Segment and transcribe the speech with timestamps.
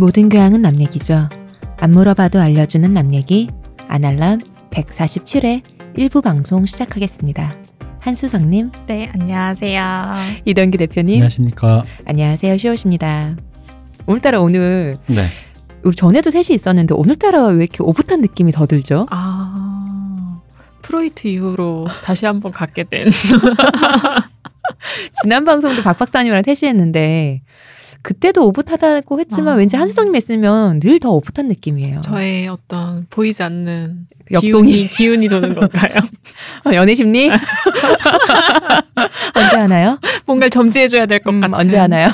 [0.00, 1.28] 모든 교양은 남 얘기죠.
[1.78, 3.50] 안 물어봐도 알려주는 남 얘기
[3.86, 5.60] 아날람 147회
[5.94, 7.54] 일부 방송 시작하겠습니다.
[8.00, 9.82] 한수성님, 네, 안녕하세요.
[10.46, 11.82] 이동기 대표님, 안녕하십니까.
[12.06, 12.56] 안녕하세요.
[12.56, 13.36] 시옷입니다.
[14.06, 15.26] 오늘따라 오늘 네.
[15.82, 19.06] 우리 전에도 셋이 있었는데 오늘따라 왜 이렇게 오붓한 느낌이 더 들죠?
[19.10, 20.40] 아,
[20.80, 23.10] 프로이트 이후로 다시 한번 갖게 된.
[25.22, 27.42] 지난 방송도 박 박사님이랑 셋이 했는데
[28.02, 29.56] 그때도 오붓하다고 했지만 아.
[29.56, 32.00] 왠지 한수성님 했으면 늘 더 오붓한 느낌이에요.
[32.02, 35.94] 저의 어떤 보이지 않는 역동이 기운이, 기운이 도는 건가요?
[36.66, 37.30] 어, 연애 심리
[39.34, 39.98] 언제 하나요?
[40.26, 41.54] 뭔가를 점지해 줘야 될것 음, 같은.
[41.54, 42.08] 언제 하나요?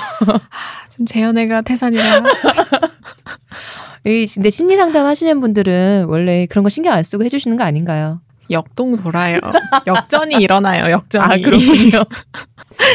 [0.89, 2.23] 지금 재연애가 태산이라.
[4.07, 8.21] 이 근데 심리 상담 하시는 분들은 원래 그런 거 신경 안 쓰고 해주시는 거 아닌가요?
[8.51, 9.41] 역동 돌아요.
[9.87, 11.25] 역전이 일어나요, 역전이.
[11.25, 12.05] 아 그렇군요.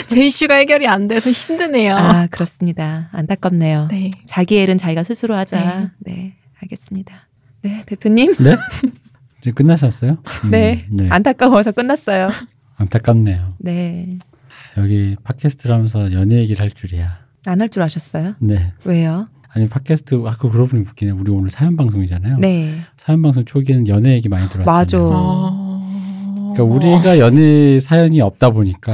[0.08, 1.96] 제 이슈가 해결이 안 돼서 힘드네요.
[1.96, 3.10] 아 그렇습니다.
[3.12, 3.88] 안타깝네요.
[3.90, 4.12] 네.
[4.26, 5.92] 자기 일은 자기가 스스로 하자.
[6.00, 7.28] 네, 알겠습니다.
[7.64, 8.34] 네 대표님.
[8.36, 8.56] 네?
[9.42, 10.18] 이제 끝나셨어요?
[10.46, 12.30] 음, 네, 안타까워서 끝났어요.
[12.78, 13.56] 안타깝네요.
[13.60, 14.20] 네,
[14.78, 17.20] 여기 팟캐스트를 하면서 연애 얘기를 할 줄이야.
[17.48, 18.36] 안 할 줄 아셨어요?
[18.40, 18.72] 네.
[18.84, 19.28] 왜요?
[19.54, 21.12] 아니 팟캐스트 아까 그러고 보니 웃기네.
[21.12, 22.38] 우리 오늘 사연 방송이잖아요.
[22.40, 24.66] 네, 사연 방송 초기에는 연애 얘기 많이 들어왔잖아요.
[24.78, 24.98] 맞아.
[25.02, 26.54] 어...
[26.54, 28.94] 그러니까 우리가 연애 사연이 없다 보니까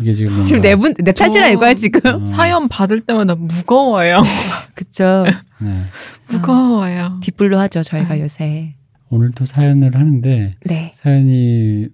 [0.00, 2.22] 이게 지금 뭔가 지금 네분내 탓이라 저- 이거야 지금.
[2.22, 4.22] 어, 사연 받을 때마다 무거워요.
[4.74, 5.24] 그쵸.
[5.60, 5.82] 네.
[6.28, 7.18] 무거워요.
[7.22, 8.20] 뒷불로 하죠 저희가 음.
[8.20, 8.74] 요새.
[9.10, 11.88] 오늘도 사연을 하는데 네, 사연이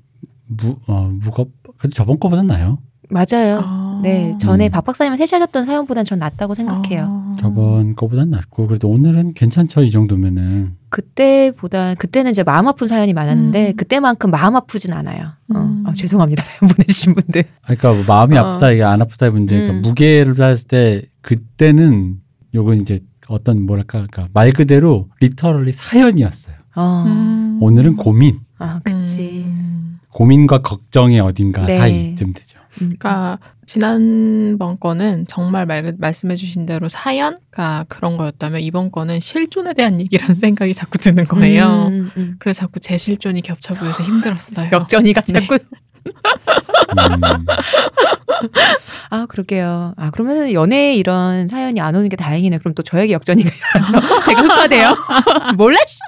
[0.47, 2.79] 무 어, 무겁 그래도 저번 거보단 나요.
[3.10, 3.60] 맞아요.
[3.62, 4.00] 아.
[4.03, 4.71] 네, 전에 음.
[4.71, 7.04] 박 박사님이 셋이 하셨던 사연보단 전 낫다고 생각해요.
[7.06, 7.37] 아.
[7.41, 13.69] 저번 거보단 낫고 그래도 오늘은 괜찮죠 이 정도면은 그때보다 그때는 이제 마음 아픈 사연이 많았는데
[13.71, 13.76] 음.
[13.76, 15.32] 그때만큼 마음 아프진 않아요.
[15.54, 15.59] 어.
[15.59, 15.84] 음.
[15.87, 17.44] 아, 죄송합니다 사연 보내주신 분들.
[17.62, 18.44] 아, 그러니까 뭐 마음이 어.
[18.44, 19.56] 아프다 이게 안 아프다의 문제.
[19.56, 19.82] 그러니까 음.
[19.82, 22.16] 무게를 봤을 때 그때는
[22.54, 26.56] 요건 이제 어떤 뭐랄까 그러니까 말 그대로 리터럴리 사연이었어요.
[26.77, 27.04] 어.
[27.06, 27.59] 음.
[27.60, 29.44] 오늘은 고민, 아 그치.
[29.47, 30.00] 음.
[30.10, 31.78] 고민과 걱정의 어딘가 네.
[31.78, 32.50] 사이쯤 되죠.
[32.81, 32.97] 음.
[32.99, 40.35] 그러니까 지난번 거는 정말 말, 말씀해주신 대로 사연가 그런 거였다면 이번 거는 실존에 대한 얘기라는
[40.41, 41.87] 생각이 자꾸 드는 거예요.
[41.89, 42.37] 음, 음.
[42.39, 44.71] 그래서 자꾸 제 실존이 겹쳐 보여서 힘들었어요.
[44.73, 45.41] 역전이가 네.
[45.41, 45.59] 자꾸.
[46.06, 47.44] 음,
[49.11, 49.94] 아 그러게요.
[49.97, 52.59] 아 그러면 연애에 이런 사연이 안 오는 게 다행이네.
[52.59, 54.94] 그럼 또 저에게 역전이가 일어나서 제가 흑화돼요.
[55.56, 55.78] 몰라?
[55.87, 55.99] 씨.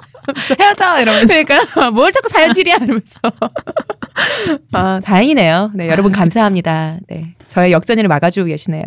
[0.58, 3.18] 헤어져 이러면서 그러니까 뭘 자꾸 사연질이야 이러면서.
[4.72, 5.72] 아 다행이네요.
[5.74, 6.98] 네 여러분 아, 감사합니다.
[7.08, 8.84] 네 저의 역전이를 막아주고 계시네요.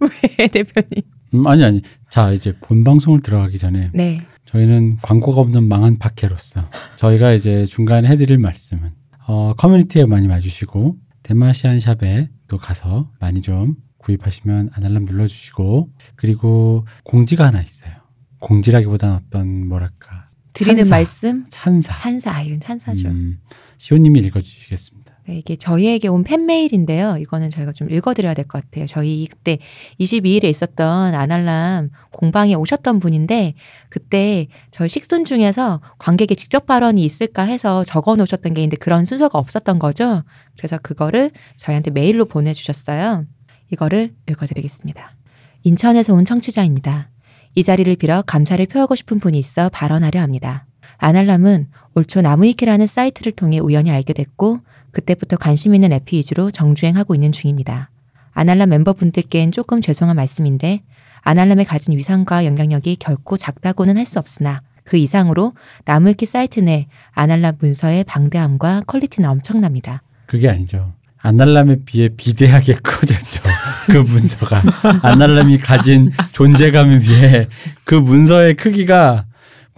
[0.00, 1.02] 왜 대표님?
[1.34, 1.82] 음, 아니 아니.
[2.10, 4.22] 자 이제 본 방송을 들어가기 전에 네.
[4.46, 8.92] 저희는 광고가 없는 망한 팟캐로서 저희가 이제 중간에 해드릴 말씀은
[9.28, 17.46] 어, 커뮤니티에 많이 와주시고 데마시안 샵에 또 가서 많이 좀 구입하시면 아날람 눌러주시고 그리고 공지가
[17.46, 17.92] 하나 있어요.
[18.40, 20.90] 공지라기보다는 어떤 뭐랄까 드리는 찬사.
[20.90, 21.92] 말씀 찬사.
[21.92, 23.08] 찬사 아이는 찬사죠.
[23.08, 23.38] 음,
[23.76, 24.97] 시호님이 읽어주시겠습니다.
[25.28, 27.18] 네, 이게 저희에게 온 팬메일인데요.
[27.18, 28.86] 이거는 저희가 좀 읽어드려야 될 것 같아요.
[28.86, 29.58] 저희 그때
[30.00, 33.52] 22일에 있었던 아날람 공방에 오셨던 분인데
[33.90, 39.38] 그때 저희 식순 중에서 관객의 직접 발언이 있을까 해서 적어 놓으셨던 게 있는데 그런 순서가
[39.38, 40.22] 없었던 거죠.
[40.56, 43.26] 그래서 그거를 저희한테 메일로 보내주셨어요.
[43.70, 45.14] 이거를 읽어드리겠습니다.
[45.62, 47.10] 인천에서 온 청취자입니다.
[47.54, 50.64] 이 자리를 빌어 감사를 표하고 싶은 분이 있어 발언하려 합니다.
[50.96, 54.60] 아날람은 올초 나무위키라는 사이트를 통해 우연히 알게 됐고
[54.92, 57.90] 그때부터 관심 있는 에피 위주로 정주행하고 있는 중입니다.
[58.32, 60.82] 아날람 멤버분들께는 조금 죄송한 말씀인데
[61.22, 65.52] 아날람의 가진 위상과 영향력이 결코 작다고는 할 수 없으나 그 이상으로
[65.84, 70.02] 나무위키 사이트 내 아날람 문서의 방대함과 퀄리티는 엄청납니다.
[70.26, 70.94] 그게 아니죠.
[71.20, 73.42] 아날람에 비해 비대하게 커졌죠.
[73.86, 74.62] 그 문서가.
[75.02, 77.48] 아날람이 가진 존재감에 비해
[77.84, 79.24] 그 문서의 크기가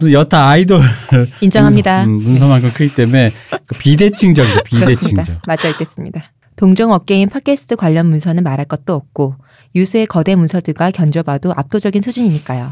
[0.01, 0.83] 무슨 여타 아이돌
[1.41, 2.05] 인정합니다.
[2.07, 3.29] 문서, 음, 문서만큼 크기 때문에
[3.67, 4.63] 그 비대칭적이죠.
[4.65, 5.11] 비대칭적.
[5.11, 5.41] 그렇습니다.
[5.45, 6.23] 맞아 읽겠습니다.
[6.55, 9.35] 동종 업계인 팟캐스트 관련 문서는 말할 것도 없고
[9.75, 12.71] 유수의 거대 문서들과 견줘봐도 압도적인 수준이니까요.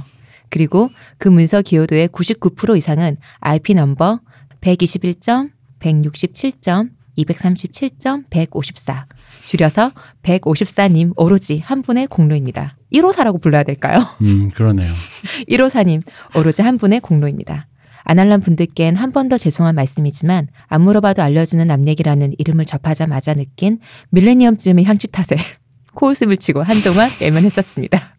[0.49, 4.19] 그리고 그 문서 기여도의 99% 이상은 IP 넘버
[4.61, 6.89] 121점, 167점,
[7.23, 9.05] 237점, 154.
[9.47, 9.91] 줄여서
[10.23, 12.77] 154님 오로지 한 분의 공로입니다.
[12.93, 13.99] 154라고 불러야 될까요?
[14.21, 14.91] 음, 그러네요.
[15.49, 16.01] 154님
[16.35, 17.67] 오로지 한 분의 공로입니다.
[18.03, 23.79] 아날람 분들께는 한 번 더 죄송한 말씀이지만 안 물어봐도 알려주는 남 얘기라는 이름을 접하자마자 느낀
[24.09, 25.35] 밀레니엄쯤의 향취 탓에
[25.93, 28.15] 코웃음을 치고 한동안 외면했었습니다.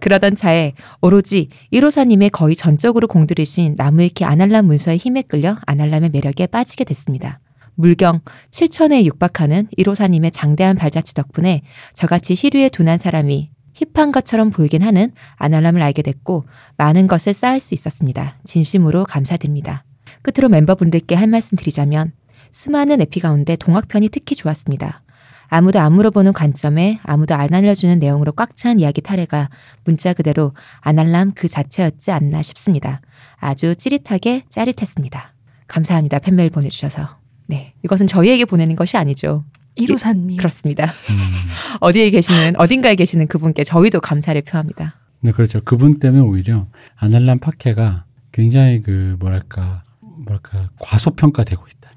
[0.00, 6.84] 그러던 차에 오로지 1호사님의 거의 전적으로 공들이신 나무위키 아날람 문서의 힘에 끌려 아날람의 매력에 빠지게
[6.84, 7.38] 됐습니다.
[7.76, 11.62] 물경 7천에 육박하는 1호사님의 장대한 발자취 덕분에
[11.92, 16.44] 저같이 시류에 둔한 사람이 힙한 것처럼 보이긴 하는 아날람을 알게 됐고
[16.76, 18.38] 많은 것을 쌓을 수 있었습니다.
[18.44, 19.84] 진심으로 감사드립니다.
[20.22, 22.12] 끝으로 멤버분들께 할 말씀 드리자면
[22.52, 25.02] 수많은 에피 가운데 동학편이 특히 좋았습니다.
[25.48, 29.50] 아무도 안 물어보는 관점에 아무도 안 알려주는 내용으로 꽉 찬 이야기 타래가
[29.84, 33.00] 문자 그대로 아날람 그 자체였지 않나 싶습니다.
[33.36, 35.34] 아주 찌릿하게 짜릿했습니다.
[35.66, 36.20] 감사합니다.
[36.20, 37.23] 팬메일 보내주셔서.
[37.46, 37.74] 네.
[37.84, 39.44] 이것은 저희에게 보내는 것이 아니죠.
[39.76, 40.36] 이로사님.
[40.36, 40.86] 그렇습니다.
[40.86, 40.90] 음.
[41.80, 44.96] 어디에 계시는, 어딘가에 계시는 그분께 저희도 감사를 표합니다.
[45.20, 45.60] 네, 그렇죠.
[45.64, 51.90] 그분 때문에 오히려 아날람 파케가 굉장히 그 뭐랄까 뭐랄까 과소평가되고 있다.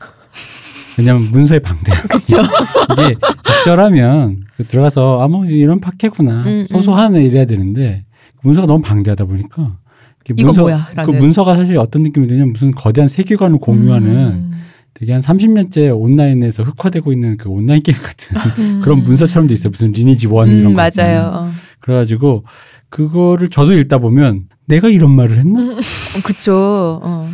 [0.98, 2.04] 왜냐면 문서에 방대야.
[2.10, 2.38] 그렇죠.
[2.94, 6.68] 이게 적절하면 그 들어가서 아뭐 이런 파케구나 음, 음.
[6.68, 8.06] 소소하네 이래야 되는데
[8.38, 9.78] 그 문서가 너무 방대하다 보니까
[10.36, 10.88] 문서, 뭐야?
[10.92, 11.20] 그 라는.
[11.20, 14.52] 문서가 사실 어떤 느낌이 드냐면 무슨 거대한 세계관을 공유하는 음.
[14.98, 18.82] 되게 한 30년째 온라인에서 흑화되고 있는 그 온라인 게임 같은 음.
[18.84, 19.70] 그런 문서처럼 돼 있어요.
[19.70, 20.82] 무슨 리니지 원 이런 음, 거.
[20.92, 21.32] 맞아요.
[21.34, 21.52] 어.
[21.82, 22.44] 그래가지고
[22.90, 25.60] 그거를 저도 읽다 보면 내가 이런 말을 했나?
[25.62, 25.72] 음.
[25.74, 27.00] 어, 그쵸.
[27.04, 27.30] 어.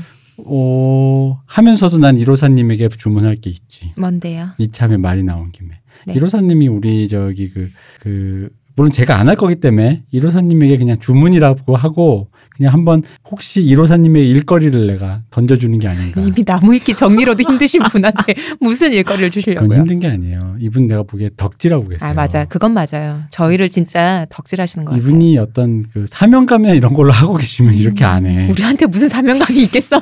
[0.45, 3.94] 어, 하면서도 난 이로사님에게 주문할 게 있지.
[3.98, 4.50] 뭔데요?
[4.57, 5.69] 이참에 말이 나온 김에.
[6.06, 6.13] 네.
[6.16, 7.69] 이로사님이 우리 저기 그,
[8.01, 14.29] 그, 물론 제가 안 할 거기 때문에 이로사님에게 그냥 주문이라고 하고 그냥 한번 혹시 이로사님의
[14.29, 16.21] 일거리를 내가 던져주는 게 아닌가.
[16.21, 19.79] 이미 나무 읽기 정리로도 힘드신 분한테 무슨 일거리를 그건 주시려고요?
[19.79, 20.55] 힘든 게 아니에요.
[20.59, 22.09] 이분 내가 보기에 덕질하고 계세요.
[22.09, 22.45] 아, 맞아.
[22.45, 23.23] 그건 맞아요.
[23.31, 25.07] 저희를 진짜 덕질하시는 것 같아요.
[25.07, 28.50] 이분이 어떤 그 사명감이나 이런 걸로 하고 계시면 이렇게 안 해.
[28.50, 30.01] 우리한테 무슨 사명감이 있겠어요.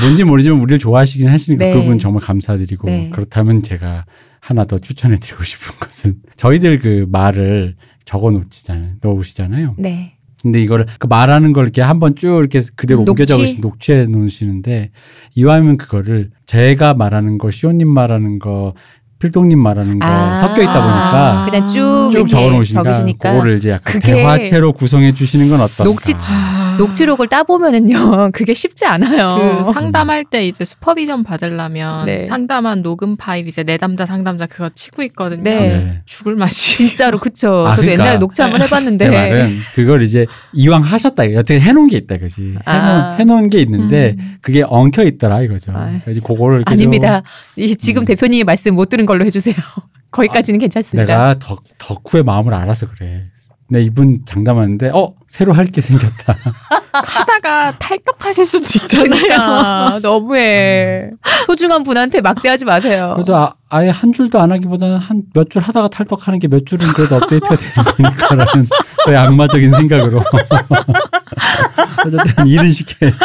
[0.00, 1.74] 뭔지 모르지만 우리를 좋아하시긴 하시니까 네.
[1.74, 3.10] 그분 정말 감사드리고 네.
[3.12, 4.06] 그렇다면 제가
[4.40, 7.76] 하나 더 추천해드리고 싶은 것은 저희들 그 말을
[8.06, 8.94] 적어 놓으시잖아요.
[9.02, 9.74] 놓으시잖아요.
[9.78, 10.14] 네.
[10.42, 13.26] 근데 이거를 그 말하는 걸 이렇게 한번 쭉 이렇게 그대로 옮겨 녹취?
[13.26, 14.90] 적으시 녹취해 놓으시는데
[15.34, 18.74] 이왕이면 그거를 제가 말하는 거, 시온님 말하는 거,
[19.18, 20.38] 필동님 말하는 거 아.
[20.38, 25.60] 섞여 있다 보니까 그냥 쭉, 쭉 적어 놓으시니까 그거를 이제 약간 대화체로 구성해 주시는 건
[25.60, 25.84] 어떨까?
[25.84, 26.59] 녹취- 아.
[26.80, 29.62] 녹취록을 따보면은요, 그게 쉽지 않아요.
[29.64, 32.24] 그 상담할 때 이제 슈퍼비전 받으려면 네.
[32.24, 35.42] 상담한 녹음 파일 이제 내담자 상담자 그거 치고 있거든요.
[35.42, 36.02] 네.
[36.06, 36.76] 죽을 맛이.
[36.78, 37.66] 진짜로 그쵸.
[37.66, 38.04] 아, 저도 그러니까.
[38.04, 42.58] 옛날에 녹취 한번 해봤는데 제 말은 그걸 이제 이왕 하셨다 어떻게 해놓은 게 있다 해놓은,
[42.64, 43.16] 아.
[43.18, 44.36] 해놓은 게 있는데 음.
[44.40, 45.72] 그게 엉켜 있더라 이거죠.
[45.74, 46.00] 아.
[46.04, 47.22] 그래서 그거를 아닙니다.
[47.56, 48.06] 이 지금 음.
[48.06, 49.54] 대표님이 말씀 못 들은 걸로 해주세요.
[50.10, 51.12] 거기까지는 좀 괜찮습니다.
[51.12, 53.26] 내가 덕 덕후의 마음을 알아서 그래.
[53.68, 56.36] 내 이분 장담하는데 어 새로 할 게 생겼다.
[56.92, 59.08] 하다가 탈덕하실 수도 있잖아요.
[59.10, 61.10] 그러니까 너무해.
[61.46, 63.12] 소중한 분한테 막대하지 마세요.
[63.14, 66.88] 그래서 아, 아예 한 줄도 안 하기보다는 한 몇 줄 하다가 탈덕하는 게 몇 줄은
[66.92, 68.66] 그래도 업데이트가 되는 거니까라는
[69.06, 70.20] 저의 악마적인 생각으로
[72.04, 73.16] 어쨌든 일은 시켜야지.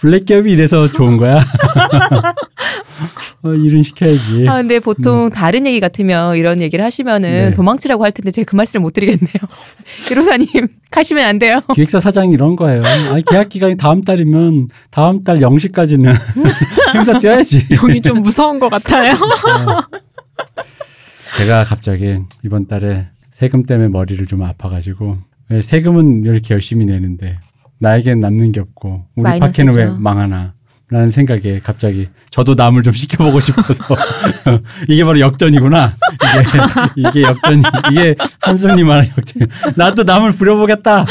[0.00, 1.44] 블랙 기업이 이래서 좋은 거야.
[3.42, 4.46] 어, 일은 시켜야지.
[4.48, 7.52] 아, 근데 보통 다른 얘기 같으면 이런 얘기를 하시면은 네.
[7.54, 9.32] 도망치라고 할 텐데 제가 그 말씀을 못 드리겠네요.
[10.28, 11.60] 기로사님 가시면 안 돼요.
[11.74, 12.82] 기획사 사장이 이런 거예요.
[12.84, 16.14] 아니 계약 기간이 다음 달이면 다음 달 0시까지는
[16.94, 17.66] 행사 뛰어야지.
[17.82, 19.12] 여기 좀 무서운 것 같아요.
[19.14, 19.80] 어.
[21.38, 25.18] 제가 갑자기 이번 달에 세금 때문에 머리를 좀 아파가지고
[25.50, 27.38] 왜 세금은 이렇게 열심히 내는데
[27.80, 29.64] 나에겐 남는 게 없고 우리 마이너스죠.
[29.64, 30.54] 파케는 왜 망하나
[30.90, 33.84] 라는 생각에 갑자기 저도 남을 좀 시켜보고 싶어서
[34.88, 35.96] 이게 바로 역전이구나
[36.96, 38.14] 이게, 이게 역전 이게
[38.82, 41.04] 말하는 역전 나도 남을 부려보겠다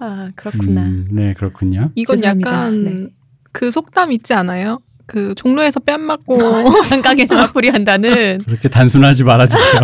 [0.00, 0.82] 아 그렇구나.
[0.82, 2.50] 음, 네 그렇군요 이건 죄송합니다.
[2.50, 3.06] 약간 네.
[3.52, 4.80] 그 속담 있지 않아요?
[5.06, 6.38] 그 종로에서 뺨 맞고
[6.90, 9.80] 한강에서 마풀이 한다는 그렇게 단순하지 말아주세요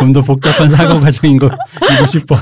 [0.00, 1.50] 좀 더 복잡한 사고 과정인 거
[1.94, 2.36] 이고 싶어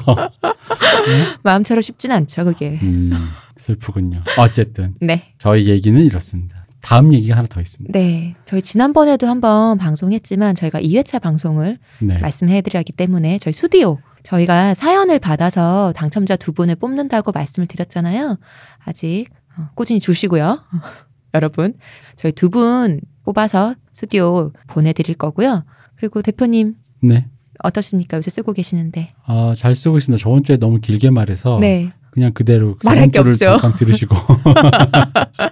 [1.43, 2.79] 마음처럼 쉽진 않죠 그게.
[2.83, 3.31] 음,
[3.63, 4.23] 슬프군요.
[4.39, 5.35] 어쨌든 네.
[5.39, 6.67] 저희 얘기는 이렇습니다.
[6.81, 7.97] 다음 얘기가 하나 더 있습니다.
[7.97, 8.35] 네.
[8.45, 12.19] 저희 지난번에도 한번 방송했지만 저희가 2회차 방송을 네.
[12.19, 18.39] 말씀해 드렸기 때문에 저희 수디오 저희가 사연을 받아서 당첨자 두 분을 뽑는다고 말씀을 드렸잖아요.
[18.85, 19.27] 아직
[19.57, 20.61] 어, 꾸준히 주시고요.
[21.35, 21.75] 여러분
[22.17, 25.65] 저희 두 분 뽑아서 스튜디오 보내드릴 거고요.
[25.97, 27.27] 그리고 대표님 네.
[27.63, 28.17] 어떠십니까?
[28.17, 29.13] 요새 쓰고 계시는데.
[29.25, 30.21] 아, 잘 쓰고 있습니다.
[30.21, 31.93] 저번 주에 너무 길게 말해서 네.
[32.13, 33.57] 그냥 그대로 말할 게 없죠.
[33.79, 34.15] 들으시고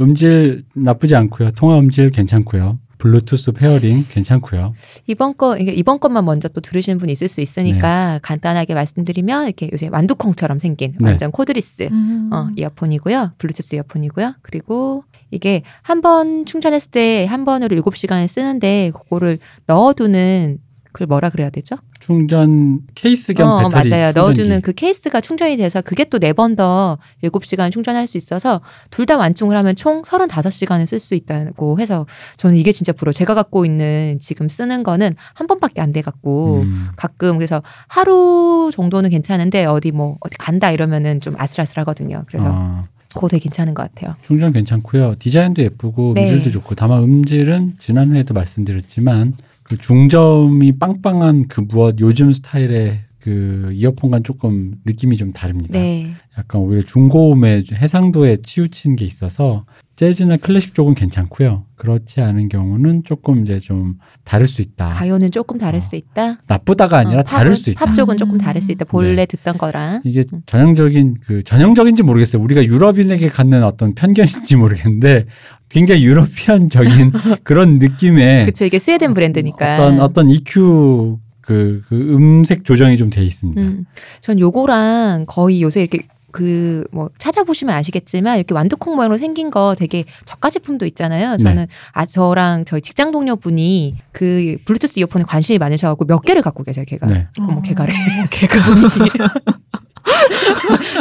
[0.00, 1.52] 음질 나쁘지 않고요.
[1.52, 2.78] 통화 음질 괜찮고요.
[2.98, 4.74] 블루투스 pairing 괜찮고요.
[5.08, 9.68] 이번 거 이게 이번 것만 먼저 또 들으시는 분이 있을 수 있으니까 간단하게 말씀드리면 이렇게
[9.72, 11.08] 요새 완두콩처럼 생긴 네.
[11.08, 12.30] 완전 cordless 음.
[12.32, 13.32] 어, 이어폰이고요.
[13.38, 14.34] 블루투스 이어폰이고요.
[14.42, 15.02] 그리고
[15.32, 20.58] 이게 한 번 충전했을 때 한 번으로 7시간을 쓰는데 그거를 넣어 두는
[20.92, 21.76] 그걸 뭐라 그래야 되죠?
[22.00, 24.06] 충전 케이스 겸 어, 배터리 맞아요.
[24.12, 24.18] 충전기.
[24.20, 29.16] 넣어주는 그 케이스가 충전이 돼서 그게 또 네 번더 7시간 충전할 수 있어서 둘 다
[29.16, 32.06] 완충을 하면 총 35시간을 쓸 수 있다고 해서
[32.36, 33.12] 저는 이게 진짜 부러워.
[33.12, 36.88] 제가 갖고 있는 지금 쓰는 거는 한 번밖에 안 돼 갖고 음.
[36.96, 42.24] 가끔 그래서 하루 정도는 괜찮은데 어디 뭐 어디 간다 이러면은 좀 아슬아슬하거든요.
[42.28, 42.84] 그래서 아,
[43.14, 44.14] 그거 되게 괜찮은 것 같아요.
[44.22, 45.16] 충전 괜찮고요.
[45.18, 46.24] 디자인도 예쁘고 네.
[46.24, 54.24] 음질도 좋고 다만 음질은 지난해에도 말씀드렸지만 그 중점이 빵빵한 그 무엇 요즘 스타일의 그 이어폰과는
[54.24, 55.78] 조금 느낌이 좀 다릅니다.
[55.78, 56.12] 네.
[56.36, 59.64] 약간 오히려 중고음의 해상도에 치우친 게 있어서
[60.02, 61.64] 재즈나 클래식 쪽은 괜찮고요.
[61.76, 63.94] 그렇지 않은 경우는 조금 이제 좀
[64.24, 64.88] 다를 수 있다.
[64.94, 65.80] 가요는 조금 다를 어.
[65.80, 66.38] 수 있다.
[66.48, 67.86] 나쁘다가 아니라 어, 다를 수 있다.
[67.86, 68.84] 팝 쪽은 조금 다를 수 있다.
[68.84, 69.26] 본래 네.
[69.26, 70.00] 듣던 거랑.
[70.04, 70.42] 이게 음.
[70.46, 72.42] 전형적인 그 전형적인지 모르겠어요.
[72.42, 75.26] 우리가 유럽인에게 갖는 어떤 편견인지 모르겠는데
[75.68, 77.12] 굉장히 유러피안적인
[77.44, 79.74] 그런 느낌의 그쵸 이게 스웨덴 브랜드니까.
[79.74, 83.60] 어떤 어떤 EQ 그, 그 음색 조정이 좀 돼 있습니다.
[83.60, 83.84] 음.
[84.20, 90.04] 전 요거랑 거의 요새 이렇게 그 뭐 찾아보시면 아시겠지만 이렇게 완두콩 모양으로 생긴 거 되게
[90.24, 91.32] 저가 제품도 있잖아요.
[91.32, 91.36] 네.
[91.38, 96.62] 저는 아 저랑 저희 직장 동료 분이 그 블루투스 이어폰에 관심이 많으셔갖고 몇 개를 갖고
[96.62, 96.84] 계세요.
[96.86, 97.06] 걔가.
[97.06, 97.26] 네.
[97.40, 97.92] 어머 걔가래.
[98.30, 98.58] 걔가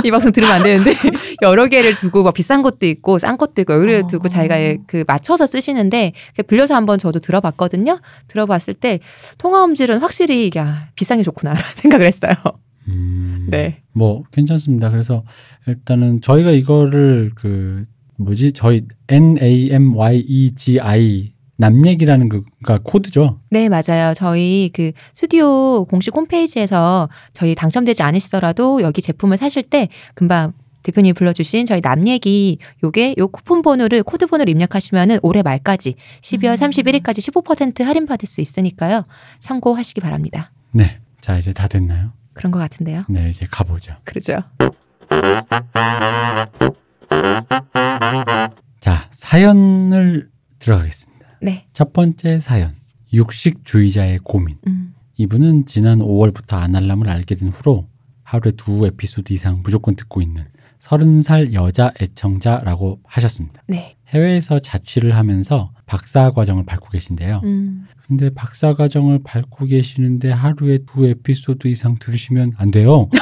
[0.03, 0.93] 이 방송 들으면 안 되는데
[1.41, 4.29] 여러 개를 두고 막 비싼 것도 있고 싼 것도 있고 여러 개를 두고 어.
[4.29, 4.55] 자기가
[4.87, 7.99] 그 맞춰서 쓰시는데 그 빌려서 한번 저도 들어봤거든요.
[8.27, 8.99] 들어봤을 때
[9.37, 12.33] 통화 음질은 확실히 이게 아, 비싼 게 좋구나 생각을 했어요.
[12.87, 13.81] 음, 네.
[13.93, 14.89] 뭐 괜찮습니다.
[14.89, 15.23] 그래서
[15.67, 17.83] 일단은 저희가 이거를 그
[18.17, 23.39] 뭐지 저희 N A M Y E G I 남 얘기라는 그가 코드죠.
[23.49, 24.13] 네, 맞아요.
[24.15, 31.67] 저희 그 스튜디오 공식 홈페이지에서 저희 당첨되지 않으시더라도 여기 제품을 사실 때 금방 대표님이 불러주신
[31.67, 36.69] 저희 남 얘기 요게 요 쿠폰 번호를 코드 번호를 입력하시면은 올해 말까지 12월 음.
[36.69, 39.05] 31일까지 15% 할인 받을 수 있으니까요.
[39.37, 40.51] 참고하시기 바랍니다.
[40.71, 40.99] 네.
[41.21, 42.13] 자 이제 다 됐나요?
[42.33, 43.05] 그런 것 같은데요.
[43.09, 43.95] 네 이제 가보죠.
[44.03, 44.39] 그러죠.
[48.79, 51.27] 자 사연을 들어가겠습니다.
[51.41, 51.67] 네.
[51.73, 52.75] 첫 번째 사연
[53.13, 54.57] 육식주의자의 고민.
[54.67, 54.93] 음.
[55.17, 57.87] 이분은 지난 5월부터 아날람을 알게 된 후로
[58.23, 60.45] 하루에 두 에피소드 이상 무조건 듣고 있는
[60.79, 63.61] 30살 여자 애청자라고 하셨습니다.
[63.67, 63.97] 네.
[64.13, 67.41] 해외에서 자취를 하면서 박사 과정을 밟고 계신데요.
[67.43, 67.87] 음.
[68.07, 73.09] 근데 박사 과정을 밟고 계시는데 하루에 두 에피소드 이상 들으시면 안 돼요.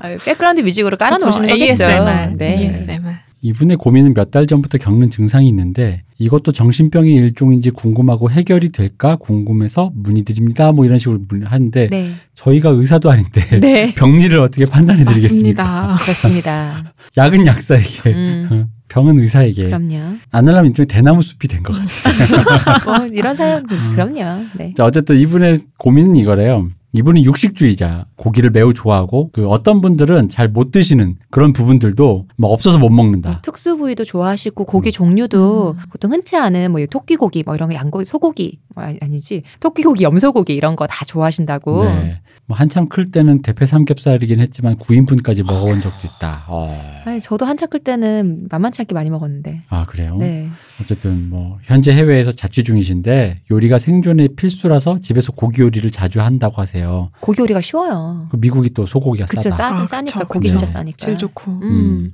[0.00, 1.84] 아유, 백그라운드 뮤직으로 깔아놓으시는 거겠죠.
[1.84, 2.36] ASMR.
[2.36, 2.58] 네.
[2.68, 3.14] ASMR.
[3.42, 9.90] 이분의 고민은 몇 달 전부터 겪는 증상이 있는데 이것도 정신병의 일종인지 궁금하고 해결이 될까 궁금해서
[9.94, 10.72] 문의드립니다.
[10.72, 12.10] 뭐 이런 식으로 문- 하는데 네.
[12.34, 13.92] 저희가 의사도 아닌데 네.
[13.98, 15.96] 병리를 어떻게 판단해 드리겠습니까?
[16.00, 16.92] 그렇습니다.
[17.16, 18.66] 약은 약사에게 음.
[18.88, 20.18] 병은 의사에게 그럼요.
[20.30, 22.98] 아날람 일종의 대나무 숲이 된 것 같아요.
[22.98, 24.44] 뭐 이런 사연 그럼요.
[24.56, 24.72] 네.
[24.76, 26.68] 자, 어쨌든 이분의 고민은 이거래요.
[26.96, 32.78] 이분은 육식주의자, 고기를 매우 좋아하고 그 어떤 분들은 잘 못 드시는 그런 부분들도 막 없어서
[32.78, 33.40] 못 먹는다.
[33.42, 34.92] 특수 부위도 좋아하시고 고기 음.
[34.92, 35.82] 종류도 음.
[35.90, 39.82] 보통 흔치 않은 뭐 토끼 고기 뭐 이런 거 양고기 소고기 뭐 아니- 아니지 토끼
[39.82, 42.20] 고기 염소 고기 이런 거 다 좋아하신다고 네.
[42.46, 46.44] 뭐 한참 클 때는 대패 삼겹살이긴 했지만 9인분까지 먹어본 적도 있다.
[46.48, 46.68] 어.
[47.06, 50.18] 아니 저도 한참 클 때는 만만치 않게 많이 먹었는데 아 그래요?
[50.18, 50.48] 네
[50.80, 56.83] 어쨌든 뭐 현재 해외에서 자취 중이신데 요리가 생존의 필수라서 집에서 고기 요리를 자주 한다고 하세요.
[57.20, 59.56] 고기 요리가 쉬워요 그 미국이 또 소고기가 그쵸 싸다.
[59.56, 60.58] 싸, 아, 싸니까 그쵸, 고기 그쵸.
[60.58, 61.50] 진짜 싸니까 질 좋고.
[61.50, 61.62] 음.
[61.62, 62.12] 음.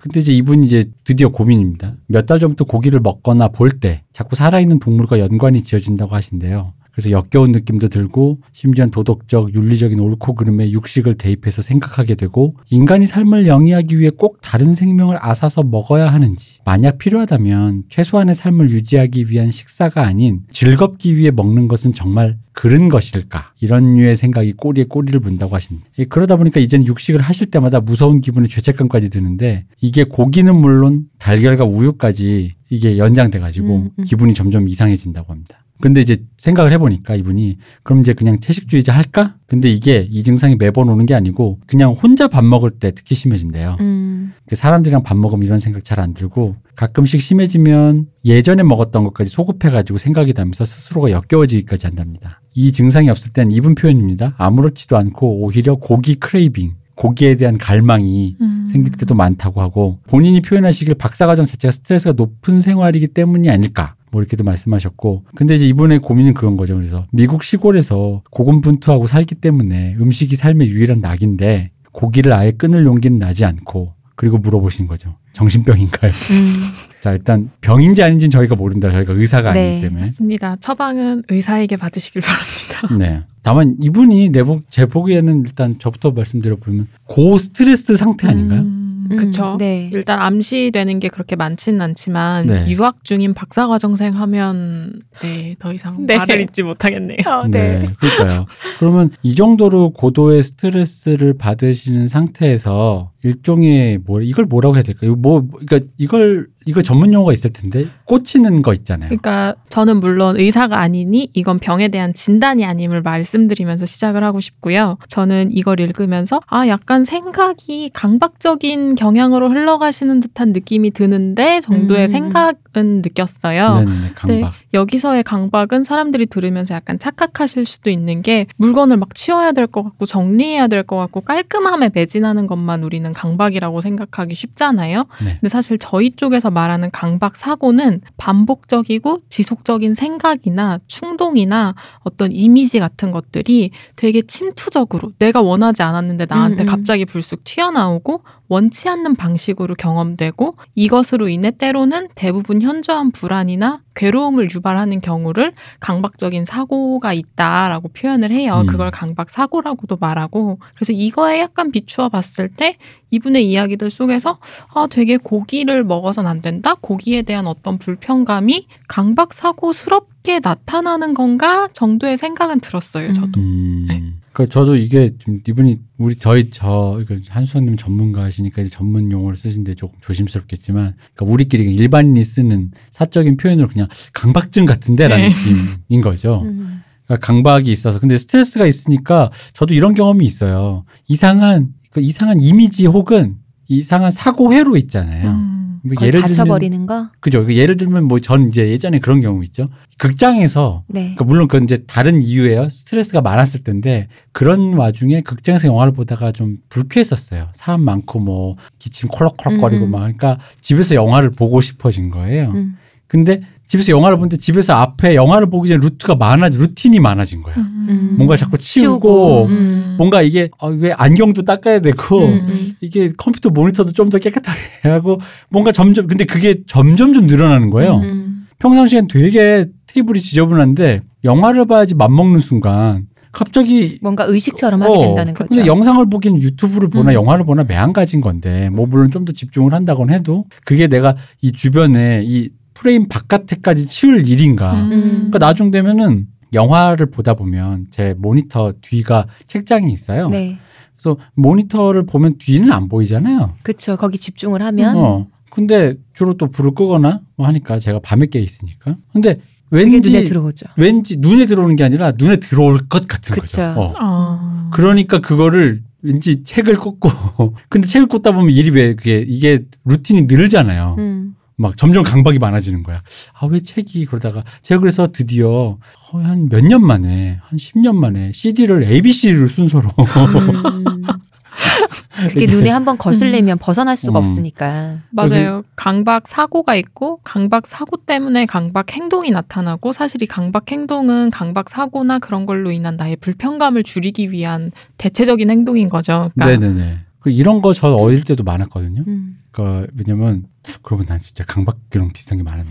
[0.00, 1.94] 근데 이제 이분이 이제 드디어 고민입니다.
[2.08, 6.72] 몇 달 전부터 고기를 먹거나 볼 때 자꾸 살아있는 동물과 연관이 지어진다고 하신대요.
[6.92, 13.46] 그래서 역겨운 느낌도 들고 심지어 도덕적, 윤리적인 옳고 그름에 육식을 대입해서 생각하게 되고 인간이 삶을
[13.46, 20.06] 영위하기 위해 꼭 다른 생명을 앗아서 먹어야 하는지 만약 필요하다면 최소한의 삶을 유지하기 위한 식사가
[20.06, 25.86] 아닌 즐겁기 위해 먹는 것은 정말 그른 것일까 이런 류의 생각이 꼬리에 꼬리를 문다고 하십니다.
[25.98, 31.64] 예, 그러다 보니까 이제는 육식을 하실 때마다 무서운 기분에 죄책감까지 드는데 이게 고기는 물론 달걀과
[31.64, 34.04] 우유까지 이게 연장돼 가지고 음, 음.
[34.04, 35.61] 기분이 점점 이상해진다고 합니다.
[35.82, 39.34] 근데 이제 생각을 해보니까 이분이 그럼 이제 그냥 채식주의자 할까?
[39.46, 43.76] 근데 이게 이 증상이 매번 오는 게 아니고 그냥 혼자 밥 먹을 때 특히 심해진대요.
[43.80, 44.32] 음.
[44.46, 49.98] 그 사람들이랑 밥 먹으면 이런 생각 잘 안 들고 가끔씩 심해지면 예전에 먹었던 것까지 소급해가지고
[49.98, 52.40] 생각이 나면서 스스로가 역겨워지기까지 한답니다.
[52.54, 54.34] 이 증상이 없을 땐 이분 표현입니다.
[54.38, 58.66] 아무렇지도 않고 오히려 고기 craving, 고기에 대한 갈망이 음.
[58.70, 64.44] 생길 때도 많다고 하고 본인이 표현하시길 박사과정 자체가 스트레스가 높은 생활이기 때문이 아닐까 뭐 이렇게도
[64.44, 70.68] 말씀하셨고 근데 이제 이분의 고민은 그런 거죠 그래서 미국 시골에서 고군분투하고 살기 때문에 음식이 삶의
[70.68, 75.16] 유일한 낙인데 고기를 아예 끊을 용기는 나지 않고 그리고 물어보신 거죠.
[75.32, 76.10] 정신병인가요?
[76.12, 76.54] 음.
[77.00, 78.90] 자, 일단 병인지 아닌지는 저희가 모른다.
[78.90, 80.00] 저희가 의사가 네, 아니기 때문에.
[80.02, 80.56] 맞습니다.
[80.60, 82.94] 처방은 의사에게 받으시길 바랍니다.
[82.98, 83.22] 네.
[83.42, 88.60] 다만 이분이 내보 제 보기에는 일단 저부터 말씀드려 보면 고 스트레스 상태 아닌가요?
[88.60, 89.56] 음, 음, 그쵸.
[89.58, 89.90] 네.
[89.92, 92.66] 일단 암시되는 게 그렇게 많지는 않지만 네.
[92.68, 96.16] 유학 중인 박사 과정생 하면 네 더 이상 네.
[96.16, 97.18] 말을 잇지 못하겠네요.
[97.50, 97.90] 네.
[97.98, 98.46] 그러니까요.
[98.78, 105.14] 그러면 이 정도로 고도의 스트레스를 받으시는 상태에서 일종의 뭐 이걸 뭐라고 해야 될까요?
[105.22, 109.08] 뭐 그러니까 이걸 이거 전문 용어가 있을 텐데 꽂히는 거 있잖아요.
[109.08, 114.98] 그러니까 저는 물론 의사가 아니니 이건 병에 대한 진단이 아님을 말씀드리면서 시작을 하고 싶고요.
[115.08, 122.06] 저는 이걸 읽으면서 아 약간 생각이 강박적인 경향으로 흘러가시는 듯한 느낌이 드는데 정도의 음.
[122.06, 123.74] 생각은 느꼈어요.
[123.84, 124.12] 네네네.
[124.14, 124.52] 강박.
[124.74, 130.06] 여기서의 강박은 사람들이 들으면서 약간 착각하실 수도 있는 게 물건을 막 치워야 될 것 같고
[130.06, 135.04] 정리해야 될 것 같고 깔끔함에 매진하는 것만 우리는 강박이라고 생각하기 쉽잖아요.
[135.24, 135.38] 네.
[135.40, 143.70] 근데 사실 저희 쪽에서 말하는 강박 사고는 반복적이고 지속적인 생각이나 충동이나 어떤 이미지 같은 것들이
[143.96, 146.66] 되게 침투적으로 내가 원하지 않았는데 나한테 음, 음.
[146.66, 155.00] 갑자기 불쑥 튀어나오고 원치 않는 방식으로 경험되고 이것으로 인해 때로는 대부분 현저한 불안이나 괴로움을 유발하는
[155.00, 158.60] 경우를 강박적인 사고가 있다라고 표현을 해요.
[158.60, 158.66] 음.
[158.66, 162.76] 그걸 강박 사고라고도 말하고 그래서 이거에 약간 비추어 봤을 때
[163.10, 164.38] 이분의 이야기들 속에서
[164.74, 166.74] 아 되게 고기를 먹어선 안 된다.
[166.74, 173.12] 고기에 대한 어떤 불편감이 강박 사고스럽게 나타나는 건가 정도의 생각은 들었어요.
[173.12, 173.40] 저도.
[173.40, 173.86] 음.
[173.88, 174.12] 네.
[174.32, 179.98] 그 저도 이게 좀 이분이 우리 저희 저 한수원님 전문가시니까 이제 전문 용어를 쓰신데 조금
[180.00, 185.34] 조심스럽겠지만 그러니까 우리끼리 일반인이 쓰는 사적인 표현으로 그냥 강박증 같은데라는 네.
[185.34, 186.42] 느낌인 거죠.
[186.46, 186.82] 음.
[187.04, 190.84] 그러니까 강박이 있어서 근데 스트레스가 있으니까 저도 이런 경험이 있어요.
[191.08, 193.36] 이상한 그 이상한 이미지 혹은
[193.68, 195.30] 이상한 사고 회로 있잖아요.
[195.30, 195.61] 음.
[195.84, 197.08] 뭐 거의 닫혀버리는 거.
[197.20, 197.44] 그죠.
[197.44, 199.68] 그 예를 들면 뭐 전 이제 예전에 그런 경우 있죠.
[199.98, 201.00] 극장에서 네.
[201.00, 202.68] 그러니까 물론 그건 이제 다른 이유예요.
[202.68, 207.48] 스트레스가 많았을 텐데 그런 와중에 극장에서 영화를 보다가 좀 불쾌했었어요.
[207.54, 209.90] 사람 많고 뭐 기침 콜록콜록거리고 음, 음.
[209.90, 212.50] 막 그러니까 집에서 영화를 보고 싶어진 거예요.
[212.50, 212.76] 음.
[213.06, 213.42] 근데
[213.72, 217.54] 집에서 영화를 보는데 집에서 앞에 영화를 보기 전에 루트가 많아지 루틴이 많아진 거야.
[217.56, 218.16] 음.
[218.18, 219.94] 뭔가 자꾸 치우고, 치우고, 음.
[219.96, 222.72] 뭔가 이게 어, 왜 안경도 닦아야 되고 음, 음.
[222.82, 228.00] 이게 컴퓨터 모니터도 좀 더 깨끗하게 하고 뭔가 점점 근데 그게 점점 좀 늘어나는 거예요.
[228.00, 228.46] 음.
[228.58, 235.48] 평상시엔 되게 테이블이 지저분한데 영화를 봐야지 맘먹는 순간 갑자기 뭔가 의식처럼 하게 어, 된다는 거죠.
[235.48, 237.14] 근데 영상을 보기엔 유튜브를 보나 음.
[237.14, 241.52] 영화를 보나 매한 가지인 건데 뭐 물론 좀 더 집중을 한다곤 해도 그게 내가 이
[241.52, 244.72] 주변에 이 프레임 바깥에까지 치울 일인가.
[244.74, 244.90] 음.
[244.90, 250.28] 그러니까 나중 되면은 영화를 보다 보면 제 모니터 뒤가 책장이 있어요.
[250.28, 250.58] 네.
[250.96, 253.54] 그래서 모니터를 보면 뒤는 안 보이잖아요.
[253.62, 253.96] 그쵸.
[253.96, 255.26] 거기 집중을 하면 어.
[255.50, 258.96] 근데 주로 또 불을 끄거나 뭐 하니까 제가 밤에 깨 있으니까.
[259.12, 260.66] 근데 왠지 눈에 들어오죠.
[260.76, 263.40] 왠지 눈에 들어오는 게 아니라 눈에 들어올 것 같은 그쵸.
[263.40, 263.62] 거죠.
[263.80, 263.94] 어.
[263.98, 264.70] 아.
[264.72, 270.96] 그러니까 그거를 왠지 책을 꽂고 근데 책을 꽂다 보면 일이 왜 그게 이게 루틴이 늘잖아요.
[270.98, 271.34] 음.
[271.56, 273.02] 막 점점 강박이 많아지는 거야.
[273.34, 275.78] 아 왜 책이 그러다가 제가 그래서 드디어
[276.10, 281.02] 한 몇 년 만에 한 10년 만에 CD를 ABC를 순서로 음.
[282.28, 284.24] 그게 눈에 한번 거슬리면 벗어날 수가 음.
[284.24, 284.98] 없으니까.
[285.10, 285.62] 맞아요.
[285.76, 292.18] 강박 사고가 있고 강박 사고 때문에 강박 행동이 나타나고 사실 이 강박 행동은 강박 사고나
[292.18, 296.30] 그런 걸로 인한 나의 불편감을 줄이기 위한 대체적인 행동인 거죠.
[296.34, 296.98] 그러니까 네네네.
[297.22, 299.04] 그 이런 거 저 어릴 때도 많았거든요.
[299.06, 299.38] 음.
[299.52, 300.44] 그러니까 왜냐면
[300.82, 302.68] 그러고 난 진짜 강박이랑 비슷한 게 많았네.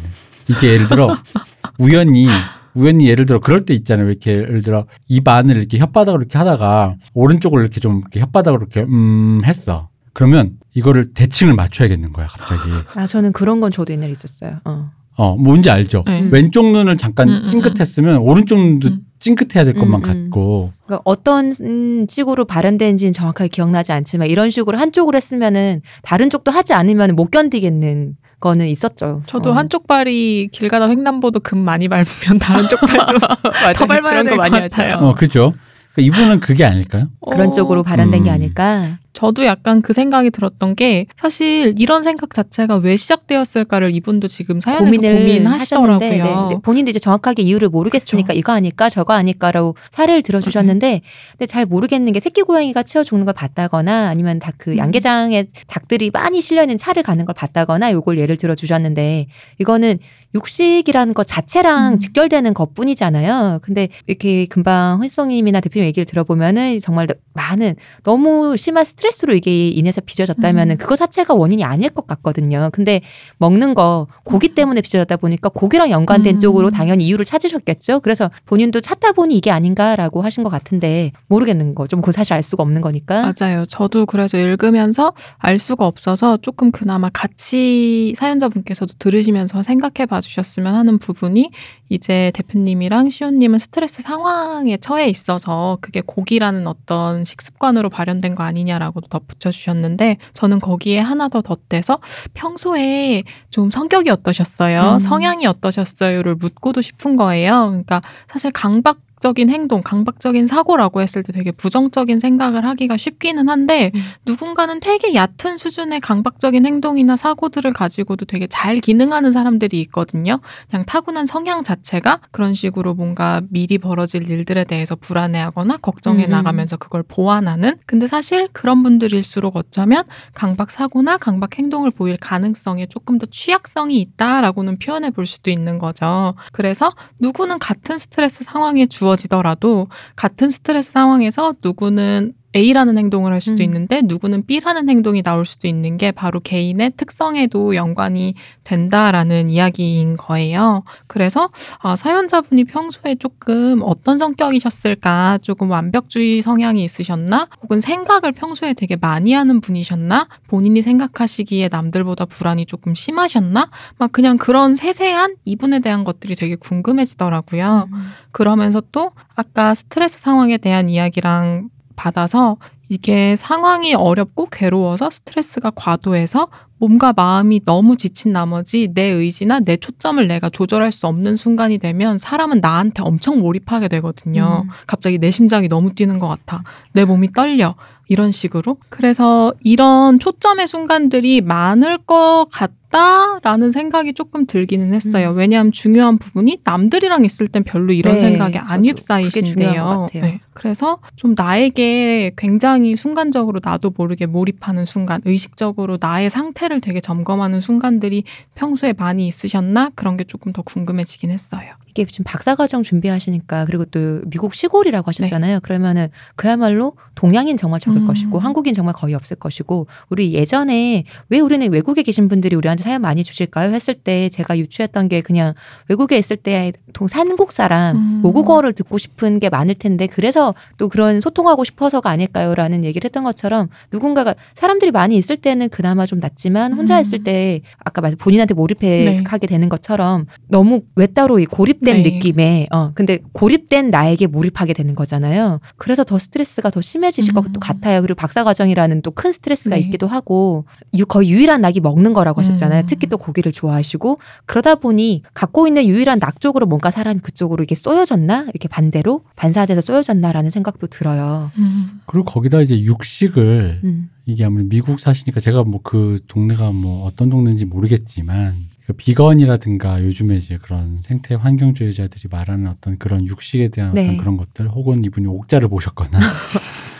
[0.49, 1.15] 이게 예를 들어
[1.79, 2.27] 우연히
[2.73, 4.09] 우연히 예를 들어 그럴 때 있잖아요.
[4.09, 8.81] 이렇게 예를 들어 입 안을 이렇게 혓바닥으로 이렇게 하다가 오른쪽을 이렇게 좀 이렇게 혓바닥으로 이렇게
[8.81, 9.89] 음 했어.
[10.13, 12.61] 그러면 이거를 대칭을 맞춰야겠는 거야 갑자기.
[12.95, 14.59] 아 저는 그런 건 저도 옛날에 있었어요.
[14.65, 14.91] 어.
[15.15, 16.03] 어 뭔지 알죠.
[16.05, 16.27] 네.
[16.31, 19.01] 왼쪽 눈을 잠깐 음, 음, 찡긋했으면 오른쪽 눈도 음.
[19.21, 20.29] 찡긋해야 될 것만 음, 음.
[20.29, 20.73] 같고.
[20.85, 26.73] 그러니까 어떤 음, 식으로 발현되는지는 정확하게 기억나지 않지만 이런 식으로 한쪽으로 했으면은 다른 쪽도 하지
[26.73, 29.21] 않으면 못 견디겠는 거는 있었죠.
[29.27, 29.53] 저도 어.
[29.53, 33.19] 한쪽 발이 길 가다 횡단보도 금 많이 밟으면 다른 쪽 발도
[33.77, 34.97] 더 밟아야 될것 같아요.
[34.97, 35.53] 어 그죠.
[35.93, 37.09] 그러니까 이분은 그게 아닐까요?
[37.31, 38.33] 그런 어, 쪽으로 발현된 게 음.
[38.33, 38.97] 아닐까.
[39.13, 44.85] 저도 약간 그 생각이 들었던 게 사실 이런 생각 자체가 왜 시작되었을까를 이분도 지금 사연에서
[44.85, 45.93] 고민을 고민하시더라고요.
[45.93, 46.23] 하셨는데
[46.55, 48.39] 네, 본인도 이제 정확하게 이유를 모르겠으니까 그쵸.
[48.39, 53.33] 이거 아닐까 저거 아닐까라고 사례를 들어주셨는데 근데 잘 모르겠는 게 새끼 고양이가 치워 죽는 걸
[53.33, 54.77] 봤다거나 아니면 다그 음.
[54.77, 59.27] 양계장에 닭들이 많이 실려 있는 차를 가는 걸 봤다거나 요걸 예를 들어 주셨는데
[59.59, 59.99] 이거는
[60.33, 61.99] 육식이라는 것 자체랑 음.
[61.99, 63.59] 직결되는 것뿐이잖아요.
[63.61, 70.75] 근데 이렇게 금방 혼성님이나 대표님 얘기를 들어보면은 정말 많은 너무 심한 스트레스로 이게 인해서 빚어졌다면은
[70.75, 70.77] 음.
[70.77, 72.69] 그거 자체가 원인이 아닐 것 같거든요.
[72.73, 73.01] 근데
[73.37, 76.39] 먹는 거 고기 때문에 빚어졌다 보니까 고기랑 연관된 음.
[76.41, 78.01] 쪽으로 당연히 이유를 찾으셨겠죠.
[78.01, 81.87] 그래서 본인도 찾다 보니 이게 아닌가라고 하신 것 같은데 모르겠는 거.
[81.87, 83.31] 좀 그 사실 알 수가 없는 거니까.
[83.39, 83.65] 맞아요.
[83.67, 90.97] 저도 그래서 읽으면서 알 수가 없어서 조금 그나마 같이 사연자분께서도 들으시면서 생각해 봐 주셨으면 하는
[90.97, 91.51] 부분이
[91.91, 99.51] 이제 대표님이랑 시온님은 스트레스 상황에 처해 있어서 그게 고기라는 어떤 식습관으로 발현된 거 아니냐라고 덧붙여
[99.51, 101.99] 주셨는데 저는 거기에 하나 더 덧대서
[102.33, 104.93] 평소에 좀 성격이 어떠셨어요?
[104.93, 104.99] 음.
[105.01, 107.67] 성향이 어떠셨어요?를 묻고도 싶은 거예요.
[107.67, 113.91] 그러니까 사실 강박 적인 행동, 강박적인 사고라고 했을 때 되게 부정적인 생각을 하기가 쉽기는 한데
[113.93, 114.01] 음.
[114.25, 120.39] 누군가는 되게 얕은 수준의 강박적인 행동이나 사고들을 가지고도 되게 잘 기능하는 사람들이 있거든요.
[120.69, 126.31] 그냥 타고난 성향 자체가 그런 식으로 뭔가 미리 벌어질 일들에 대해서 불안해하거나 걱정해 음, 음.
[126.31, 127.75] 나가면서 그걸 보완하는.
[127.85, 130.03] 근데 사실 그런 분들일수록 어쩌면
[130.33, 136.33] 강박 사고나 강박 행동을 보일 가능성에 조금 더 취약성이 있다라고는 표현해 볼 수도 있는 거죠.
[136.51, 143.63] 그래서 누구는 같은 스트레스 상황에 주어 지더라도 같은 스트레스 상황에서 누구는 A라는 행동을 할 수도
[143.63, 143.65] 음.
[143.65, 148.33] 있는데 누구는 B라는 행동이 나올 수도 있는 게 바로 개인의 특성에도 연관이
[148.63, 150.83] 된다라는 이야기인 거예요.
[151.07, 155.39] 그래서 아, 사연자분이 평소에 조금 어떤 성격이셨을까?
[155.41, 157.47] 조금 완벽주의 성향이 있으셨나?
[157.63, 160.27] 혹은 생각을 평소에 되게 많이 하는 분이셨나?
[160.47, 163.69] 본인이 생각하시기에 남들보다 불안이 조금 심하셨나?
[163.97, 167.87] 막 그냥 그런 세세한 이분에 대한 것들이 되게 궁금해지더라고요.
[167.91, 168.11] 음.
[168.31, 172.57] 그러면서 또 아까 스트레스 상황에 대한 이야기랑 받아서
[172.89, 180.27] 이게 상황이 어렵고 괴로워서 스트레스가 과도해서 몸과 마음이 너무 지친 나머지 내 의지나 내 초점을
[180.27, 184.63] 내가 조절할 수 없는 순간이 되면 사람은 나한테 엄청 몰입하게 되거든요.
[184.65, 184.69] 음.
[184.87, 186.63] 갑자기 내 심장이 너무 뛰는 것 같아.
[186.93, 187.75] 내 몸이 떨려.
[188.07, 188.75] 이런 식으로.
[188.89, 195.31] 그래서 이런 초점의 순간들이 많을 것 같 다라는 생각이 조금 들기는 했어요.
[195.31, 195.37] 음.
[195.37, 199.83] 왜냐하면 중요한 부분이 남들이랑 있을 땐 별로 이런 네, 생각이 안 휩싸이신데요.
[199.83, 200.37] 것 같아요.
[200.53, 208.23] 그래서 좀 나에게 굉장히 순간적으로 나도 모르게 몰입하는 순간, 의식적으로 나의 상태를 되게 점검하는 순간들이
[208.55, 209.91] 평소에 많이 있으셨나?
[209.95, 211.73] 그런 게 조금 더 궁금해지긴 했어요.
[211.91, 215.59] 이게 지금 박사과정 준비하시니까 그리고 또 미국 시골이라고 하셨잖아요.
[215.61, 218.07] 그러면은 그야말로 동양인 정말 적을 음.
[218.07, 223.01] 것이고 한국인 정말 거의 없을 것이고 우리 예전에 왜 우리는 외국에 계신 분들이 우리한테 사연
[223.01, 223.73] 많이 주실까요?
[223.73, 225.53] 했을 때 제가 유추했던 게 그냥
[225.89, 228.01] 외국에 있을 때 동- 한국 사람 음.
[228.21, 233.67] 모국어를 듣고 싶은 게 많을 텐데 그래서 또 그런 소통하고 싶어서가 아닐까요라는 얘기를 했던 것처럼
[233.91, 237.01] 누군가가 사람들이 많이 있을 때는 그나마 좀 낫지만 혼자 음.
[237.01, 239.23] 있을 때 아까 말씀 본인한테 몰입해 네.
[239.27, 242.11] 하게 되는 것처럼 너무 외따로 이 고립 된 네.
[242.11, 245.59] 느낌에 어 근데 고립된 나에게 몰입하게 되는 거잖아요.
[245.77, 247.41] 그래서 더 스트레스가 더 심해지실 음.
[247.41, 248.01] 것도 같아요.
[248.01, 249.81] 그리고 박사 과정이라는 또 큰 스트레스가 네.
[249.81, 250.65] 있기도 하고
[250.97, 252.81] 유, 거의 유일한 낙이 먹는 거라고 하셨잖아요.
[252.83, 252.85] 음.
[252.87, 257.75] 특히 또 고기를 좋아하시고 그러다 보니 갖고 있는 유일한 낙 쪽으로 뭔가 사람이 그쪽으로 이게
[257.75, 261.51] 쏘여졌나 이렇게 반대로 반사돼서 쏘여졌나라는 생각도 들어요.
[261.57, 262.01] 음.
[262.05, 264.09] 그리고 거기다 이제 육식을 음.
[264.25, 270.35] 이게 아무래도 미국 사시니까 제가 뭐 그 동네가 뭐 어떤 동네인지 모르겠지만 그 비건이라든가 요즘에
[270.35, 274.03] 이제 그런 생태 환경주의자들이 말하는 어떤 그런 육식에 대한 네.
[274.03, 276.19] 어떤 그런 것들 혹은 이분이 옥자를 보셨거나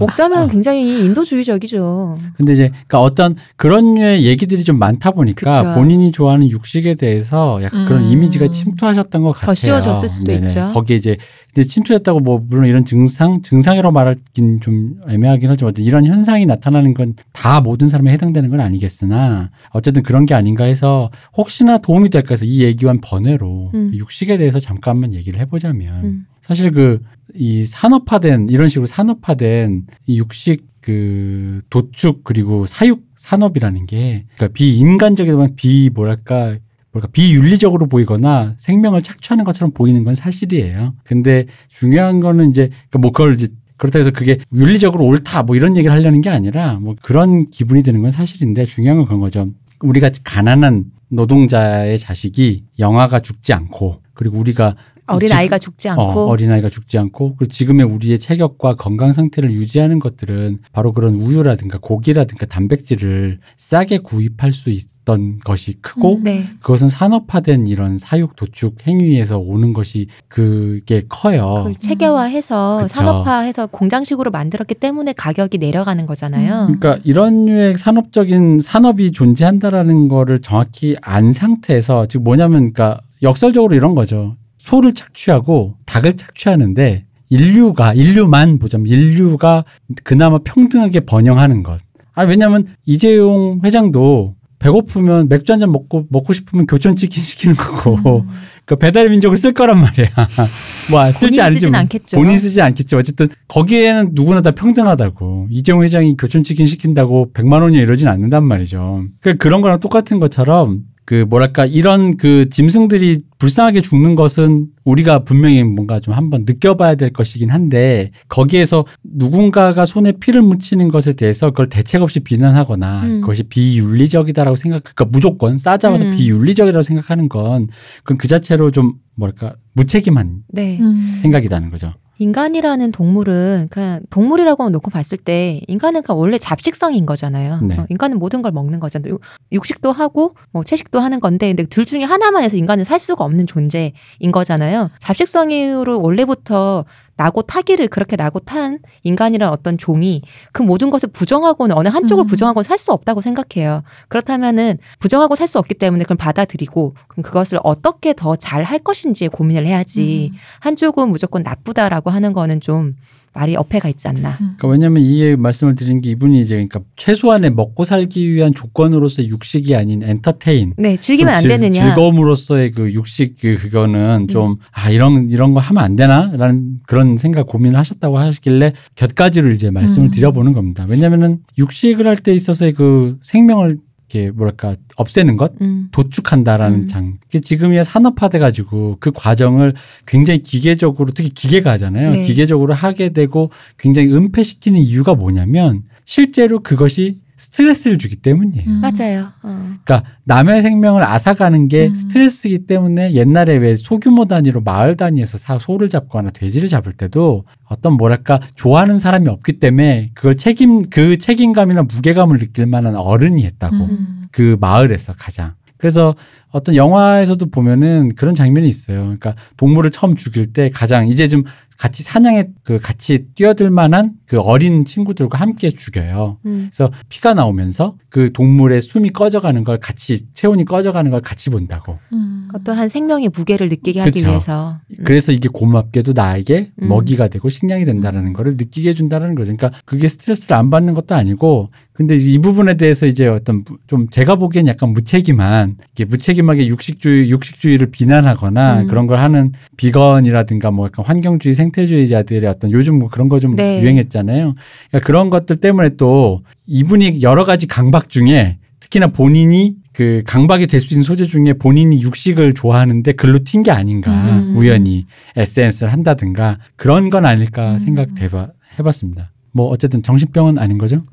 [0.00, 0.46] 목자면 어.
[0.46, 2.18] 굉장히 인도주의적이죠.
[2.36, 5.74] 근데 이제 그러니까 어떤 그런 류의 얘기들이 좀 많다 보니까 그쵸.
[5.74, 8.10] 본인이 좋아하는 육식에 대해서 약간 그런 음.
[8.10, 9.54] 이미지가 침투하셨던 것 같아요.
[9.54, 10.70] 씌워졌을 수도 있죠.
[10.74, 11.16] 거기에 이제
[11.54, 17.14] 근데 침투했다고 뭐 물론 이런 증상 증상이라고 말하긴 좀 애매하긴 하지만 이런 현상이 나타나는 건
[17.32, 22.44] 다 모든 사람에 해당되는 건 아니겠으나 어쨌든 그런 게 아닌가 해서 혹시나 도움이 될까 해서
[22.44, 23.90] 이 얘기와는 번외로 음.
[23.94, 26.26] 육식에 대해서 잠깐만 얘기를 해보자면 음.
[26.46, 27.00] 사실 그
[27.34, 35.56] 이 산업화된 이런 식으로 산업화된 이 육식 그 도축 그리고 사육 산업이라는 게 그러니까 비인간적이지만
[35.56, 36.56] 비 뭐랄까
[36.92, 40.94] 뭐랄까 비윤리적으로 보이거나 생명을 착취하는 것처럼 보이는 건 사실이에요.
[41.02, 45.76] 근데 중요한 거는 이제 그러니까 뭐 그걸 이제 그렇다고 해서 그게 윤리적으로 옳다 뭐 이런
[45.76, 49.48] 얘기를 하려는 게 아니라 뭐 그런 기분이 드는 건 사실인데 중요한 건 그런 거죠.
[49.80, 56.26] 우리가 가난한 노동자의 자식이 영아가 죽지 않고 그리고 우리가 어린 지금- 아이가 죽지 않고 어,
[56.26, 61.78] 어린 아이가 죽지 않고 그리고 지금의 우리의 체격과 건강 상태를 유지하는 것들은 바로 그런 우유라든가
[61.80, 66.22] 고기라든가 단백질을 싸게 구입할 수 있던 것이 크고 음.
[66.24, 66.46] 네.
[66.60, 71.70] 그것은 산업화된 이런 사육 도축 행위에서 오는 것이 그게 커요.
[71.78, 72.94] 체계화해서 그쵸.
[72.94, 76.68] 산업화해서 공장식으로 만들었기 때문에 가격이 내려가는 거잖아요.
[76.70, 76.78] 음.
[76.80, 83.94] 그러니까 이런 류의 산업적인 산업이 존재한다라는 거를 정확히 안 상태에서 지금 뭐냐면 그러니까 역설적으로 이런
[83.94, 84.36] 거죠.
[84.64, 89.64] 소를 착취하고 닭을 착취하는데 인류가 인류만 보자면 인류가
[90.04, 91.78] 그나마 평등하게 번영하는 것.
[92.14, 98.20] 아 왜냐하면 이재용 회장도 배고프면 맥주 한 잔 먹고 먹고 싶으면 교촌 치킨 시키는 거고
[98.20, 98.28] 음.
[98.64, 100.08] 그 배달 민족을 쓸 거란 말이야.
[100.90, 102.16] 뭐 쓸지 본인이 않을지 않겠죠.
[102.16, 102.96] 본인 쓰지 않겠죠.
[102.96, 105.48] 어쨌든 거기에는 누구나 다 평등하다고.
[105.50, 109.04] 이재용 회장이 교촌 치킨 시킨다고 100만 원이 이러진 않는단 말이죠.
[109.20, 115.62] 그 그런 거랑 똑같은 것처럼 그 뭐랄까 이런 그 짐승들이 불쌍하게 죽는 것은 우리가 분명히
[115.62, 121.68] 뭔가 좀 한번 느껴봐야 될 것이긴 한데 거기에서 누군가가 손에 피를 묻히는 것에 대해서 그걸
[121.68, 123.20] 대책 없이 비난하거나 음.
[123.20, 126.10] 그것이 비윤리적이다라고 생각, 그러니까 무조건 싸잡아서 음.
[126.12, 130.78] 비윤리적이라고 생각하는 건 그건 그 자체로 좀 뭐랄까 무책임한 네.
[130.80, 131.18] 음.
[131.22, 131.92] 생각이라는 거죠.
[132.18, 137.60] 인간이라는 동물은 그냥 동물이라고 놓고 봤을 때 인간은 그냥 원래 잡식성인 거잖아요.
[137.62, 137.78] 네.
[137.78, 139.12] 어, 인간은 모든 걸 먹는 거잖아요.
[139.14, 139.20] 육-
[139.52, 143.46] 육식도 하고 뭐 채식도 하는 건데 근데 둘 중에 하나만 해서 인간은 살 수가 없는
[143.46, 143.92] 존재인
[144.32, 144.90] 거잖아요.
[145.00, 146.84] 잡식성으로 원래부터
[147.16, 150.22] 나고 타기를 그렇게 나고 탄 인간이란 어떤 종이
[150.52, 152.26] 그 모든 것을 부정하고는 어느 한쪽을 음.
[152.26, 153.82] 부정하고는 살 수 없다고 생각해요.
[154.08, 159.28] 그렇다면은 부정하고 살 수 없기 때문에 그걸 받아들이고 그럼 그것을 어떻게 더 잘 할 것인지에
[159.28, 160.30] 고민을 해야지.
[160.32, 160.36] 음.
[160.60, 162.96] 한쪽은 무조건 나쁘다라고 하는 거는 좀
[163.34, 164.36] 말이 어폐가 있지 않나.
[164.36, 169.74] 그러니까 왜냐하면 이 말씀을 드린 게 이분이 이제 그러니까 최소한의 먹고 살기 위한 조건으로서의 육식이
[169.74, 171.84] 아닌 엔터테인 네, 즐기면 안 질- 되느냐.
[171.88, 177.78] 즐거움으로서의 그 육식 그 그거는 좀아 이런 이런 거 하면 안 되나라는 그런 생각 고민을
[177.78, 180.10] 하셨다고 하시길래 곁가지를 이제 말씀을 음.
[180.12, 180.86] 드려보는 겁니다.
[180.88, 183.78] 왜냐하면은 육식을 할 때 있어서의 그 생명을
[184.14, 185.88] 이렇게 뭐랄까 없애는 것 음.
[185.90, 186.88] 도축한다라는 음.
[186.88, 187.18] 장.
[187.42, 189.74] 지금이야 산업화돼 가지고 그 과정을
[190.06, 192.10] 굉장히 기계적으로 특히 기계가 하잖아요.
[192.10, 192.22] 네.
[192.22, 198.68] 기계적으로 하게 되고 굉장히 은폐시키는 이유가 뭐냐면 실제로 그것이 스트레스를 주기 때문이에요.
[198.68, 198.80] 음.
[198.80, 199.28] 맞아요.
[199.42, 199.74] 어.
[199.84, 201.94] 그러니까 남의 생명을 앗아가는 게 음.
[201.94, 207.94] 스트레스이기 때문에 옛날에 왜 소규모 단위로 마을 단위에서 사 소를 잡거나 돼지를 잡을 때도 어떤
[207.94, 214.28] 뭐랄까 좋아하는 사람이 없기 때문에 그걸 책임 그 책임감이나 무게감을 느낄 만한 어른이 했다고 음.
[214.30, 215.54] 그 마을에서 가장.
[215.76, 216.14] 그래서
[216.50, 219.00] 어떤 영화에서도 보면은 그런 장면이 있어요.
[219.00, 221.44] 그러니까 동물을 처음 죽일 때 가장 이제 좀
[221.78, 226.38] 같이 사냥에 그 같이 뛰어들 만한 그 어린 친구들과 함께 죽여요.
[226.46, 226.70] 음.
[226.72, 231.98] 그래서 피가 나오면서 그 동물의 숨이 꺼져가는 걸 같이 체온이 꺼져가는 걸 같이 본다고.
[232.12, 232.48] 음.
[232.54, 234.28] 어떠한 생명의 무게를 느끼게 하기 그쵸.
[234.28, 234.78] 위해서.
[234.90, 235.04] 음.
[235.04, 236.88] 그래서 이게 고맙게도 나에게 음.
[236.88, 239.54] 먹이가 되고 식량이 된다라는 거를 느끼게 해준다는 거죠.
[239.56, 244.08] 그러니까 그게 스트레스를 안 받는 것도 아니고, 근데 이 부분에 대해서 이제 어떤 무- 좀
[244.10, 248.86] 제가 보기엔 약간 무책임한, 이게 무책임하게 육식주의, 육식주의를 비난하거나 음.
[248.88, 253.80] 그런 걸 하는 비건이라든가 뭐 약간 환경주의, 생태주의자들의 어떤 요즘 뭐 그런 거좀 네.
[253.80, 254.54] 유행했잖아요.
[254.90, 260.80] 그러니까 그런 것들 때문에 또 이분이 여러 가지 강박 중에 특히나 본인이 그 강박이 될
[260.80, 264.56] 수 있는 소재 중에 본인이 육식을 좋아하는데 글로 튄 게 아닌가 음.
[264.56, 267.78] 우연히 SNS를 한다든가 그런 건 아닐까 음.
[267.78, 268.48] 생각해봐
[268.80, 269.30] 해봤습니다.
[269.52, 271.04] 뭐 어쨌든 정신병은 아닌 거죠?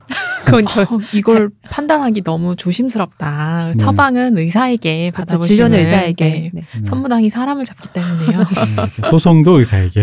[0.45, 3.71] 그건 저 어, 이걸 판단하기 너무 조심스럽다.
[3.71, 3.77] 네.
[3.77, 5.25] 처방은 의사에게 그렇죠.
[5.27, 6.25] 받아보시는 진료는 의사에게.
[6.25, 6.51] 네.
[6.53, 6.61] 네.
[6.61, 6.83] 네.
[6.83, 8.39] 선무당이 사람을 잡기 때문에요.
[8.39, 10.01] 네, 소송도 의사에게.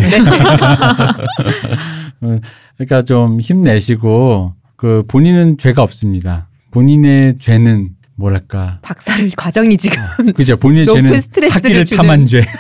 [2.21, 2.39] 어,
[2.77, 6.49] 그러니까 좀 힘내시고 그 본인은 죄가 없습니다.
[6.71, 10.03] 본인의 죄는 뭐랄까 박사를 과정이 지금
[10.35, 12.41] 그죠 본인의 죄는 스트레스를 학기를 주는- 탐한 죄.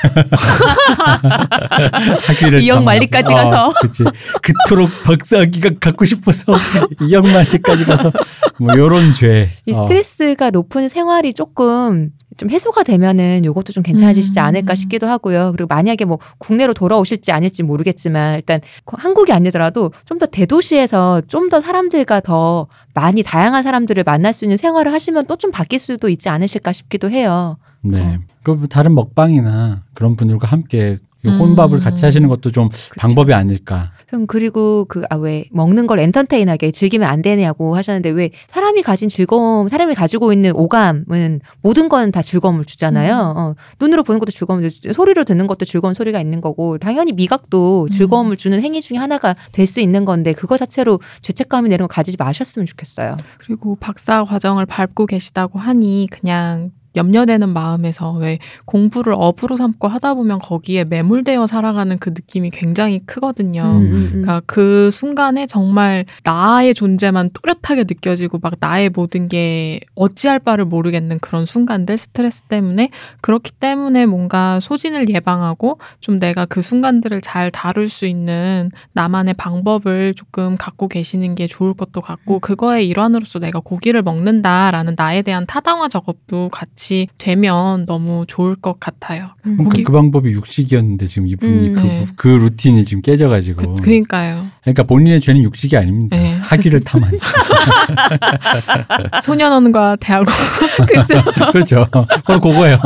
[2.26, 3.34] 학기를 탐한 만리까지 죄.
[3.34, 3.68] 가서.
[3.68, 4.04] 어, 그치.
[4.42, 6.54] 그토록 박사학위가 갖고 싶어서
[7.02, 8.12] 이역 만리까지 가서
[8.60, 9.50] 뭐 요런 죄.
[9.66, 9.82] 이 어.
[9.82, 14.44] 스트레스가 높은 생활이 조금 좀 해소가 되면은 요것도 좀 괜찮아지시지 음.
[14.44, 15.53] 않을까 싶기도 하고요.
[15.53, 21.61] 그리고 만약에 뭐 국내로 돌아오실지 아닐지 모르겠지만 일단 한국이 아니더라도 좀 더 대도시에서 좀 더
[21.61, 26.29] 사람들과 더 많이 다양한 사람들을 만날 수 있는 생활을 하시면 또 좀 바뀔 수도 있지
[26.31, 27.59] 않으실까 싶기도 해요.
[27.83, 28.01] 네.
[28.01, 28.18] 어.
[28.42, 30.96] 그 다른 먹방이나 그런 분들과 함께.
[31.26, 32.94] 혼밥을 같이 하시는 것도 좀 그쵸.
[32.96, 33.90] 방법이 아닐까.
[34.09, 39.09] 형 그리고 그 아 왜 먹는 걸 엔터테인하게 즐기면 안 되냐고 하셨는데 왜 사람이 가진
[39.09, 43.35] 즐거움, 사람이 가지고 있는 오감은 모든 건 다 즐거움을 주잖아요.
[43.37, 47.88] 어, 눈으로 보는 것도 즐거움을 주, 소리로 듣는 것도 즐거운 소리가 있는 거고 당연히 미각도
[47.90, 52.64] 즐거움을 주는 행위 중에 하나가 될 수 있는 건데 그거 자체로 죄책감이 거 가지지 마셨으면
[52.66, 53.16] 좋겠어요.
[53.38, 60.40] 그리고 박사 과정을 밟고 계시다고 하니 그냥 염려되는 마음에서 왜 공부를 업으로 삼고 하다 보면
[60.40, 63.62] 거기에 매몰되어 살아가는 그 느낌이 굉장히 크거든요.
[63.62, 64.08] 음, 음, 음.
[64.11, 71.20] 그러니까 그 순간에 정말 나의 존재만 또렷하게 느껴지고 막 나의 모든 게 어찌할 바를 모르겠는
[71.20, 77.88] 그런 순간들 스트레스 때문에 그렇기 때문에 뭔가 소진을 예방하고 좀 내가 그 순간들을 잘 다룰
[77.88, 84.02] 수 있는 나만의 방법을 조금 갖고 계시는 게 좋을 것도 같고 그거의 일환으로서 내가 고기를
[84.02, 89.27] 먹는다라는 나에 대한 타당화 작업도 같이 같이 되면 너무 좋을 것 같아요.
[89.44, 89.57] 음.
[89.57, 91.74] 그러니까 거기- 그 방법이 육식이었는데 지금 이분이 음.
[91.74, 92.07] 그, 네.
[92.16, 93.74] 그 루틴이 지금 깨져가지고.
[93.74, 94.46] 그, 그니까요.
[94.62, 96.16] 그러니까 본인의 죄는 육식이 아닙니다.
[96.16, 96.38] 네.
[96.40, 97.11] 학위를 탐한.
[99.22, 100.27] 소년원과 대학원.
[100.88, 101.20] 그죠.
[101.53, 101.87] 그렇죠.
[102.24, 102.79] 바로 그거예요.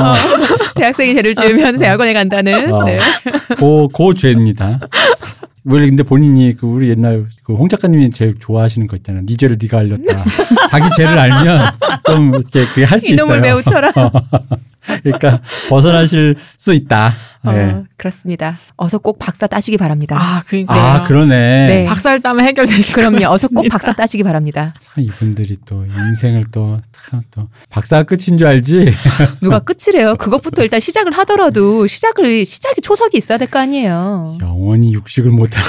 [0.74, 2.72] 대학생이 죄를 지으면 대학원에 간다는.
[2.72, 2.84] 어.
[2.84, 2.98] 네.
[3.58, 4.80] 고, 고 죄입니다.
[5.64, 9.24] 원래 근데 본인이 그 우리 옛날 그 홍 작가님이 제일 좋아하시는 거 있잖아요.
[9.26, 10.24] 네 죄를 네가 알렸다.
[10.70, 11.72] 자기 죄를 알면
[12.04, 13.24] 좀 이렇게 그게 할 수 있어요.
[13.26, 13.92] 이놈을 매우 쳐라.
[15.02, 17.12] 그러니까 벗어나실 수 있다.
[17.44, 17.82] 어, 네.
[17.96, 18.58] 그렇습니다.
[18.76, 20.16] 어서 꼭 박사 따시기 바랍니다.
[20.16, 20.80] 아, 그니까요.
[20.80, 21.66] 아, 그러네.
[21.66, 21.84] 네.
[21.86, 23.18] 박살 따면 해결되실 그럼요.
[23.18, 23.72] 것 어서 꼭 같습니다.
[23.78, 24.74] 박사 따시기 바랍니다.
[24.80, 26.78] 참 이분들이 또 인생을 또,
[27.10, 28.92] 참 또, 박사가 끝인 줄 알지?
[29.42, 30.14] 누가 끝이래요.
[30.16, 34.38] 그것부터 일단 시작을 하더라도 시작을 시작이 초석이 있어야 될 거 아니에요.
[34.40, 35.66] 영원히 육식을 못하고.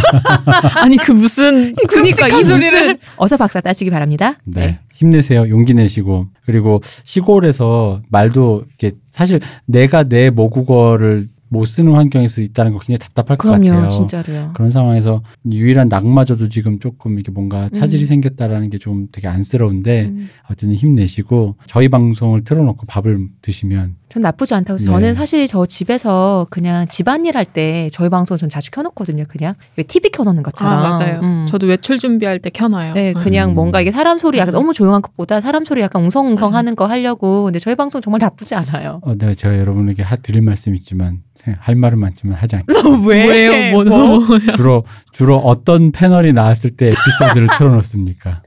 [0.80, 1.74] 아니, 그 무슨.
[1.88, 2.98] 그러니까 이 소리를.
[3.16, 4.34] 어서 박사 따시기 바랍니다.
[4.44, 4.78] 네.
[4.96, 5.48] 힘내세요.
[5.48, 6.26] 용기 내시고.
[6.44, 13.36] 그리고 시골에서 말도 이렇게 사실 내가 내 모국어를 못 쓰는 환경에서 있다는 거 굉장히 답답할
[13.36, 13.88] 것 그럼요, 같아요.
[13.88, 14.50] 진짜로요.
[14.54, 18.06] 그런 상황에서 유일한 낙마저도 지금 조금 이렇게 뭔가 차질이 음.
[18.06, 24.54] 생겼다라는 게 좀 되게 안쓰러운데 음, 어쨌든 힘내시고 저희 방송을 틀어놓고 밥을 드시면 전 나쁘지
[24.54, 24.78] 않다고.
[24.78, 24.84] 네.
[24.84, 29.24] 저는 사실 저 집에서 그냥 집안일 할 때 저희 방송 전 자주 켜놓거든요.
[29.28, 30.72] 그냥 왜 TV 켜놓는 것처럼.
[30.72, 31.20] 아, 맞아요.
[31.22, 31.46] 음.
[31.48, 32.94] 저도 외출 준비할 때 켜놔요.
[32.94, 33.54] 네, 그냥 음.
[33.54, 34.58] 뭔가 이게 사람 소리 약간 음.
[34.58, 37.44] 너무 조용한 것보다 사람 소리 약간 웅성웅성 하는 거 하려고.
[37.44, 39.00] 근데 저희 방송 정말 나쁘지 않아요.
[39.02, 41.20] 어, 네, 제가 여러분에게 하, 드릴 말씀이 있지만
[41.58, 43.08] 할 말은 많지만 하지 않겠습니다.
[43.08, 43.72] 왜요?
[43.72, 44.18] 뭐, 뭐?
[44.20, 44.38] 뭐.
[44.56, 48.42] 주로 주로 어떤 패널이 나왔을 때 에피소드를 틀어놓습니까?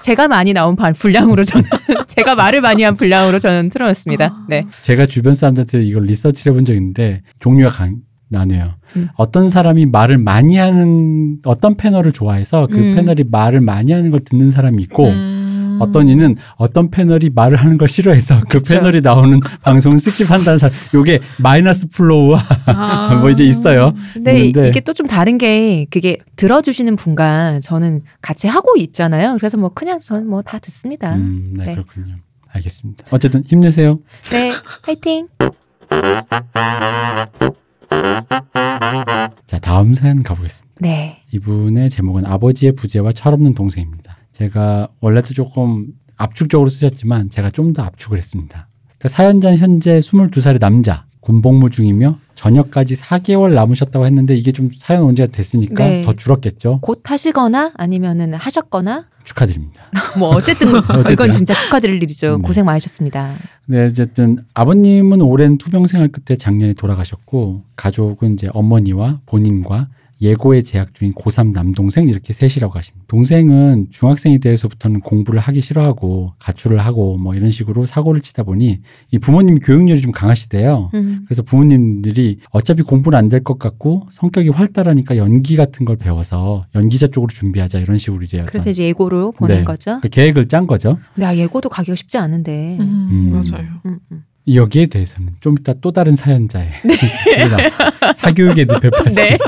[0.00, 1.64] 제가 많이 나온 반- 분량으로 저는
[2.06, 4.24] 제가 말을 많이 한 분량으로 저는 틀어놨습니다.
[4.26, 4.46] 아.
[4.48, 4.64] 네.
[4.82, 7.96] 제가 주변 사람들한테 이걸 리서치를 해본 적 있는데 종류가 강,
[8.30, 8.74] 나뉘어요.
[8.96, 9.08] 음.
[9.16, 12.94] 어떤 사람이 말을 많이 하는 어떤 패널을 좋아해서 그 음.
[12.94, 15.37] 패널이 말을 많이 하는 걸 듣는 사람이 있고 음.
[15.80, 18.74] 어떤 이는 어떤 패널이 말을 하는 걸 싫어해서 그 그쵸.
[18.74, 20.76] 패널이 나오는 방송을 스킵한다는 사람.
[20.94, 23.14] 요게 마이너스 플로우와 아.
[23.20, 23.94] 뭐 이제 있어요.
[24.14, 29.36] 근데 이- 있는데 이게 또 좀 다른 게 그게 들어주시는 분과 저는 같이 하고 있잖아요.
[29.38, 31.14] 그래서 뭐 그냥 저는 뭐 다 듣습니다.
[31.14, 31.72] 음, 네, 네.
[31.74, 32.16] 그렇군요.
[32.50, 33.04] 알겠습니다.
[33.10, 33.98] 어쨌든 힘내세요.
[34.32, 34.50] 네,
[34.82, 35.28] 화이팅.
[39.46, 40.74] 자, 다음 사연 가보겠습니다.
[40.80, 41.22] 네.
[41.32, 44.07] 이분의 제목은 아버지의 부재와 철없는 동생입니다.
[44.42, 48.68] 제가 원래도 조금 압축적으로 쓰셨지만 제가 좀 더 압축을 했습니다.
[48.98, 55.30] 그러니까 사연자는 현재 22살의 남자, 군복무 중이며 전역까지 4개월 남으셨다고 했는데 이게 좀 사연 언제가
[55.32, 56.02] 됐으니까 네.
[56.02, 56.78] 더 줄었겠죠.
[56.82, 59.82] 곧 하시거나 아니면은 하셨거나 축하드립니다.
[60.18, 61.12] 뭐 어쨌든 어쨌든.
[61.12, 62.36] 이건 진짜 축하드릴 일이죠.
[62.38, 62.42] 네.
[62.42, 63.34] 고생 많으셨습니다.
[63.66, 69.88] 네, 어쨌든 아버님은 오랜 투병 생활 끝에 작년에 돌아가셨고 가족은 이제 어머니와 본인과
[70.20, 73.04] 예고에 재학 중인 고3 남동생 이렇게 셋이라고 하십니다.
[73.08, 78.80] 동생은 중학생이 되어서부터는 공부를 하기 싫어하고 가출을 하고 뭐 이런 식으로 사고를 치다 보니
[79.12, 80.90] 이 부모님이 교육열이 좀 강하시대요.
[80.94, 81.22] 음.
[81.26, 87.06] 그래서 부모님들이 어차피 공부는 안 될 것 같고 성격이 활달하니까 연기 같은 걸 배워서 연기자
[87.06, 89.64] 쪽으로 준비하자 이런 식으로 이제 그래서 이제 예고로 보낸 네.
[89.64, 90.00] 거죠.
[90.02, 90.98] 그 계획을 짠 거죠.
[91.14, 92.76] 근데 아, 예고도 가기가 쉽지 않은데.
[92.80, 93.30] 음, 음.
[93.32, 93.66] 맞아요.
[93.86, 94.24] 음, 음.
[94.52, 99.38] 여기에 대해서는 좀 이따 또 다른 사연자의 우리가 사교육에 늪에 빠진 네.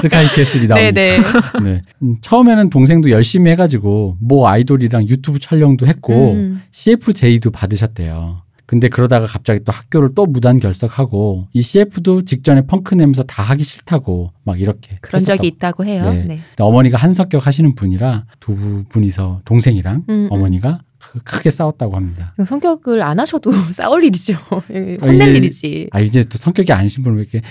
[0.00, 0.90] 스카이캐슬이 나옵니다.
[0.92, 1.18] 네, 네.
[1.62, 1.82] 네.
[2.02, 6.62] 음, 처음에는 동생도 열심히 해가지고 뭐 아이돌이랑 유튜브 촬영도 했고 음.
[6.70, 8.42] CFJ도 받으셨대요.
[8.66, 13.62] 근데 그러다가 갑자기 또 학교를 또 무단 결석하고 이 CF도 직전에 펑크 내면서 다 하기
[13.62, 15.36] 싫다고 막 이렇게 그런 했었다고.
[15.36, 16.10] 적이 있다고 해요.
[16.12, 16.24] 네.
[16.26, 16.40] 네.
[16.58, 20.28] 어머니가 한석격 하시는 분이라 두 분이서 동생이랑 음, 음.
[20.30, 20.80] 어머니가
[21.12, 22.34] 크- 크게 싸웠다고 합니다.
[22.44, 24.34] 성격을 안 하셔도 싸울 일이죠.
[24.72, 25.88] 예, 혼낼 이게- 일이지.
[25.92, 27.42] 아 이제 또 성격이 아니신 분은 왜 이렇게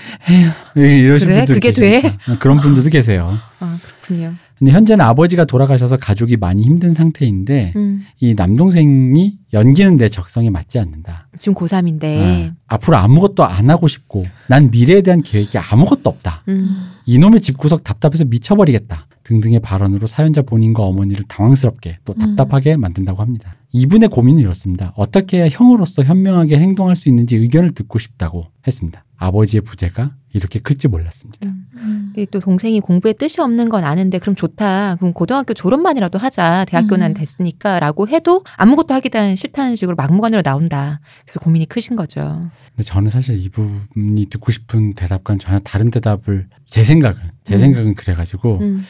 [0.79, 1.37] 에휴 이러신 그래?
[1.45, 2.17] 분들 그게 돼?
[2.39, 3.37] 그런 분들도 계세요.
[3.59, 4.33] 아, 그렇군요.
[4.57, 8.05] 근데 현재는 아버지가 돌아가셔서 가족이 많이 힘든 상태인데 음.
[8.21, 11.27] 이 남동생이 연기는 내 적성에 맞지 않는다.
[11.37, 12.49] 지금 고3인데.
[12.49, 16.43] 아, 앞으로 아무것도 안 하고 싶고 난 미래에 대한 계획이 아무것도 없다.
[16.47, 16.91] 음.
[17.05, 19.07] 이놈의 집구석 답답해서 미쳐버리겠다.
[19.25, 22.19] 등등의 발언으로 사연자 본인과 어머니를 당황스럽게 또 음.
[22.19, 23.55] 답답하게 만든다고 합니다.
[23.71, 24.93] 이분의 고민은 이렇습니다.
[24.95, 29.03] 어떻게 해야 형으로서 현명하게 행동할 수 있는지 의견을 듣고 싶다고 했습니다.
[29.17, 31.49] 아버지의 부재가 이렇게 클지 몰랐습니다.
[31.75, 32.13] 음.
[32.17, 34.97] 이또 동생이 공부에 뜻이 없는 건 아는데 그럼 좋다.
[34.97, 36.65] 그럼 고등학교 졸업만이라도 하자.
[36.65, 37.13] 대학교는 음.
[37.15, 40.99] 됐으니까라고 해도 아무것도 하기는 싫다는 식으로 막무가내로 나온다.
[41.23, 42.49] 그래서 고민이 크신 거죠.
[42.75, 47.59] 근데 저는 사실 이 부분이 듣고 싶은 대답과는 전혀 다른 대답을 제 생각은 제 음.
[47.59, 48.83] 생각은 그래가지고 음.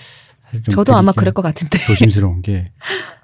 [0.64, 1.80] 저도 아마 그럴 것 같은데.
[1.86, 2.72] 조심스러운 게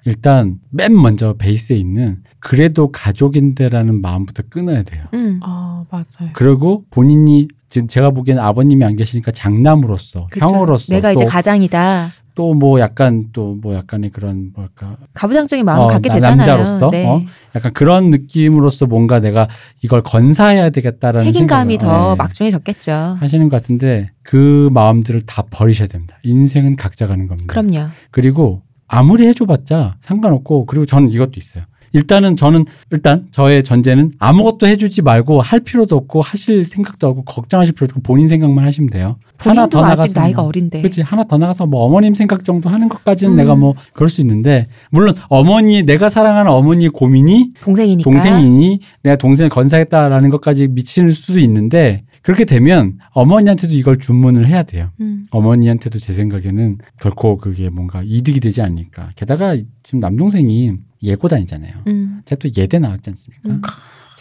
[0.04, 5.04] 일단 맨 먼저 베이스에 있는 그래도 가족인데라는 마음부터 끊어야 돼요.
[5.14, 5.40] 음.
[5.42, 6.30] 아, 맞아요.
[6.32, 10.46] 그리고 본인이 지금 제가 보기에는 아버님이 안 계시니까 장남으로서 그쵸.
[10.46, 12.10] 형으로서 내가 또 이제 가장이다.
[12.34, 16.36] 또 뭐 약간 또 뭐 약간의 그런 뭐랄까 가부장적인 마음을 어, 갖게 나- 되잖아요.
[16.36, 17.06] 남자로서 네.
[17.06, 17.22] 어?
[17.54, 19.48] 약간 그런 느낌으로서 뭔가 내가
[19.82, 22.92] 이걸 건사해야 되겠다라는 책임감이 생각을, 더 예, 막중해졌겠죠.
[23.20, 26.16] 하시는 것 같은데 그 마음들을 다 버리셔야 됩니다.
[26.22, 27.52] 인생은 각자 가는 겁니다.
[27.52, 27.88] 그럼요.
[28.10, 31.64] 그리고 아무리 해줘봤자 상관없고 그리고 저는 이것도 있어요.
[31.94, 37.74] 일단은 저는 일단 저의 전제는 아무것도 해주지 말고 할 필요도 없고 하실 생각도 없고 걱정하실
[37.74, 39.16] 필요도 없고 본인 생각만 하시면 돼요.
[39.42, 40.80] 하나 더 아직 나가서 나이가 뭐, 어린데.
[40.80, 43.36] 그렇지 하나 더 나가서 뭐 어머님 생각 정도 하는 것까지는 음.
[43.36, 48.10] 내가 뭐 그럴 수 있는데 물론 어머니 내가 사랑하는 어머니의 고민이 동생이니까.
[48.10, 54.90] 동생이니 내가 동생을 건사했다라는 것까지 미칠 수도 있는데 그렇게 되면 어머니한테도 이걸 주문을 해야 돼요.
[55.00, 55.24] 음.
[55.30, 59.10] 어머니한테도 제 생각에는 결코 그게 뭔가 이득이 되지 않을까.
[59.16, 60.72] 게다가 지금 남동생이
[61.02, 61.72] 예고 다니잖아요.
[61.88, 62.22] 음.
[62.24, 63.68] 제가 또 예대 나왔지 않습니까?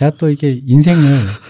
[0.01, 0.05] 음.
[0.05, 1.01] 제가 또 이게 인생을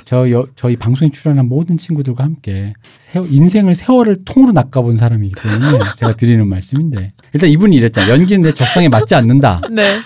[0.04, 5.80] 저 여, 저희 방송에 출연한 모든 친구들과 함께 세월, 인생을 세월을 통으로 낚아본 사람이기 때문에
[5.98, 8.14] 제가 드리는 말씀인데 일단 이분이 이랬잖아요.
[8.14, 9.62] 연기는 내 적성에 맞지 않는다.
[9.72, 10.02] 네.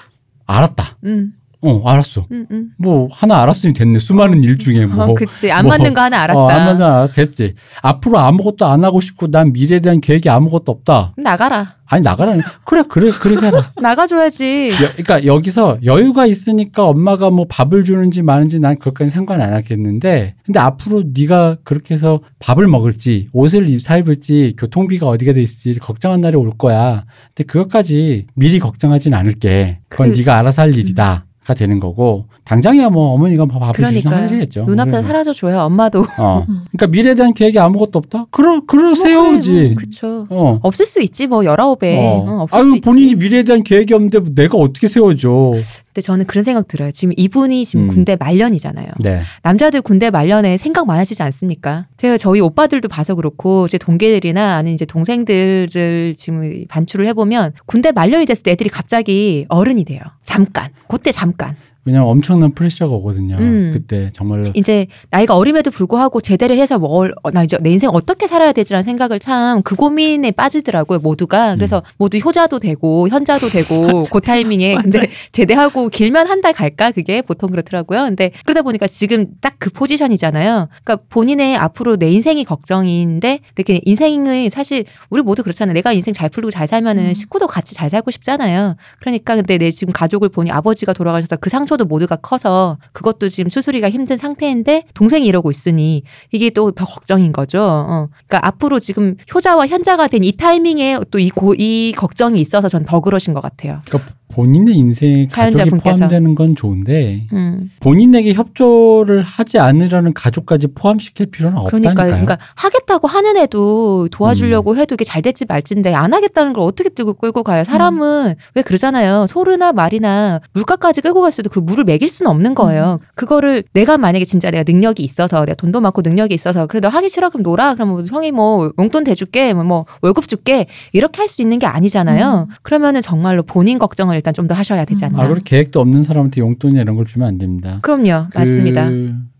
[0.45, 0.97] 알았다.
[1.05, 1.33] 음.
[1.65, 2.27] 어 알았어.
[2.31, 2.45] 음.
[2.51, 2.69] 음.
[2.77, 3.99] 뭐 하나 알았으니 됐네.
[3.99, 5.05] 수많은 일 중에 뭐.
[5.05, 5.51] 어, 그치.
[5.51, 6.39] 안 뭐, 맞는 거 하나 알았다.
[6.39, 7.09] 어, 안 맞아.
[7.13, 7.55] 됐지.
[7.81, 11.13] 앞으로 아무것도 안 하고 싶고 난 미래에 대한 계획이 아무것도 없다.
[11.17, 11.75] 나가라.
[11.87, 12.41] 아니 나가라니.
[12.63, 13.61] 그래 그래 그렇게 해라.
[13.79, 14.71] 나가줘야지.
[14.71, 20.33] 여, 그러니까 여기서 여유가 있으니까 엄마가 뭐 밥을 주는지 마는지 난 그것까지 상관 안 하겠는데
[20.45, 25.79] 근데 앞으로 네가 그렇게 해서 밥을 먹을지 옷을 입- 사 입을지 교통비가 어디가 돼 있을지
[25.79, 27.05] 걱정한 날이 올 거야.
[27.35, 29.79] 근데 그것까지 미리 걱정하진 않을게.
[29.87, 31.24] 그건 그- 네가 알아서 할 일이다.
[31.45, 34.23] 가 되는 거고 당장이야 뭐 어머니가 뭐 밥을 주시나 그러니까요.
[34.23, 34.63] 하시겠죠.
[34.65, 35.07] 눈앞에서 그래서.
[35.07, 35.59] 사라져 줘요.
[35.59, 36.03] 엄마도.
[36.17, 36.43] 어.
[36.49, 36.65] 음.
[36.71, 38.25] 그러니까 미래에 대한 계획이 아무것도 없다.
[38.31, 40.25] 그러 그러세요, 뭐 그래, 그쵸.
[40.31, 40.59] 어.
[40.63, 41.99] 없을 수 있지 뭐 열아홉에.
[41.99, 42.25] 어.
[42.27, 42.81] 어, 없을 아유 수 있지.
[42.81, 45.53] 본인이 미래에 대한 계획이 없는데 내가 어떻게 세워줘?
[45.95, 46.91] 근데 저는 그런 생각 들어요.
[46.91, 47.87] 지금 이분이 지금 음.
[47.87, 48.87] 군대 말년이잖아요.
[48.99, 49.21] 네.
[49.43, 51.87] 남자들 군대 말년에 생각 많아지지 않습니까?
[51.95, 58.25] 제가 저희 오빠들도 봐서 그렇고 제 동기들이나 아니 이제 동생들을 지금 반출을 해보면 군대 말년이
[58.25, 60.01] 됐을 때 애들이 갑자기 어른이 돼요.
[60.21, 60.71] 잠깐.
[60.89, 61.55] 그때 잠깐.
[61.85, 63.35] 왜냐면 엄청난 프레셔가 오거든요.
[63.39, 63.69] 음.
[63.71, 68.25] 그때 정말로 이제 나이가 어림에도 불구하고 제대를 해서 뭘, 어, 나 이제 내 인생 어떻게
[68.27, 71.55] 살아야 되지라는 생각을 참 그 고민에 빠지더라고요, 모두가.
[71.55, 74.75] 그래서 모두 효자도 되고, 현자도 되고, 그 타이밍에.
[74.75, 76.91] 근데 제대하고 길면 한 달 갈까?
[76.91, 78.03] 그게 보통 그렇더라고요.
[78.03, 80.67] 근데 그러다 보니까 지금 딱 그 포지션이잖아요.
[80.83, 85.73] 그러니까 본인의 앞으로 내 인생이 걱정인데, 이렇게 인생을 사실 우리 모두 그렇잖아요.
[85.73, 87.13] 내가 인생 잘 풀고 잘 살면은 음.
[87.13, 88.75] 식구도 같이 잘 살고 싶잖아요.
[88.99, 93.49] 그러니까 근데 내 지금 가족을 보니 아버지가 돌아가셔서 그 상처 도 모두가 커서 그것도 지금
[93.49, 97.61] 수술이가 힘든 상태인데 동생이 이러고 있으니 이게 또 더 걱정인 거죠.
[97.61, 98.07] 어.
[98.27, 102.99] 그러니까 앞으로 지금 효자와 현자가 된 이 타이밍에 또 이 이 걱정이 있어서 전 더
[102.99, 103.81] 그러신 것 같아요.
[103.85, 105.69] 그러니까 본인의 인생에 가족이.
[105.69, 107.69] 포함되는 건 좋은데 음.
[107.79, 112.07] 본인에게 협조를 하지 않으려는 가족까지 포함시킬 필요는 없다니까요.
[112.11, 117.13] 그러니까 하겠다고 하는 애도 도와주려고 해도 이게 잘 될지 말지인데 안 하겠다는 걸 어떻게 들고
[117.13, 117.63] 끌고 가요?
[117.63, 119.27] 사람은 왜 그러잖아요.
[119.27, 122.99] 소르나 말이나 물가까지 끌고 갈 수도 그 물을 먹일 수는 없는 거예요.
[123.13, 127.29] 그거를 내가 만약에 진짜 내가 능력이 있어서 내가 돈도 많고 능력이 있어서 그래도 하기 싫어
[127.29, 127.75] 그럼 놀아.
[127.75, 131.65] 그럼 뭐 형이 뭐 용돈 대줄게 뭐, 뭐 월급 줄게 이렇게 할 수 있는 게
[131.67, 132.47] 아니잖아요.
[132.61, 135.09] 그러면은 정말로 본인 걱정을 일단 좀 더 하셔야 되지 음.
[135.15, 135.23] 않나.
[135.23, 137.79] 아, 그리고 계획도 없는 사람한테 용돈이나 이런 걸 주면 안 됩니다.
[137.81, 138.27] 그럼요.
[138.31, 138.89] 그- 맞습니다.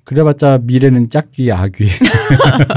[0.04, 1.86] 그래봤자 미래는 짝귀 아귀.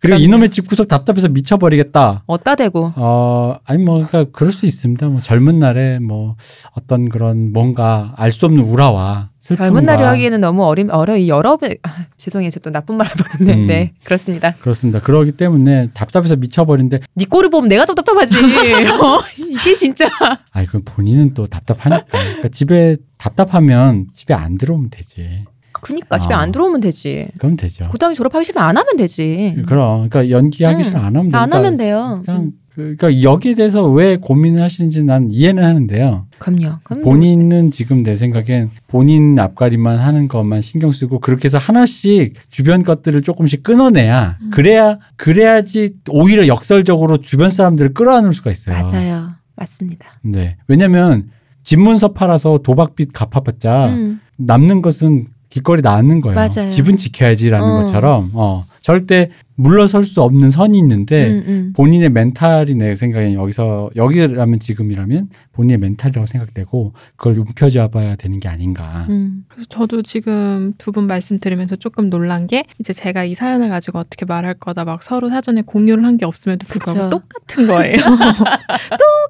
[0.00, 0.22] 그리고 그럼요.
[0.22, 2.24] 이놈의 집구석 답답해서 미쳐버리겠다.
[2.26, 2.92] 어따 대고.
[2.96, 5.08] 어, 아니 뭐 그러니까 그럴 수 있습니다.
[5.08, 6.36] 뭐 젊은 날에 뭐
[6.72, 11.28] 어떤 그런 뭔가 알 수 없는 우라와 슬픔과 젊은 날이 하기에는 너무 어린 어려 이
[11.28, 13.66] 여러 배 아, 죄송해요 제가 또 나쁜 말 할 뻔했네 음.
[13.66, 15.00] 네 그렇습니다 그렇습니다.
[15.00, 20.06] 그러기 때문에 답답해서 미쳐버린데 네 꼴을 보면 내가 더 답답하지 어, 이게 진짜
[20.52, 22.04] 아, 이건 본인은 또 답답하니까.
[22.10, 25.44] 그러니까 집에 답답하면 집에 안 들어오면 되지.
[25.72, 26.40] 그니까 집에 아.
[26.40, 27.88] 안 들어오면 되지 그럼 되죠.
[27.88, 30.82] 고등학교 졸업하기 싫으면 안 하면 되지 그럼 그러니까 연기하기 음.
[30.82, 31.40] 싫으면 안 하면 되니까.
[31.40, 36.26] 안 하면 돼요 그냥 그- 그러니까 여기에 대해서 왜 고민을 하시는지 난 이해는 하는데요.
[36.38, 42.34] 그럼요 그럼 본인은 지금 내 생각엔 본인 앞가림만 하는 것만 신경 쓰고 그렇게 해서 하나씩
[42.50, 44.50] 주변 것들을 조금씩 끊어내야 음.
[44.50, 48.76] 그래야 그래야지 오히려 역설적으로 주변 사람들을 끌어안을 수가 있어요.
[48.76, 50.56] 맞아요 맞습니다 네.
[50.68, 51.30] 왜냐면
[51.64, 54.20] 집문서 팔아서 도박빚 갚아봤자 음.
[54.38, 56.36] 남는 것은 길거리 나앉는 거예요.
[56.36, 56.70] 맞아요.
[56.70, 57.80] 집은 지켜야지라는 어.
[57.80, 61.72] 것처럼 어, 절대 물러설 수 없는 선이 있는데 음, 음.
[61.74, 68.48] 본인의 멘탈이 내 생각엔 여기서 여기라면 지금이라면 본인의 멘탈이라고 생각되고 그걸 움켜쥐어 봐야 되는 게
[68.48, 69.06] 아닌가.
[69.08, 69.44] 음.
[69.48, 73.98] 그래서 저도 지금 두 분 말씀 들으면서 조금 놀란 게 이제 제가 이 사연을 가지고
[73.98, 77.10] 어떻게 말할 거다 막 서로 사전에 공유를 한 게 없음에도 불구하고 그쵸.
[77.10, 77.96] 똑같은 거예요.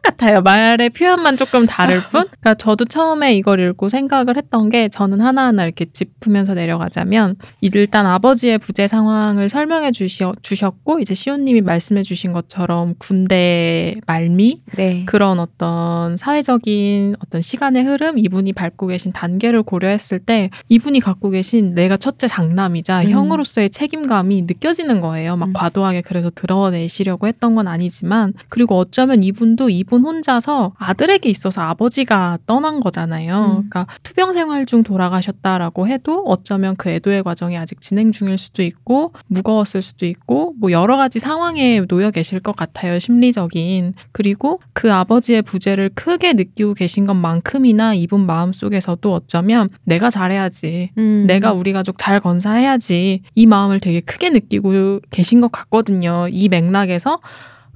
[0.02, 0.40] 똑같아요.
[0.42, 2.24] 말의 표현만 조금 다를 뿐.
[2.40, 8.58] 그러니까 저도 처음에 이걸 읽고 생각을 했던 게 저는 하나하나 이렇게 짚으면서 내려가자면 일단 아버지의
[8.58, 15.04] 부재 상황을 설명해 주신 주셨고 이제 시온님이 말씀해주신 것처럼 군대 말미 네.
[15.06, 21.74] 그런 어떤 사회적인 어떤 시간의 흐름 이분이 밟고 계신 단계를 고려했을 때 이분이 갖고 계신
[21.74, 23.10] 내가 첫째 장남이자 음.
[23.10, 25.36] 형으로서의 책임감이 느껴지는 거예요.
[25.36, 25.52] 막 음.
[25.52, 32.80] 과도하게 그래서 드러내시려고 했던 건 아니지만 그리고 어쩌면 이분도 이분 혼자서 아들에게 있어서 아버지가 떠난
[32.80, 33.62] 거잖아요.
[33.62, 33.68] 음.
[33.68, 39.12] 그러니까 투병 생활 중 돌아가셨다라고 해도 어쩌면 그 애도의 과정이 아직 진행 중일 수도 있고
[39.26, 42.98] 무거웠을 수도 있고 뭐 여러 가지 상황에 놓여 계실 것 같아요.
[42.98, 50.90] 심리적인 그리고 그 아버지의 부재를 크게 느끼고 계신 것만큼이나 이분 마음 속에서도 어쩌면 내가 잘해야지.
[50.98, 51.24] 음.
[51.26, 56.28] 내가 우리 가족 잘 건사해야지 이 마음을 되게 크게 느끼고 계신 것 같거든요.
[56.30, 57.20] 이 맥락에서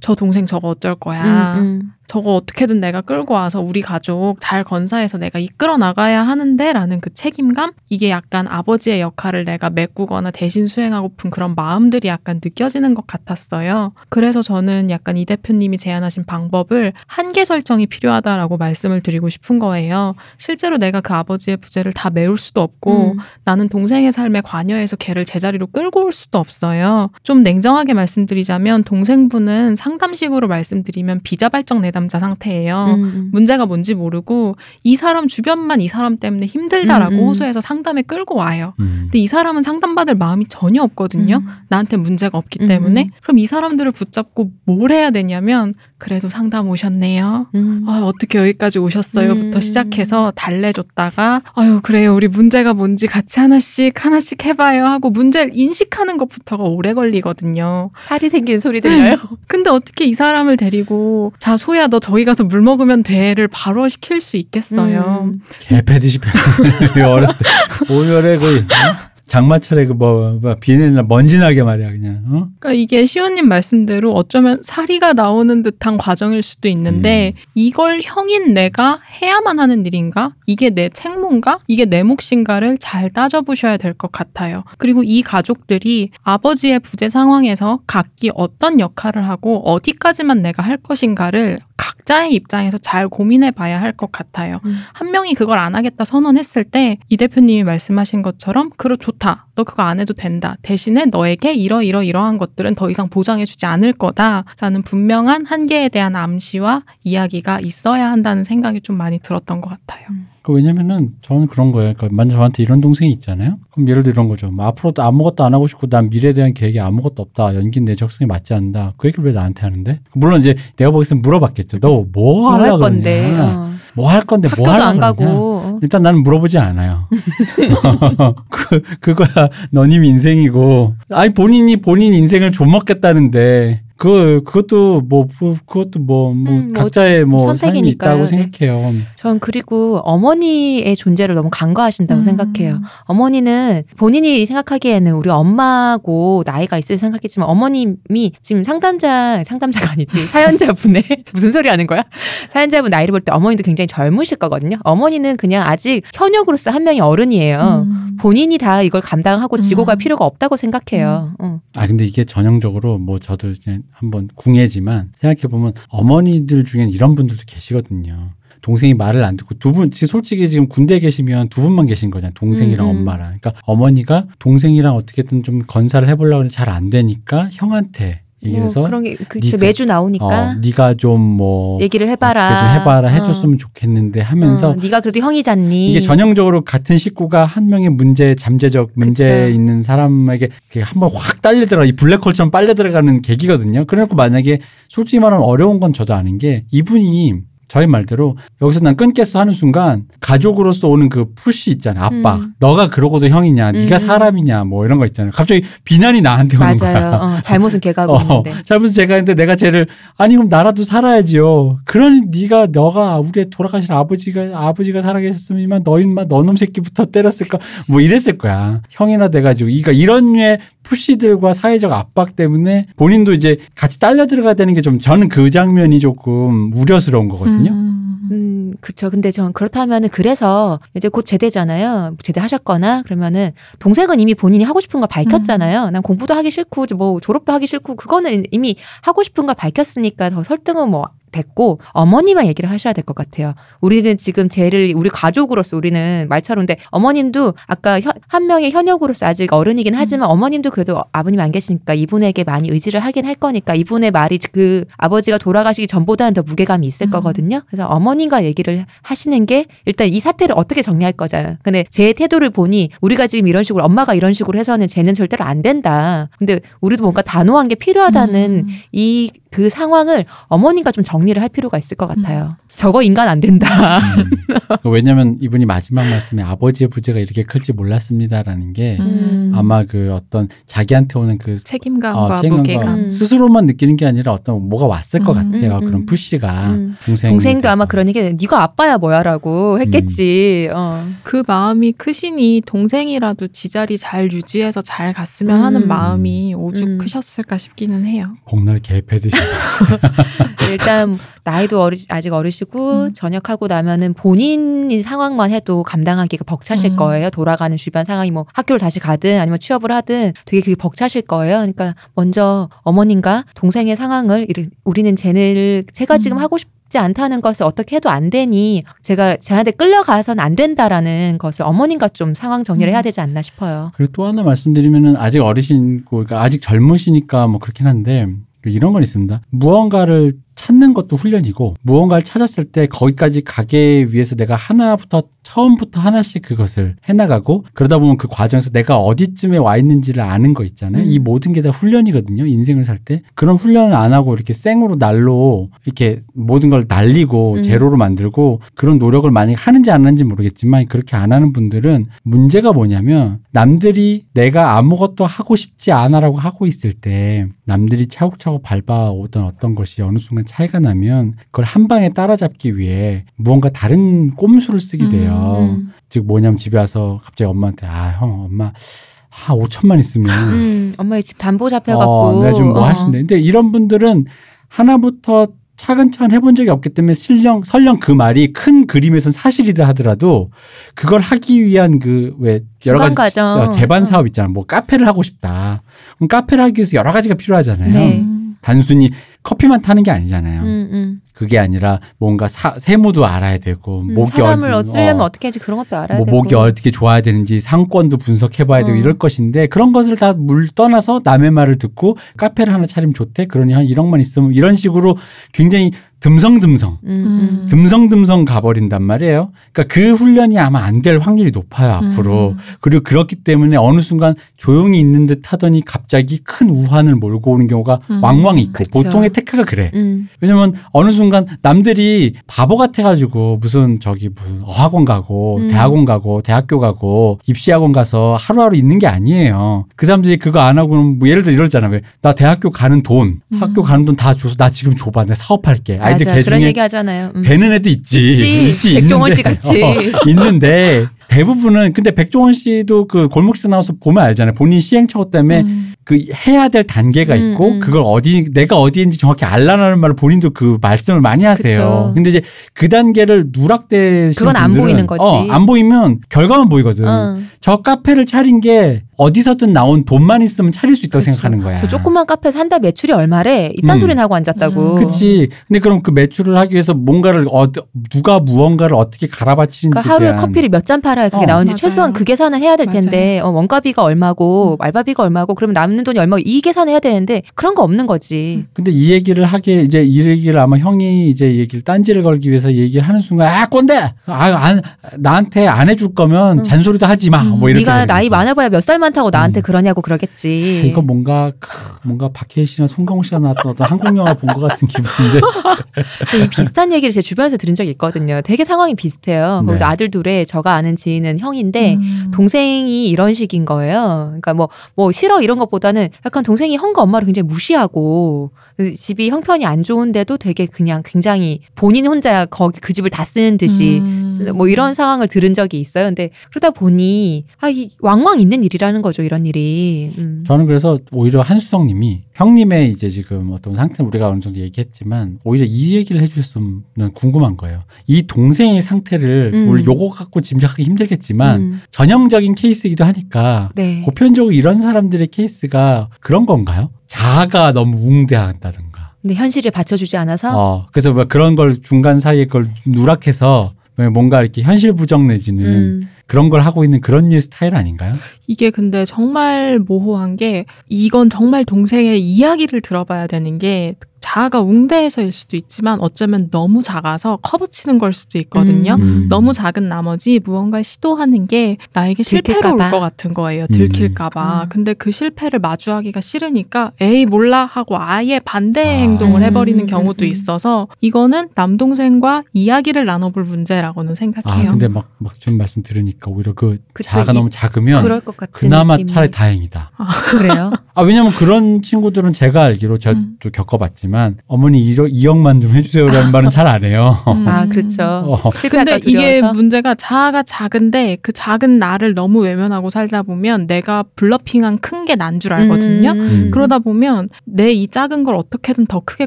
[0.00, 1.54] 저 동생 저거 어쩔 거야.
[1.58, 1.92] 음, 음.
[2.12, 7.10] 저거 어떻게든 내가 끌고 와서 우리 가족 잘 건사해서 내가 이끌어 나가야 하는데 라는 그
[7.10, 7.70] 책임감?
[7.88, 13.94] 이게 약간 아버지의 역할을 내가 메꾸거나 대신 수행하고픈 그런 마음들이 약간 느껴지는 것 같았어요.
[14.10, 20.14] 그래서 저는 약간 이 대표님이 제안하신 방법을 한계 설정이 필요하다라고 말씀을 드리고 싶은 거예요.
[20.36, 23.18] 실제로 내가 그 아버지의 부재를 다 메울 수도 없고 음.
[23.44, 27.08] 나는 동생의 삶에 관여해서 걔를 제자리로 끌고 올 수도 없어요.
[27.22, 32.94] 좀 냉정하게 말씀드리자면 동생분은 상담식으로 말씀드리면 비자발적 내담 자 상태예요.
[32.96, 33.28] 음, 음.
[33.32, 37.26] 문제가 뭔지 모르고 이 사람 주변만 이 사람 때문에 힘들다라고 음, 음.
[37.28, 38.74] 호소해서 상담에 끌고 와요.
[38.80, 39.02] 음.
[39.04, 41.36] 근데 이 사람은 상담받을 마음이 전혀 없거든요.
[41.36, 41.48] 음.
[41.68, 43.04] 나한테 문제가 없기 음, 때문에.
[43.04, 43.10] 음.
[43.22, 47.46] 그럼 이 사람들을 붙잡고 뭘 해야 되냐면 그래도 상담 오셨네요.
[47.54, 47.84] 음.
[47.86, 49.60] 아, 어떻게 여기까지 오셨어요?부터 음.
[49.60, 56.64] 시작해서 달래줬다가 아유 그래요 우리 문제가 뭔지 같이 하나씩 하나씩 해봐요 하고 문제를 인식하는 것부터가
[56.64, 57.90] 오래 걸리거든요.
[58.04, 59.16] 살이 생긴 소리 들려요.
[59.46, 64.20] 근데 어떻게 이 사람을 데리고 자 소야 너 저기 가서 물 먹으면 돼를 바로 시킬
[64.20, 65.30] 수 있겠어요.
[65.30, 65.40] 음.
[65.60, 66.32] 개 패듯이 패.
[67.00, 69.11] 어렸을 때 오열에 거의 어?
[69.26, 72.16] 장마철에 그뭐 뭐, 비내나 먼지 나게 말이야 그냥.
[72.26, 72.48] 어?
[72.60, 79.58] 그러니까 이게 시호님 말씀대로 어쩌면 사리가 나오는 듯한 과정일 수도 있는데 이걸 형인 내가 해야만
[79.58, 80.34] 하는 일인가?
[80.46, 81.60] 이게 내 책무인가?
[81.66, 84.64] 이게 내 몫인가를 잘 따져보셔야 될 것 같아요.
[84.78, 91.60] 그리고 이 가족들이 아버지의 부재 상황에서 각기 어떤 역할을 하고 어디까지만 내가 할 것인가를
[91.96, 94.58] 각자의 입장에서 잘 고민해 봐야 할 것 같아요.
[94.64, 94.78] 음.
[94.94, 99.46] 한 명이 그걸 안 하겠다 선언했을 때 이 대표님이 말씀하신 것처럼 그래 좋다.
[99.54, 100.56] 너 그거 안 해도 된다.
[100.62, 106.16] 대신에 너에게 이러 이러 이러한 것들은 더 이상 보장해 주지 않을 거다라는 분명한 한계에 대한
[106.16, 110.06] 암시와 이야기가 있어야 한다는 생각이 좀 많이 들었던 것 같아요.
[110.42, 111.94] 그 왜냐면은 저는 그런 거예요.
[111.94, 113.58] 그러니까 만약 저한테 이런 동생이 있잖아요.
[113.70, 114.50] 그럼 예를 들어 이런 거죠.
[114.50, 117.54] 뭐 앞으로도 아무것도 안 하고 싶고 난 미래에 대한 계획이 아무것도 없다.
[117.54, 118.94] 연기는 내 적성에 맞지 않는다.
[118.96, 120.00] 그 얘기를 왜 나한테 하는데?
[120.14, 121.78] 물론 이제 내가 보기엔 물어봤겠죠.
[121.78, 123.32] 너 뭐 하려고 건데.
[123.38, 123.72] 어.
[123.94, 124.98] 뭐할 건데 뭐 하려고?
[125.00, 125.78] 가고.
[125.82, 127.08] 일단 나는 물어보지 않아요.
[128.48, 130.94] 그, 그거야 너님 인생이고.
[131.10, 136.82] 아니, 본인이 본인 인생을 좀 먹겠다는데, 그, 그것도 뭐, 그- 그것도 뭐, 뭐, 음, 뭐
[136.82, 138.10] 각자의 뭐, 선택이니까요.
[138.14, 138.26] 있다고 네.
[138.50, 138.92] 생각해요.
[139.14, 142.22] 전 그리고 어머니의 존재를 너무 간과하신다고 음.
[142.24, 142.80] 생각해요.
[143.04, 151.52] 어머니는 본인이 생각하기에는 우리 엄마고 나이가 있을 생각했지만 어머님이 지금 상담자 상담자가 아니지 사연자분의 무슨
[151.52, 152.02] 소리 하는 거야?
[152.50, 154.78] 사연자분 나이를 볼 때 어머니도 굉장히 젊으실 거거든요.
[154.82, 157.84] 어머니는 그냥 아직 현역으로서 한 명의 어른이에요.
[157.86, 158.16] 음.
[158.18, 159.98] 본인이 다 이걸 감당하고 지고 갈 음.
[159.98, 161.34] 필요가 없다고 생각해요.
[161.38, 161.60] 어.
[161.74, 168.30] 아, 근데 이게 전형적으로 뭐 저도 이제 한번 궁예지만 생각해보면 어머니들 중엔 이런 분들도 계시거든요.
[168.62, 172.32] 동생이 말을 안 듣고 두 분, 솔직히 지금 군대에 계시면 두 분만 계신 거잖아요.
[172.34, 172.96] 동생이랑 음, 음.
[173.00, 173.38] 엄마랑.
[173.40, 179.02] 그러니까 어머니가 동생이랑 어떻게든 좀 건사를 해보려고 하는데 잘안 되니까 형한테 얘기를 해서 뭐 그런
[179.04, 182.48] 게 그, 네가- 매주 나오니까 어, 네가 좀 뭐 얘기를 해봐라.
[182.74, 183.10] 좀 해봐라 어.
[183.10, 185.90] 해줬으면 좋겠는데 하면서 어, 네가 그래도 형이잖니.
[185.90, 189.54] 이게 전형적으로 같은 식구가 한 명의 문제 잠재적 문제 그쵸.
[189.54, 190.48] 있는 사람에게
[190.82, 193.84] 한번 확 딸려 들어가 이 블랙홀처럼 빨려 들어가는 계기거든요.
[193.86, 197.34] 그래놓고 만약에 솔직히 말하면 어려운 건 저도 아는 게 이분이
[197.72, 202.04] 저희 말대로 여기서 난 끊겠어 하는 순간 가족으로서 오는 그 푸시 있잖아요.
[202.04, 202.40] 압박.
[202.40, 202.52] 음.
[202.58, 203.72] 너가 그러고도 형이냐.
[203.72, 203.98] 네가 음.
[203.98, 204.64] 사람이냐.
[204.64, 205.32] 뭐 이런 거 있잖아요.
[205.34, 207.00] 갑자기 비난이 나한테 오는 거야.
[207.00, 207.14] 맞아요.
[207.38, 208.62] 어, 잘못은 걔가 하고 어, 있는데.
[208.64, 209.86] 잘못은 제가 했는데 내가 쟤를
[210.18, 211.78] 아니 그럼 나라도 살아야지요.
[211.86, 217.58] 그러니 네가 너가 우리 돌아가신 아버지가 아버지가 살아계셨으면 너인마 너놈 새끼부터 때렸을까
[217.88, 218.82] 뭐 이랬을 거야.
[218.90, 224.74] 형이나 돼가지고 그러니까 이런 류의 푸시들과 사회적 압박 때문에 본인도 이제 같이 딸려 들어가야 되는
[224.74, 227.60] 게 좀 저는 그 장면이 조금 우려스러운 거거든요.
[227.60, 227.61] 음.
[227.70, 229.10] 음, 그쵸.
[229.10, 232.16] 근데 전 그렇다면은 그래서 이제 곧 제대잖아요.
[232.22, 235.90] 제대하셨거나 그러면은 동생은 이미 본인이 하고 싶은 걸 밝혔잖아요.
[235.90, 240.42] 난 공부도 하기 싫고 뭐 졸업도 하기 싫고 그거는 이미 하고 싶은 걸 밝혔으니까 더
[240.42, 243.54] 설득은 뭐 됐고 어머니만 얘기를 하셔야 될 것 같아요.
[243.80, 249.52] 우리는 지금 쟤를 우리 가족으로서 우리는 말처럼 근데 어머님도 아까 현- 한 명의 현역으로서 아직
[249.52, 254.38] 어른이긴 하지만 어머님도 그래도 아버님 안 계시니까 이분에게 많이 의지를 하긴 할 거니까 이분의 말이
[254.52, 257.10] 그 아버지가 돌아가시기 전보다는 더 무게감이 있을 음.
[257.10, 257.62] 거거든요.
[257.66, 261.56] 그래서 어머님과 얘기를 하시는 게 일단 이 사태를 어떻게 정리할 거잖아요.
[261.62, 265.62] 근데 제 태도를 보니 우리가 지금 이런 식으로 엄마가 이런 식으로 해서는 쟤는 절대로 안
[265.62, 266.28] 된다.
[266.38, 268.68] 근데 우리도 뭔가 단호한 게 필요하다는 음.
[268.92, 272.56] 이 그 상황을 어머님과 좀 정리를 할 필요가 있을 것 같아요.
[272.74, 273.98] 저거 인간 안 된다.
[273.98, 274.90] 음.
[274.90, 279.52] 왜냐면 이분이 마지막 말씀에 아버지의 부재가 이렇게 클지 몰랐습니다라는 게 음.
[279.54, 282.98] 아마 그 어떤 자기한테 오는 그 책임감과 어, 책임감과 무게감.
[282.98, 283.10] 음.
[283.10, 285.76] 스스로만 느끼는 게 아니라 어떤 뭐가 왔을 것 음, 같아요.
[285.76, 286.06] 음, 그런 음.
[286.06, 286.96] 푸시가 음.
[287.04, 290.68] 동생 동생 도 아마 그런 얘기 네가 아빠야 뭐야라고 했겠지.
[290.70, 290.74] 음.
[290.74, 291.06] 어.
[291.22, 295.64] 그 마음이 크시니 동생이라도 지자리 잘 유지해서 잘 갔으면 음.
[295.64, 296.98] 하는 마음이 오죽 음.
[296.98, 298.34] 크셨을까 싶기는 해요.
[298.46, 299.36] 복날 개패드시
[300.70, 303.12] 일단 나이도 어리, 아직 어리시고 음.
[303.12, 306.96] 전역하고 나면은 본인이 상황만 해도 감당하기가 벅차실 음.
[306.96, 307.30] 거예요.
[307.30, 311.56] 돌아가는 주변 상황이 뭐 학교를 다시 가든 아니면 취업을 하든 되게 그게 벅차실 거예요.
[311.58, 314.46] 그러니까 먼저 어머님과 동생의 상황을
[314.84, 316.42] 우리는 쟤를 제가 지금 음.
[316.42, 322.10] 하고 싶지 않다는 것을 어떻게 해도 안 되니 제가 쟤한테 끌려가서는 안 된다라는 것을 어머님과
[322.10, 322.94] 좀 상황 정리를 음.
[322.94, 323.90] 해야 되지 않나 싶어요.
[323.96, 328.28] 그리고 또 하나 말씀드리면은 아직 어리시고 그러니까 아직 젊으시니까 뭐 그렇긴 한데
[328.70, 329.42] 이런 건 있습니다.
[329.50, 330.32] 무언가를
[330.62, 337.64] 찾는 것도 훈련이고 무언가를 찾았을 때 거기까지 가기 위해서 내가 하나부터 처음부터 하나씩 그것을 해나가고
[337.74, 341.02] 그러다 보면 그 과정에서 내가 어디쯤에 와 있는지를 아는 거 있잖아요.
[341.02, 341.08] 음.
[341.08, 342.46] 이 모든 게 다 훈련이거든요.
[342.46, 347.62] 인생을 살 때 그런 훈련을 안 하고 이렇게 생으로 날로 이렇게 모든 걸 날리고 음.
[347.64, 353.40] 제로로 만들고 그런 노력을 만약 하는지 안 하는지 모르겠지만 그렇게 안 하는 분들은 문제가 뭐냐면
[353.50, 360.18] 남들이 내가 아무것도 하고 싶지 않아라고 하고 있을 때 남들이 차곡차곡 밟아오던 어떤 것이 어느
[360.18, 365.56] 순간 차이가 나면 그걸 한 방에 따라잡기 위해 무언가 다른 꼼수를 쓰게 돼요.
[365.60, 365.92] 음.
[366.10, 371.38] 즉 뭐냐면 집에 와서 갑자기 엄마한테 아 형 엄마 아 5천만 있으면 음, 엄마의 집
[371.38, 373.06] 담보 잡혀갖고 어, 내가 좀뭐할수 어.
[373.06, 374.26] 있는데 근데 이런 분들은
[374.68, 375.48] 하나부터
[375.78, 380.50] 차근차근 해본 적이 없기 때문에 설령 설령 그 말이 큰 그림에선 사실이다 하더라도
[380.94, 383.58] 그걸 하기 위한 그 왜 여러 가지 과정.
[383.58, 384.04] 어, 재반 어.
[384.04, 384.48] 사업 있잖아.
[384.48, 385.82] 뭐 카페를 하고 싶다.
[386.16, 387.92] 그럼 카페를 하기 위해서 여러 가지가 필요하잖아요.
[387.94, 388.24] 네.
[388.62, 388.64] 음.
[388.64, 389.10] 단순히
[389.42, 390.62] 커피만 타는 게 아니잖아요.
[390.62, 391.20] 음, 음.
[391.34, 395.28] 그게 아니라 뭔가 사- 세무도 알아야 되고 음, 목이 사람을 어디- 얻으려면 어, 어.
[395.30, 399.00] 떻게 하지 그런 것도 알아야 뭐 되고 목이 어떻게 좋아야 되는지 상권도 분석해봐야 되고 어.
[399.00, 403.72] 이럴 것인데 그런 것을 다 물 떠나서 남의 말을 듣고 카페를 하나 차리면 좋대 그러니
[403.72, 405.16] 한 1억만 있으면 이런 식으로
[405.52, 405.90] 굉장히
[406.22, 407.66] 듬성듬성 음, 음.
[407.68, 409.50] 듬성듬성 가버린단 말이에요.
[409.72, 412.50] 그러니까 그 훈련이 아마 안 될 확률이 높아요 앞으로.
[412.50, 412.56] 음.
[412.80, 417.98] 그리고 그렇기 때문에 어느 순간 조용히 있는 듯 하더니 갑자기 큰 우환을 몰고 오는 경우가
[418.08, 418.22] 음.
[418.22, 418.90] 왕왕 있고 그쵸.
[418.92, 419.90] 보통의 테크가 그래.
[419.94, 420.28] 음.
[420.40, 425.68] 왜냐면 어느 순간 남들이 바보 같아가지고 무슨 저기 무슨 어학원 가고 음.
[425.68, 429.86] 대학원 가고 대학교 가고 입시학원 가서 하루하루 있는 게 아니에요.
[429.96, 431.88] 그 사람들이 그거 안 하고는 뭐 예를 들어 이러잖아.
[431.88, 433.56] 왜 나 대학교 가는 돈, 음.
[433.60, 435.24] 학교 가는 돈 다 줘서 나 지금 줘봐.
[435.24, 435.98] 내 사업할게.
[436.12, 437.32] 아이들 맞아 개 그런 얘기 하잖아요.
[437.34, 437.42] 음.
[437.42, 438.30] 되는 애도 있지.
[438.30, 438.94] 있지.
[439.00, 439.34] 백종원 있는데.
[439.34, 439.82] 씨 같이.
[439.82, 439.94] 어,
[440.28, 444.54] 있는데 대부분은 근데 백종원 씨도 그 골목에서 나와서 보면 알잖아요.
[444.54, 445.94] 본인 시행착오 때문에 음.
[446.04, 447.80] 그 해야 될 단계가 음, 있고 음.
[447.80, 451.74] 그걸 어디 내가 어디인지 정확히 알라는 말을 본인도 그 말씀을 많이 하세요.
[451.74, 452.12] 그쵸.
[452.14, 452.42] 근데 이제
[452.74, 455.22] 그 단계를 누락되시는 그건 안 분들은 보이는 거지.
[455.22, 457.08] 어, 안 보이면 결과만 보이거든.
[457.08, 457.38] 어.
[457.60, 461.32] 저 카페를 차린 게 어디서든 나온 돈만 있으면 차릴 수 있다고 그쵸.
[461.32, 461.80] 생각하는 거야.
[461.80, 463.70] 저 조그만 카페에서 한 달 매출이 얼마래?
[463.76, 464.00] 이딴 음.
[464.00, 464.94] 소리는 하고 앉았다고.
[464.96, 465.48] 음, 그치.
[465.68, 467.66] 근데 그럼 그 매출을 하기 위해서 뭔가를 어,
[468.10, 471.46] 누가 무언가를 어떻게 갈아바치는지 그러니까 하루에 대한 커피를 몇 잔 팔아야 그게 어.
[471.46, 471.76] 나오는지 맞아요.
[471.80, 476.42] 최소한 그 계산은 해야 될 텐데 어, 원가비가 얼마고 말바비가 얼마고 그러면 남는 돈이 얼마고
[476.44, 478.64] 이 계산을 해야 되는데 그런 거 없는 거지.
[478.72, 482.72] 근데 이 얘기를 하게 이제 이 얘기를 아마 형이 이제 이 얘기를 딴지를 걸기 위해서
[482.72, 484.82] 얘기를 하는 순간 아 꼰대 아 안
[485.18, 486.64] 나한테 안 해줄 거면 응.
[486.64, 487.68] 잔소리도 하지 마뭐 음.
[487.68, 488.28] 이렇게 네가 나이.
[488.28, 489.62] 많아봐야 몇 살 많다고 나한테 음.
[489.62, 490.82] 그러냐고 그러겠지.
[490.86, 491.68] 이거 뭔가 크,
[492.02, 495.40] 뭔가 박해일 씨나 송강호 씨가 나왔던 어떤 한국 영화 본 것 같은 기분인데
[496.44, 498.40] 이 비슷한 얘기를 제 주변에서 들은 적이 있거든요.
[498.42, 499.62] 되게 상황이 비슷해요.
[499.64, 499.84] 거기도 네.
[499.84, 502.30] 아들 둘에 저가 아는 지인은 형인데 음.
[502.34, 504.26] 동생이 이런 식인 거예요.
[504.28, 508.50] 그러니까 뭐, 뭐 싫어 이런 것보다는 약간 동생이 형과 엄마를 굉장히 무시하고
[508.82, 513.56] 그 집이 형편이 안 좋은데도 되게 그냥 굉장히 본인 혼자 거기 그 집을 다 쓰는
[513.56, 514.28] 듯이 음.
[514.28, 516.06] 쓰- 뭐 이런 상황을 들은 적이 있어요.
[516.06, 519.22] 근데 그러다 보니 아, 이 왕왕 있는 일이라는 거죠.
[519.22, 520.10] 이런 일이.
[520.18, 520.42] 음.
[520.48, 525.64] 저는 그래서 오히려 한수성 님이 형님의 이제 지금 어떤 상태는 우리가 어느 정도 얘기했지만 오히려
[525.68, 526.82] 이 얘기를 해주셨으면
[527.14, 527.82] 궁금한 거예요.
[528.08, 529.68] 이 동생의 상태를 음.
[529.68, 531.80] 우리 요거 갖고 짐작하기 힘들겠지만 음.
[531.92, 534.02] 전형적인 케이스이기도 하니까 네.
[534.04, 536.90] 보편적으로 이런 사람들의 케이스가 그런 건가요?
[537.12, 542.68] 자아가 너무 웅대한다든가 근데 현실에 받쳐주지 않아서 어, 그래서 뭐 그런 걸 중간 사이에 그걸
[542.86, 543.74] 누락해서
[544.12, 546.08] 뭔가 이렇게 현실 부정 내지는 음.
[546.26, 548.14] 그런 걸 하고 있는 그런 류의 스타일 아닌가요?
[548.46, 555.56] 이게 근데 정말 모호한 게 이건 정말 동생의 이야기를 들어봐야 되는 게 자아가 웅대해서일 수도
[555.56, 558.94] 있지만 어쩌면 너무 작아서 커버치는 걸 수도 있거든요.
[558.94, 559.26] 음.
[559.28, 562.78] 너무 작은 나머지 무언가 시도하는 게 나에게 실패로 올.
[562.78, 563.66] 것 같은 거예요.
[563.66, 564.62] 들킬까봐.
[564.64, 564.68] 음.
[564.70, 568.84] 근데 그 실패를 마주하기가 싫으니까 에이 몰라 하고 아예 반대 아.
[569.00, 570.28] 행동을 음, 해버리는 음, 경우도 음.
[570.30, 574.70] 있어서 이거는 남동생과 이야기를 나눠볼 문제라고는 아, 생각해요.
[574.70, 578.36] 근데 막, 막 지금 말씀 들으니까 오히려 그 그쵸, 자아가 이- 너무 작으면 그럴 것
[578.36, 579.10] 같은 그나마 느낌이.
[579.12, 579.90] 차라리 다행이다.
[580.30, 580.70] 그래요.
[580.94, 583.36] 아, 왜냐면 그런 친구들은 제가 알기로 저도 음.
[583.52, 584.11] 겪어봤지만
[584.46, 587.16] 어머니 1억, 2억만 좀 해주세요라는 말은 잘 안 해요.
[587.28, 587.46] 음.
[587.48, 588.02] 아 그렇죠.
[588.02, 588.50] 어.
[588.70, 589.52] 근데 이게 두려워서.
[589.56, 595.40] 문제가 자아가 작은데 그 작은 나를 너무 외면하고 살다 보면 내가 블러핑한 큰 게 난
[595.40, 596.10] 줄 알거든요.
[596.12, 596.50] 음.
[596.52, 599.26] 그러다 보면 내 이 작은 걸 어떻게든 더 크게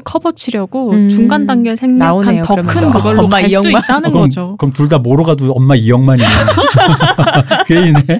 [0.00, 1.08] 커버치려고 음.
[1.08, 2.54] 중간 단계를 생략한 더.
[2.56, 3.68] 큰 그걸로 갈 수.
[3.68, 4.56] 있다는 그럼, 거죠.
[4.58, 6.24] 그럼 둘 다 뭐로 가도 엄마 2억만이네.
[7.66, 8.00] 괜히네.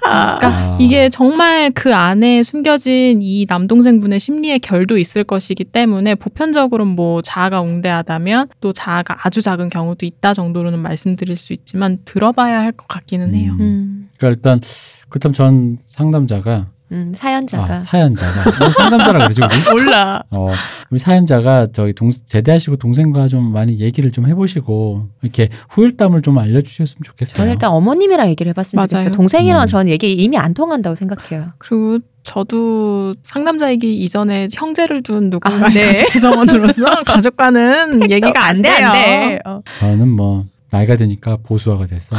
[0.00, 0.78] 그러니까 아.
[0.80, 7.60] 이게 정말 그 안에 숨겨진 이 남동생분의 심리의 결도 있을 것이기 때문에 보편적으로는 뭐 자아가
[7.62, 13.34] 웅대하다면 또 자아가 아주 작은 경우도 있다 정도로는 말씀드릴 수 있지만 들어봐야 할 것 같기는
[13.34, 13.52] 해요.
[13.54, 13.60] 음.
[13.60, 14.60] 음, 그러니까 일단
[15.08, 19.56] 그렇다면 전 상담자가 음, 사연자가 아, 사연자가 뭐 상담자라 그러죠 우리?
[19.84, 20.22] 몰라.
[20.30, 20.50] 어,
[20.90, 27.00] 우리 사연자가 저희 동 제대하시고 동생과 좀 많이 얘기를 좀 해보시고 이렇게 후일담을 좀 알려주셨으면
[27.04, 27.36] 좋겠어요.
[27.36, 28.86] 저는 일단 어머님이랑 얘기를 해봤으면 맞아요.
[28.88, 29.12] 좋겠어요.
[29.12, 29.66] 동생이랑 음.
[29.66, 31.52] 저는 얘기 이미 안 통한다고 생각해요.
[31.58, 35.94] 그리고 저도 상담자이기 이전에 형제를 둔 누군가의 아, 네.
[35.94, 39.38] 가족 구성원으로서 가족과는 얘기가 안 돼요.
[39.44, 39.60] 어.
[39.80, 42.16] 저는 뭐 나이가 드니까 보수화가 돼서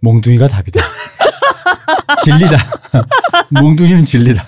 [0.00, 0.80] 몽둥이가 답이다.
[2.24, 2.56] 진리다.
[3.50, 4.44] 몽둥이는 진리다.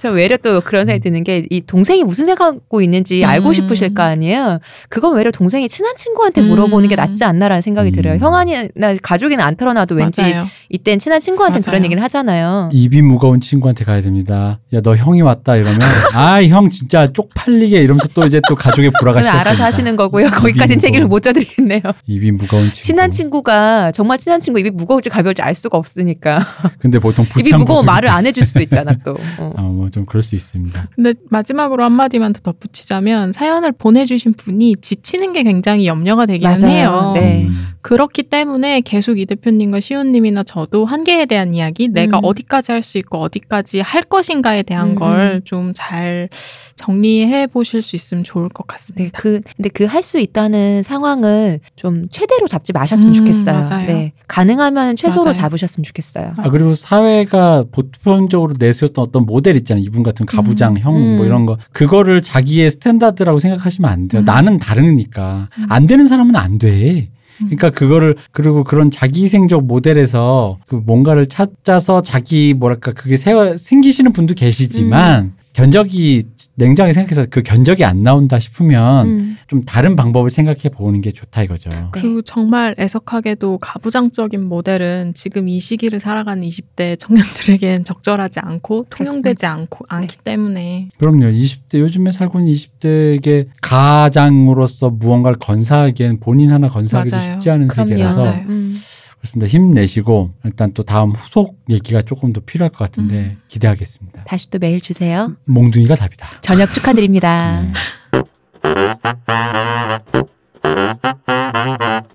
[0.00, 3.28] 저 외려 또 그런 생각이 드는 게 이 동생이 무슨 생각하고 있는지 음.
[3.28, 4.58] 알고 싶으실 거 아니에요.
[4.88, 6.96] 그건 외려 동생이 친한 친구한테 물어보는 게 음.
[6.96, 7.92] 낫지 않나라는 생각이 음.
[7.92, 8.16] 들어요.
[8.18, 10.44] 형아니나 가족이나 안 털어놔도 왠지 맞아요.
[10.70, 11.84] 이땐 친한 친구한테 그런.
[11.84, 12.68] 얘기를 하잖아요.
[12.72, 14.58] 입이 무거운 친구한테 가야 됩니다.
[14.74, 15.78] 야 너 형이 왔다 이러면
[16.14, 19.40] 아 형 진짜 쪽팔리게 이러면서 또 이제 또 가족의 불화가 시작됩니다.
[19.50, 20.26] 알아서 하시는 거고요.
[20.30, 21.80] 거기까지는 무거운- 책임을 못 져드리겠네요.
[22.06, 22.80] 입이 무거운 친구.
[22.86, 26.46] 친한 친구가 정말 친한 친구 입이 무거울지 가벼울지 알 수가 없으니까
[26.78, 29.16] 근데 보통 입이 부수기 말을 안 해줄 수도 있잖아 또.
[29.38, 29.52] 어.
[29.56, 30.88] 아, 뭐좀 그럴 수 있습니다.
[30.94, 36.66] 근데 마지막으로 한마디만 더 덧붙이자면 사연을 보내주신 분이 지치는 게 굉장히 염려가 되기는 맞아요.
[36.72, 37.12] 해요.
[37.14, 37.44] 네.
[37.46, 37.68] 음.
[37.82, 42.24] 그렇기 때문에 계속 이 대표님과 시온님이나 저도 한계에 대한 이야기, 내가 음.
[42.24, 46.28] 어디까지 할 수 있고 어디까지 할 것인가에 대한 음, 걸좀 잘
[46.76, 49.18] 정리해 보실 수 있으면 좋을 것 네, 같습니다.
[49.20, 53.64] 그 근데 그 할 수 있다는 상황을 좀 최대로 잡지 마셨으면 음, 좋겠어요.
[53.68, 53.86] 맞아요.
[53.86, 55.32] 네, 가능하면 최소로 맞아요.
[55.34, 56.32] 잡으셨으면 좋겠어요.
[56.38, 59.79] 아 그리고 사회가 보편적으로 내세웠던 어떤 모델 있잖아요.
[59.80, 60.78] 이분 같은 가부장, 음.
[60.78, 61.16] 형 음.
[61.16, 64.22] 뭐 이런 거 그거를 자기의 스탠다드라고 생각하시면 안 돼요.
[64.22, 64.24] 음.
[64.24, 65.66] 나는 다르니까 음.
[65.68, 67.10] 안 되는 사람은 안 돼.
[67.40, 67.46] 음.
[67.46, 74.34] 그러니까 그거를 그리고 그런 자기생적 모델에서 그 뭔가를 찾아서 자기 뭐랄까 그게 세, 생기시는 분도
[74.34, 75.39] 계시지만 음.
[75.52, 76.24] 견적이
[76.54, 79.36] 냉정하게 생각해서 그 견적이 안 나온다 싶으면 음.
[79.48, 81.70] 좀 다른 방법을 생각해 보는 게 좋다 이거죠.
[81.70, 81.84] 네.
[81.90, 89.86] 그리고 정말 애석하게도 가부장적인 모델은 지금 이 시기를 살아가는 20대 청년들에겐 적절하지 않고 통용되지 않고
[89.88, 91.26] 않기 때문에 그럼요.
[91.26, 97.32] 20대 요즘에 살고 있는 20대에게 가장으로서 무언가를 건사하기엔 본인 하나 건사하기도 맞아요.
[97.32, 97.88] 쉽지 않은 그럼요.
[97.90, 98.44] 세계라서 맞아요.
[98.48, 98.80] 음.
[99.20, 99.48] 그렇습니다.
[99.48, 103.42] 힘내시고 일단 또 다음 후속 얘기가 조금 더 필요할 것 같은데 음.
[103.48, 104.24] 기대하겠습니다.
[104.24, 105.36] 다시 또 메일 주세요.
[105.44, 106.40] 몽둥이가 답이다.
[106.40, 107.62] 저녁 축하드립니다.
[107.62, 107.72] 네.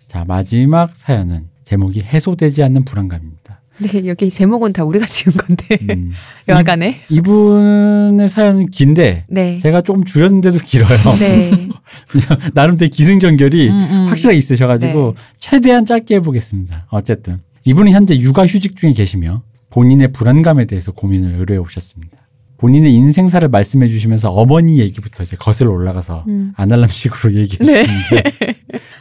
[0.08, 3.45] 자 마지막 사연은 제목이 해소되지 않는 불안감입니다.
[3.78, 6.12] 네, 여기 제목은 다 우리가 지은 건데 음,
[6.48, 9.60] 여하간에 이, 이분의 사연은 긴데 네.
[9.60, 10.98] 제가 조금 줄였는데도 길어요.
[11.20, 11.52] 네.
[12.54, 14.08] 나름 되게 기승전결이 음, 음.
[14.08, 15.22] 확실하게 있으셔가지고 네.
[15.38, 16.88] 최대한 짧게 해보겠습니다.
[16.90, 22.25] 어쨌든 이분은 현재 육아휴직 중에 계시며 본인의 불안감에 대해서 고민을 의뢰해 오셨습니다.
[22.58, 26.54] 본인의 인생사를 말씀해 주시면서 어머니 얘기부터 이제 거슬러 올라가서 음.
[26.56, 27.84] 아날람식으로 얘기해 네.
[27.86, 28.24] 주시는데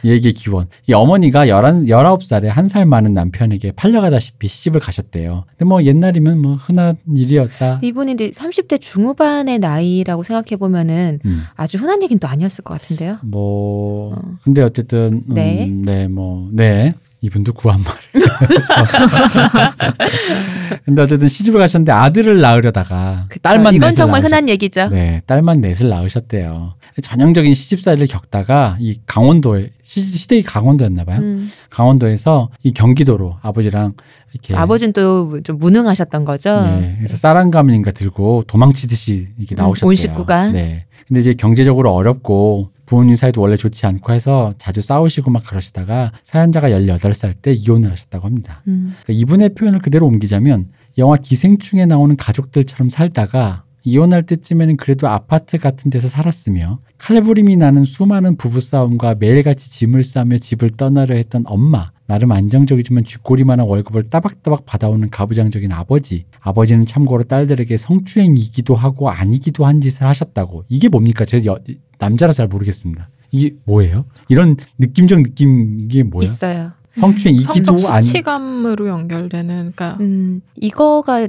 [0.03, 0.67] 이 얘기의 기원.
[0.87, 5.45] 이 어머니가 11, 19살에 한 살 많은 남편에게 팔려가다시피 시집을 가셨대요.
[5.51, 7.79] 근데 뭐 옛날이면 뭐 흔한 일이었다.
[7.83, 11.43] 이분이 이제 30대 중후반의 나이라고 생각해 보면은 음.
[11.55, 13.19] 아주 흔한 얘기는 또 아니었을 것 같은데요.
[13.23, 14.21] 뭐 어.
[14.43, 15.67] 근데 어쨌든 음, 네.
[15.67, 16.95] 네, 뭐 네.
[17.25, 17.99] 이분도 구한 말을.
[20.85, 23.39] 근데 어쨌든 시집을 가셨는데 아들을 낳으려다가 그쵸.
[23.41, 24.89] 딸만 이건 정말 낳으셨- 흔한 얘기죠.
[24.89, 26.73] 네, 딸만 넷을 낳으셨대요.
[27.01, 31.19] 전형적인 시집살이를 겪다가 이 강원도에 시, 시댁이 강원도였나 봐요.
[31.19, 31.51] 음.
[31.69, 33.93] 강원도에서 이 경기도로 아버지랑
[34.31, 36.61] 이렇게 아버지는 또좀 무능하셨던 거죠.
[36.61, 39.89] 네, 그래서 쌀한가민인가 들고 도망치듯이 이렇게 음, 나오셨대요.
[39.89, 40.51] 온 식구가.
[40.51, 40.85] 네.
[41.07, 46.69] 근데 이제 경제적으로 어렵고 부모님 사이도 원래 좋지 않고 해서 자주 싸우시고 막 그러시다가 사연자가
[46.69, 48.61] 18살 때 이혼을 하셨다고 합니다.
[48.67, 48.93] 음.
[49.03, 55.91] 그러니까 이분의 표현을 그대로 옮기자면 영화 기생충에 나오는 가족들처럼 살다가 이혼할 때쯤에는 그래도 아파트 같은
[55.91, 63.03] 데서 살았으며 칼부림이 나는 수많은 부부싸움과 매일같이 짐을 싸며 집을 떠나려 했던 엄마 나름 안정적이지만
[63.03, 70.65] 쥐꼬리만한 월급을 따박따박 받아오는 가부장적인 아버지 아버지는 참고로 딸들에게 성추행이기도 하고 아니기도 한 짓을 하셨다고
[70.69, 71.59] 이게 뭡니까 제가 여-
[71.99, 73.09] 남자라 잘 모르겠습니다.
[73.31, 74.05] 이게 뭐예요?
[74.29, 76.23] 이런 느낌적 느낌 이게 뭐예요?
[76.23, 76.71] 있어요.
[76.99, 81.27] 성추행 이기도 성적 아니 수치감으로 연결되는 그러니까 음, 이거가 어,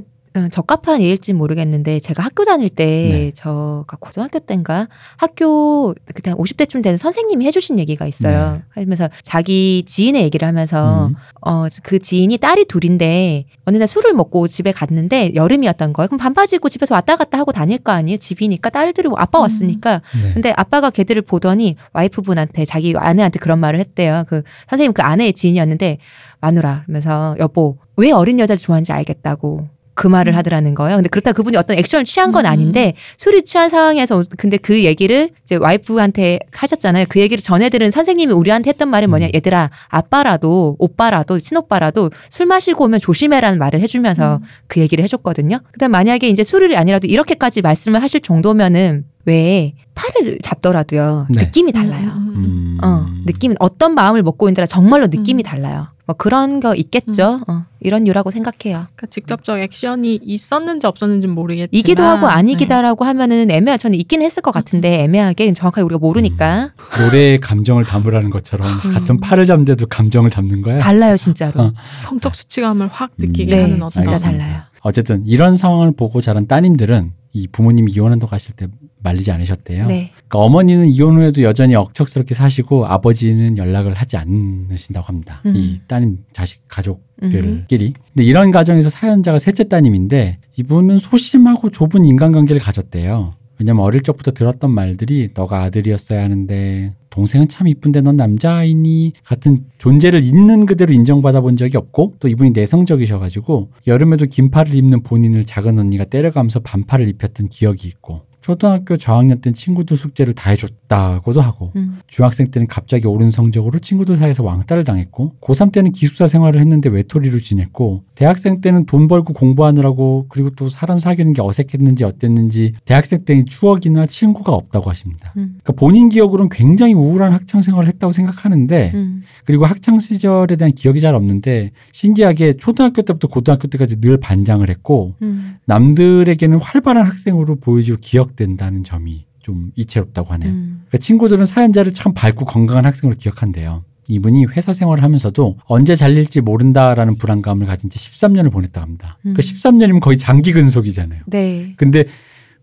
[0.49, 3.31] 적합한 예일지 모르겠는데 제가 학교 다닐 때 네.
[3.33, 8.61] 저가 고등학교 때인가 학교 그때 한 50대쯤 되는 선생님이 해주신 얘기가 있어요.
[8.75, 8.83] 네.
[8.83, 11.15] 하면서 자기 지인의 얘기를 하면서 음.
[11.41, 16.07] 어, 그 지인이 딸이 둘인데 어느 날 술을 먹고 집에 갔는데 여름이었던 거예요.
[16.07, 18.17] 그럼 반바지 입고 집에서 왔다 갔다 하고 다닐 거 아니에요.
[18.17, 19.43] 집이니까 딸들이 아빠 음.
[19.43, 20.33] 왔으니까 네.
[20.33, 24.25] 근데 아빠가 걔들을 보더니 와이프분한테 자기 아내한테 그런 말을 했대요.
[24.27, 25.97] 그 선생님 그 아내의 지인이었는데
[26.39, 29.67] 마누라 그러면서 여보 왜 어린 여자를 좋아하는지 알겠다고
[29.97, 30.37] 그 말을 음.
[30.37, 30.97] 하더라는 거예요.
[30.97, 32.51] 근데 그렇다 그분이 어떤 액션을 취한 건 음.
[32.51, 37.05] 아닌데 술이 취한 상황에서 근데 그 얘기를 이제 와이프한테 하셨잖아요.
[37.09, 39.25] 그 얘기를 전해 들은 선생님이 우리한테 했던 말이 뭐냐.
[39.25, 39.31] 음.
[39.33, 44.45] 얘들아 아빠라도 오빠라도 친오빠라도 술 마시고 오면 조심해라는 말을 해주면서 음.
[44.67, 45.61] 그 얘기를 해줬거든요.
[45.71, 51.43] 그다음 만약에 이제 술이 아니라도 이렇게까지 말씀을 하실 정도면은 왜 팔을 잡더라도요 네.
[51.43, 52.13] 느낌이 달라요.
[52.15, 52.77] 음, 음, 음.
[52.81, 52.83] 음.
[52.83, 55.45] 어 느낌 어떤 마음을 먹고 있느라 정말로 느낌이 음.
[55.45, 55.87] 달라요.
[56.05, 57.41] 뭐 그런 거 있겠죠.
[57.49, 58.87] 어, 이런 류라고 생각해요.
[58.95, 62.33] 그러니까 직접적 액션이 있었는지 없었는지는 모르겠지만 이기도 하고 네.
[62.33, 63.75] 아니기다라고 하면은 애매하.
[63.75, 68.93] 저는 있긴 했을 것 같은데 애매하게 정확하게 우리가 모르니까 노래에 감정을 담으라는 것처럼 음.
[68.93, 70.79] 같은 팔을 잡는데도 감정을 담는 거야.
[70.79, 71.61] 달라요 진짜로.
[71.61, 71.73] 어.
[72.01, 74.17] 성적 수치감을 확 느끼게 네, 하는 어떤 진짜.
[74.17, 74.61] 달라요.
[74.81, 78.67] 어쨌든 이런 상황을 보고 자란 따님들은 이 부모님이 이혼한다고 하실 때
[79.03, 79.87] 말리지 않으셨대요.
[79.87, 80.11] 네.
[80.15, 85.41] 그러니까 어머니는 이혼 후에도 여전히 억척스럽게 사시고 아버지는 연락을 하지 않으신다고 합니다.
[85.45, 85.53] 음.
[85.55, 86.65] 이 따님 자식 음.
[86.67, 87.93] 가족들끼리.
[88.13, 93.33] 근데 이런 가정에서 사연자가 셋째 따님인데 이분은 소심하고 좁은 인간관계를 가졌대요.
[93.59, 100.23] 왜냐면 어릴 적부터 들었던 말들이 너가 아들이었어야 하는데 동생은 참 이쁜데 넌 남자아이니 같은 존재를
[100.23, 106.05] 있는 그대로 인정받아 본 적이 없고 또 이분이 내성적이셔가지고 여름에도 긴팔을 입는 본인을 작은 언니가
[106.05, 111.99] 때려가면서 반팔을 입혔던 기억이 있고 초등학교 저학년 땐 친구들 숙제를 다 해줬다고도 하고 음.
[112.07, 117.41] 중학생 때는 갑자기 오른 성적으로 친구들 사이에서 왕따를 당했고 고3 때는 기숙사 생활을 했는데 외톨이로
[117.41, 123.43] 지냈고 대학생 때는 돈 벌고 공부하느라고 그리고 또 사람 사귀는 게 어색했는지 어땠는지 대학생 때의
[123.47, 125.33] 추억이나 친구가 없다고 하십니다.
[125.35, 125.59] 음.
[125.61, 129.23] 그러니까 본인 기억으로는 굉장히 우울한 학창 생활을 했다고 생각하는데 음.
[129.43, 135.15] 그리고 학창 시절에 대한 기억이 잘 없는데 신기하게 초등학교 때부터 고등학교 때까지 늘 반장을 했고
[135.21, 135.57] 음.
[135.65, 140.49] 남들에게는 활발한 학생으로 보여지고 기억 된다는 점이 좀 이채롭다고 하네요.
[140.49, 140.83] 음.
[140.87, 143.83] 그러니까 친구들은 사연자를 참 밝고 건강한 학생으로 기억한대요.
[144.07, 149.17] 이분이 회사 생활을 하면서도 언제 잘릴지 모른다라는 불안감을 가진 채 13년을 보냈다고 합니다.
[149.25, 149.33] 음.
[149.33, 151.23] 그러니까 13년이면 거의 장기 근속이잖아요.
[151.27, 151.73] 네.
[151.75, 152.05] 근데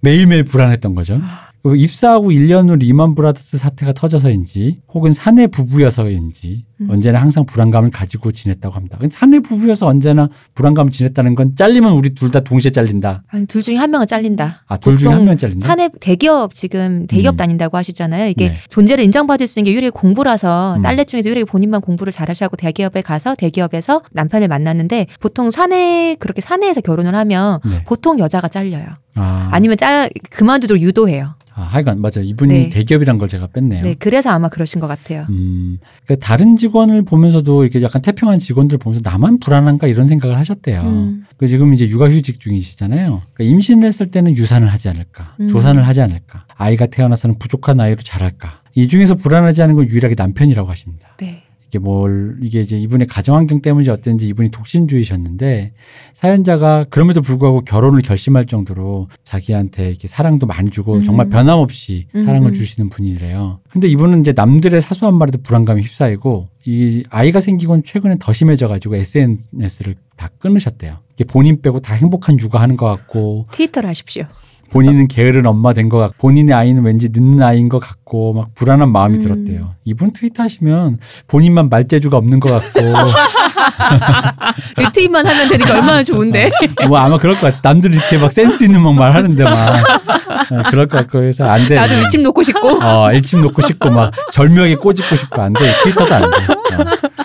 [0.01, 1.20] 매일매일 불안했던 거죠.
[1.62, 6.91] 그리고 입사하고 1년 후 리먼 브라더스 사태가 터져서인지 혹은 사내 부부여서인지 음.
[6.91, 8.99] 언제나 항상 불안감을 가지고 지냈다고 합니다.
[9.11, 13.22] 사내 부부여서 언제나 불안감을 지냈다는 건 잘리면 우리 둘 다 동시에 잘린다.
[13.28, 14.62] 아니, 둘 중에 한 명은 잘린다.
[14.66, 15.66] 아, 둘 중에 한명 잘린다?
[15.68, 17.37] 사내 대기업 지금 대기업 음.
[17.37, 18.26] 다닌다고 하시잖아요.
[18.28, 18.57] 이게 네.
[18.70, 20.82] 존재를 인정받을 수 있는 게 유일하게 공부라서 음.
[20.83, 26.41] 딸 넷 중에서 유일하게 본인만 공부를 잘하시고 대기업에 가서 대기업에서 남편을 만났는데 보통 사내 그렇게
[26.41, 27.85] 사내에서 결혼을 하면 네.
[27.85, 28.87] 보통 여자가 잘려요.
[29.14, 31.35] 아, 아니면 짤 그만두도록 유도해요.
[31.57, 32.20] 아, 하여간 맞아.
[32.20, 32.68] 이분이 네.
[32.68, 33.85] 대기업이란 걸 제가 뺐네요.
[33.85, 35.24] 네, 그래서 아마 그러신 것 같아요.
[35.28, 40.37] 음, 그러니까 다른 직 원을 보면서도 이렇게 약간 태평한 직원들 보면서 나만 불안한가 이런 생각을
[40.39, 40.83] 하셨대요.
[40.83, 41.25] 음.
[41.37, 43.22] 그 지금 이제 육아휴직 중이시잖아요.
[43.33, 45.49] 그러니까 임신을 했을 때는 유산을 하지 않을까, 음.
[45.49, 48.62] 조산을 하지 않을까, 아이가 태어나서는 부족한 아이로 자랄까.
[48.75, 51.16] 이 중에서 불안하지 않은 건 유일하게 남편이라고 하십니다.
[51.20, 51.44] 네.
[51.75, 55.72] 이게 뭘 이게 이제 이분의 가정 환경 때문인지 어땠는지 이분이 독신주의셨는데
[56.12, 61.03] 사연자가 그럼에도 불구하고 결혼을 결심할 정도로 자기한테 이렇게 사랑도 많이 주고 음.
[61.03, 62.55] 정말 변함없이 음, 사랑을 음.
[62.55, 63.59] 주시는 분이래요.
[63.68, 68.95] 근데 이분은 이제 남들의 사소한 말에도 불안감이 휩싸이고 이 아이가 생기곤 최근에 더 심해져 가지고
[68.95, 70.99] SNS를 다 끊으셨대요.
[71.14, 74.27] 이게 본인 빼고 다 행복한 육아하는 것 같고 트위터를 하십시오.
[74.75, 78.91] 본인은 게으른 엄마 된 것 같고 본인의 아이는 왠지 늦는 아이인 것 같고 막 불안한
[78.91, 79.20] 마음이 음.
[79.20, 79.70] 들었대요.
[79.85, 80.99] 이분 트위터 하시면
[81.29, 82.81] 본인만 말재주가 없는 것 같고
[84.79, 86.51] 리트윗만 하면 되니까 얼마나 좋은데.
[86.89, 87.61] 뭐 아마 그럴 것 같아.
[87.62, 91.77] 남들이 이렇게 막 센스 있는 막 말하는데 막 어, 그럴 것 같고 해서 안 돼.
[91.77, 92.85] 나도 일침 놓고 싶고.
[92.85, 95.72] 어, 일침 놓고 싶고 막 절묘하게 꼬집고 싶고 안 돼.
[95.85, 96.27] 트위터도 안 돼.
[96.27, 97.24] 어.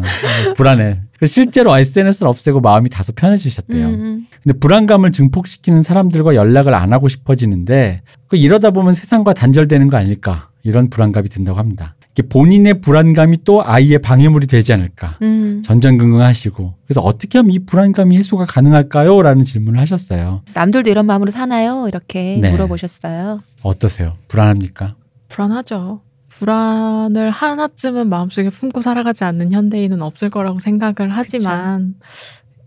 [0.00, 1.00] 어, 불안해.
[1.24, 3.86] 실제로 SNS를 없애고 마음이 다소 편해지셨대요.
[3.86, 9.96] 음, 근데 불안감을 증폭시키는 사람들과 연락을 안 하고 싶어지는데 그 이러다 보면 세상과 단절되는 거
[9.96, 11.94] 아닐까 이런 불안감이 든다고 합니다.
[12.12, 15.62] 이게 본인의 불안감이 또 아이의 방해물이 되지 않을까 음.
[15.64, 19.20] 전전긍긍하시고 그래서 어떻게 하면 이 불안감이 해소가 가능할까요?
[19.20, 20.42] 라는 질문을 하셨어요.
[20.54, 21.86] 남들도 이런 마음으로 사나요?
[21.88, 22.50] 이렇게 네.
[22.50, 23.40] 물어보셨어요.
[23.62, 24.14] 어떠세요?
[24.28, 24.94] 불안합니까?
[25.28, 26.00] 불안하죠.
[26.38, 31.94] 불안을 하나쯤은 마음속에 품고 살아가지 않는 현대인은 없을 거라고 생각을 하지만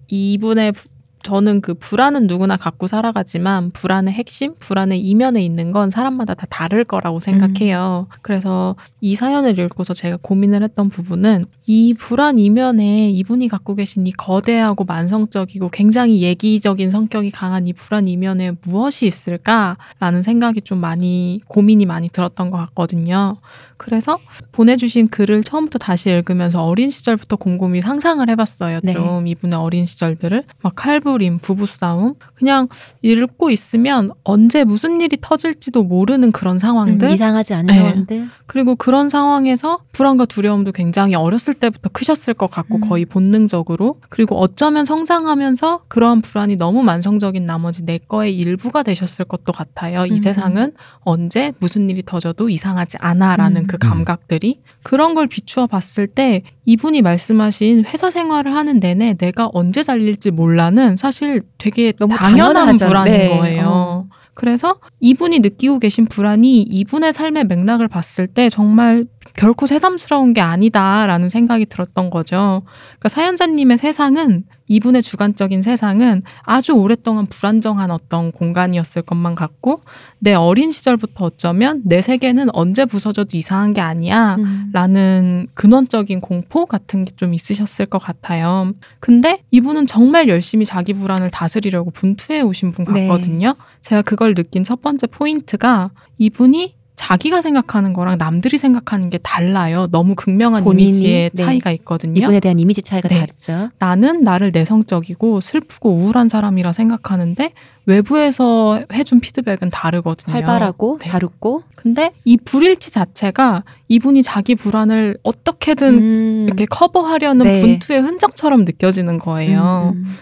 [0.07, 0.89] 이분의 부-
[1.23, 6.83] 저는 그 불안은 누구나 갖고 살아가지만 불안의 핵심, 불안의 이면에 있는 건 사람마다 다 다를
[6.83, 8.07] 거라고 생각해요.
[8.21, 14.11] 그래서 이 사연을 읽고서 제가 고민을 했던 부분은 이 불안 이면에 이분이 갖고 계신 이
[14.11, 21.85] 거대하고 만성적이고 굉장히 예기적인 성격이 강한 이 불안 이면에 무엇이 있을까라는 생각이 좀 많이 고민이
[21.85, 23.37] 많이 들었던 것 같거든요.
[23.79, 24.19] 그래서
[24.51, 28.81] 보내주신 글을 처음부터 다시 읽으면서 어린 시절부터 곰곰이 상상을 해봤어요.
[28.83, 28.93] 네.
[28.93, 32.67] 좀 이분의 어린 시절들을 막 칼부림, 부부싸움 그냥
[33.01, 37.79] 읽고 있으면 언제 무슨 일이 터질지도 모르는 그런 상황들 음, 이상하지 않은 네.
[37.79, 38.29] 상황들.
[38.45, 42.81] 그리고 그런 상황에서 불안과 두려움도 굉장히 어렸을 때부터 크셨을 것 같고 음.
[42.81, 49.53] 거의 본능적으로 그리고 어쩌면 성장하면서 그러한 불안이 너무 만성적인 나머지 내 거의 일부가 되셨을 것도
[49.53, 50.05] 같아요.
[50.05, 50.17] 이 음.
[50.17, 53.67] 세상은 언제 무슨 일이 터져도 이상하지 않아라는 음.
[53.69, 59.83] 그 감각들이 그런 걸 비추어 봤을 때 이분이 말씀하신 회사 생활을 하는 내내 내가 언제
[59.83, 62.87] 잘릴지 몰라는 사실 되게 너무 당연한 당연하죠.
[62.87, 63.37] 불안인 네.
[63.37, 63.67] 거예요.
[63.67, 64.05] 어.
[64.33, 69.05] 그래서 이분이 느끼고 계신 불안이 이분의 삶의 맥락을 봤을 때 정말
[69.35, 72.63] 결코 새삼스러운 게 아니다라는 생각이 들었던 거죠.
[72.99, 79.81] 그러니까 사연자님의 세상은 이분의 주관적인 세상은 아주 오랫동안 불안정한 어떤 공간이었을 것만 같고
[80.19, 84.35] 내 어린 시절부터 어쩌면 내 세계는 언제 부서져도 이상한 게 아니야.
[84.35, 84.69] 음.
[84.71, 88.71] 라는 근원적인 공포 같은 게 좀 있으셨을 것 같아요.
[89.01, 93.07] 근데 이분은 정말 열심히 자기 불안을 다스리려고 분투해 오신 분 네.
[93.07, 93.55] 같거든요.
[93.81, 99.87] 제가 그걸 느낀 첫 번째 포인트가 이분이 자기가 생각하는 거랑 남들이 생각하는 게 달라요.
[99.89, 101.43] 너무 극명한 본인이, 이미지의 네.
[101.45, 102.21] 차이가 있거든요.
[102.21, 103.21] 이분에 대한 이미지 차이가 네.
[103.21, 103.69] 다르죠.
[103.79, 107.53] 나는 나를 내성적이고 슬프고 우울한 사람이라 생각하는데
[107.89, 110.33] 외부에서 해준 피드백은 다르거든요.
[110.35, 111.09] 활발하고 네.
[111.09, 116.43] 잘 웃고 근데 이 불일치 자체가 이분이 자기 불안을 어떻게든 음.
[116.45, 117.61] 이렇게 커버하려는 네.
[117.61, 119.93] 분투의 흔적처럼 느껴지는 거예요.
[119.95, 120.15] 음, 음.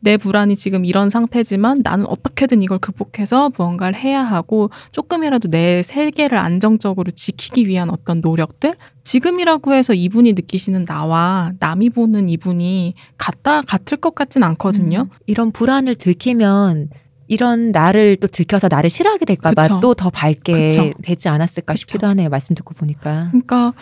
[0.00, 6.38] 내 불안이 지금 이런 상태지만 나는 어떻게든 이걸 극복해서 무언가를 해야 하고 조금이라도 내 세계를
[6.38, 8.74] 안정적으로 지키기 위한 어떤 노력들?
[9.04, 15.08] 지금이라고 해서 이분이 느끼시는 나와 남이 보는 이분이 같다, 같을 것 같진 않거든요.
[15.10, 15.16] 음.
[15.26, 16.88] 이런 불안을 들키면
[17.28, 19.80] 이런 나를 또 들켜서 나를 싫어하게 될까봐.
[19.80, 20.92] 또 더 밝게 그쵸.
[21.02, 21.80] 되지 않았을까 그쵸.
[21.80, 22.28] 싶기도 하네요.
[22.28, 23.28] 말씀 듣고 보니까.
[23.30, 23.72] 그러니까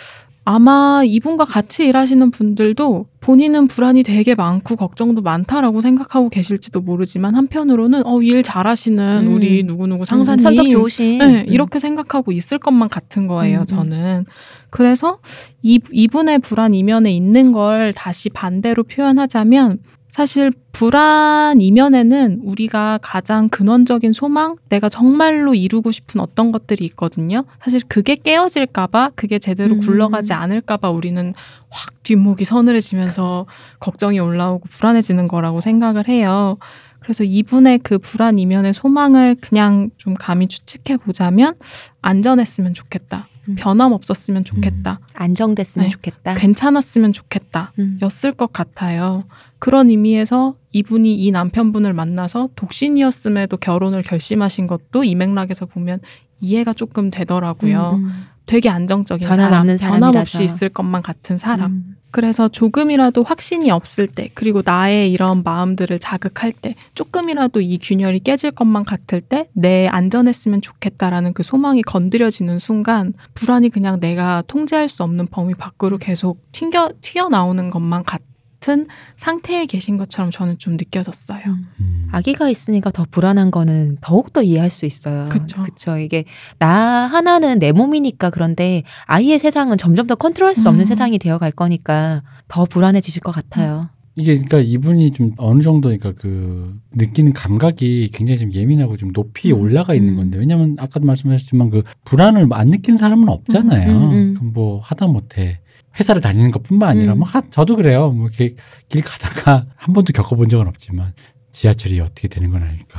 [0.45, 8.05] 아마 이분과 같이 일하시는 분들도 본인은 불안이 되게 많고 걱정도 많다라고 생각하고 계실지도 모르지만 한편으로는
[8.07, 9.34] 어, 일 잘하시는 음.
[9.34, 11.18] 우리 누구누구 음, 상사님 성격 좋으신.
[11.18, 11.45] 네, 음.
[11.47, 13.66] 이렇게 생각하고 있을 것만 같은 거예요, 음, 음.
[13.66, 14.24] 저는.
[14.70, 15.18] 그래서
[15.62, 19.78] 이, 이분의 불안 이면에 있는 걸 다시 반대로 표현하자면
[20.12, 27.44] 사실 불안 이면에는 우리가 가장 근원적인 소망, 내가 정말로 이루고 싶은 어떤 것들이 있거든요.
[27.62, 29.80] 사실 그게 깨어질까봐, 그게 제대로 음.
[29.80, 31.32] 굴러가지 않을까봐 우리는
[31.70, 33.46] 확 뒷목이 서늘해지면서
[33.80, 36.58] 걱정이 올라오고 불안해지는 거라고 생각을 해요.
[37.00, 41.54] 그래서 이분의 그 불안 이면의 소망을 그냥 좀 감히 추측해 보자면
[42.02, 43.28] 안전했으면 좋겠다.
[43.48, 43.54] 음.
[43.58, 45.00] 변함 없었으면 좋겠다.
[45.14, 45.90] 안정됐으면 네.
[45.90, 46.34] 좋겠다.
[46.34, 47.72] 괜찮았으면 좋겠다.
[47.78, 47.98] 음.
[48.02, 49.24] 였을 것 같아요.
[49.62, 56.00] 그런 의미에서 이분이 이 남편분을 만나서 독신이었음에도 결혼을 결심하신 것도 이 맥락에서 보면
[56.40, 57.92] 이해가 조금 되더라고요.
[57.94, 58.24] 음, 음.
[58.44, 60.42] 되게 안정적인 변함없는 사람, 변함없이 사람이라서.
[60.42, 61.70] 있을 것만 같은 사람.
[61.70, 61.96] 음.
[62.10, 68.50] 그래서 조금이라도 확신이 없을 때, 그리고 나의 이런 마음들을 자극할 때, 조금이라도 이 균열이 깨질
[68.50, 75.04] 것만 같을 때, 내 안전했으면 좋겠다라는 그 소망이 건드려지는 순간, 불안이 그냥 내가 통제할 수
[75.04, 78.22] 없는 범위 밖으로 계속 튕겨, 튀어나오는 것만 같
[78.68, 78.86] 은
[79.16, 81.42] 상태에 계신 것처럼 저는 좀 느껴졌어요.
[81.46, 81.66] 음.
[81.80, 82.08] 음.
[82.12, 85.28] 아기가 있으니까 더 불안한 거는 더욱더 이해할 수 있어요.
[85.30, 85.62] 그쵸.
[85.62, 85.98] 그쵸.
[85.98, 86.24] 이게
[86.58, 90.86] 나 하나는 내 몸이니까 그런데 아이의 세상은 점점 더 컨트롤할 수 없는 음.
[90.86, 93.88] 세상이 되어 갈 거니까 더 불안해지실 것 같아요.
[94.14, 99.52] 이게 그러니까 이분이 좀 어느 정도 그러니까 그 느끼는 감각이 굉장히 좀 예민하고 좀 높이
[99.52, 100.16] 음, 올라가 있는 음.
[100.16, 103.90] 건데 왜냐면 아까도 말씀하셨지만 그 불안을 안 느낀 사람은 없잖아요.
[103.90, 104.34] 음, 음, 음.
[104.34, 105.60] 그럼 뭐 하다 못해
[105.99, 107.18] 회사를 다니는 것뿐만 아니라 음.
[107.20, 108.11] 뭐 하- 저도 그래요.
[108.11, 108.55] 뭐 이렇게
[108.88, 111.12] 길 가다가 한 번도 겪어본 적은 없지만
[111.53, 112.99] 지하철이 어떻게 되는 건 아닐까.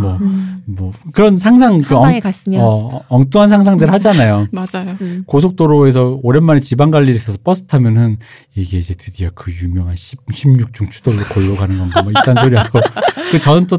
[0.00, 0.62] 뭐 음.
[0.66, 2.60] 뭐 그런 상상 그 엉, 갔으면.
[2.62, 4.46] 어, 엉뚱한 상상들 하잖아요.
[4.52, 4.96] 맞아요.
[5.02, 5.24] 음.
[5.26, 8.16] 고속도로에서 오랜만에 지방 갈 일이 있어서 버스 타면은
[8.54, 12.80] 이게 이제 드디어 그 유명한 10, 16중 추돌로 골로 가는 건가 뭐 이딴 소리 하고
[13.30, 13.78] 그 저는 또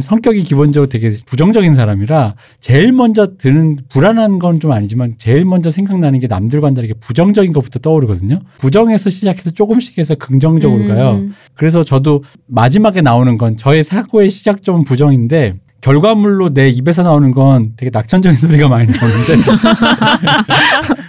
[0.00, 6.18] 성격이 기본적으로 되게 부정적인 사람이라 제일 먼저 드는 불안한 건 좀 아니지만 제일 먼저 생각나는
[6.18, 8.40] 게 남들과는 다르게 부정적인 것부터 떠오르거든요.
[8.58, 11.10] 부정에서 시작해서 조금씩 해서 긍정적으로 음, 가요.
[11.16, 11.34] 음.
[11.54, 17.90] 그래서 저도 마지막에 나오는 건 저의 사고의 시작점은 부정인데 결과물로 내 입에서 나오는 건 되게
[17.92, 19.34] 낙천적인 소리가 많이 나오는데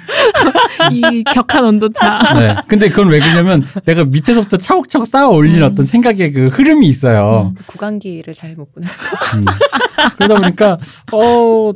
[0.92, 2.20] 이 격한 온도차.
[2.40, 2.56] 네.
[2.68, 5.64] 근데 그건 왜 그러냐면 내가 밑에서부터 차곡차곡 쌓아 올리는 음.
[5.72, 7.54] 어떤 생각의 그 흐름이 있어요.
[7.68, 8.88] 구강기를 잘 못 보내.
[8.88, 9.46] 음.
[10.18, 10.78] 그러다 보니까
[11.12, 11.72] 어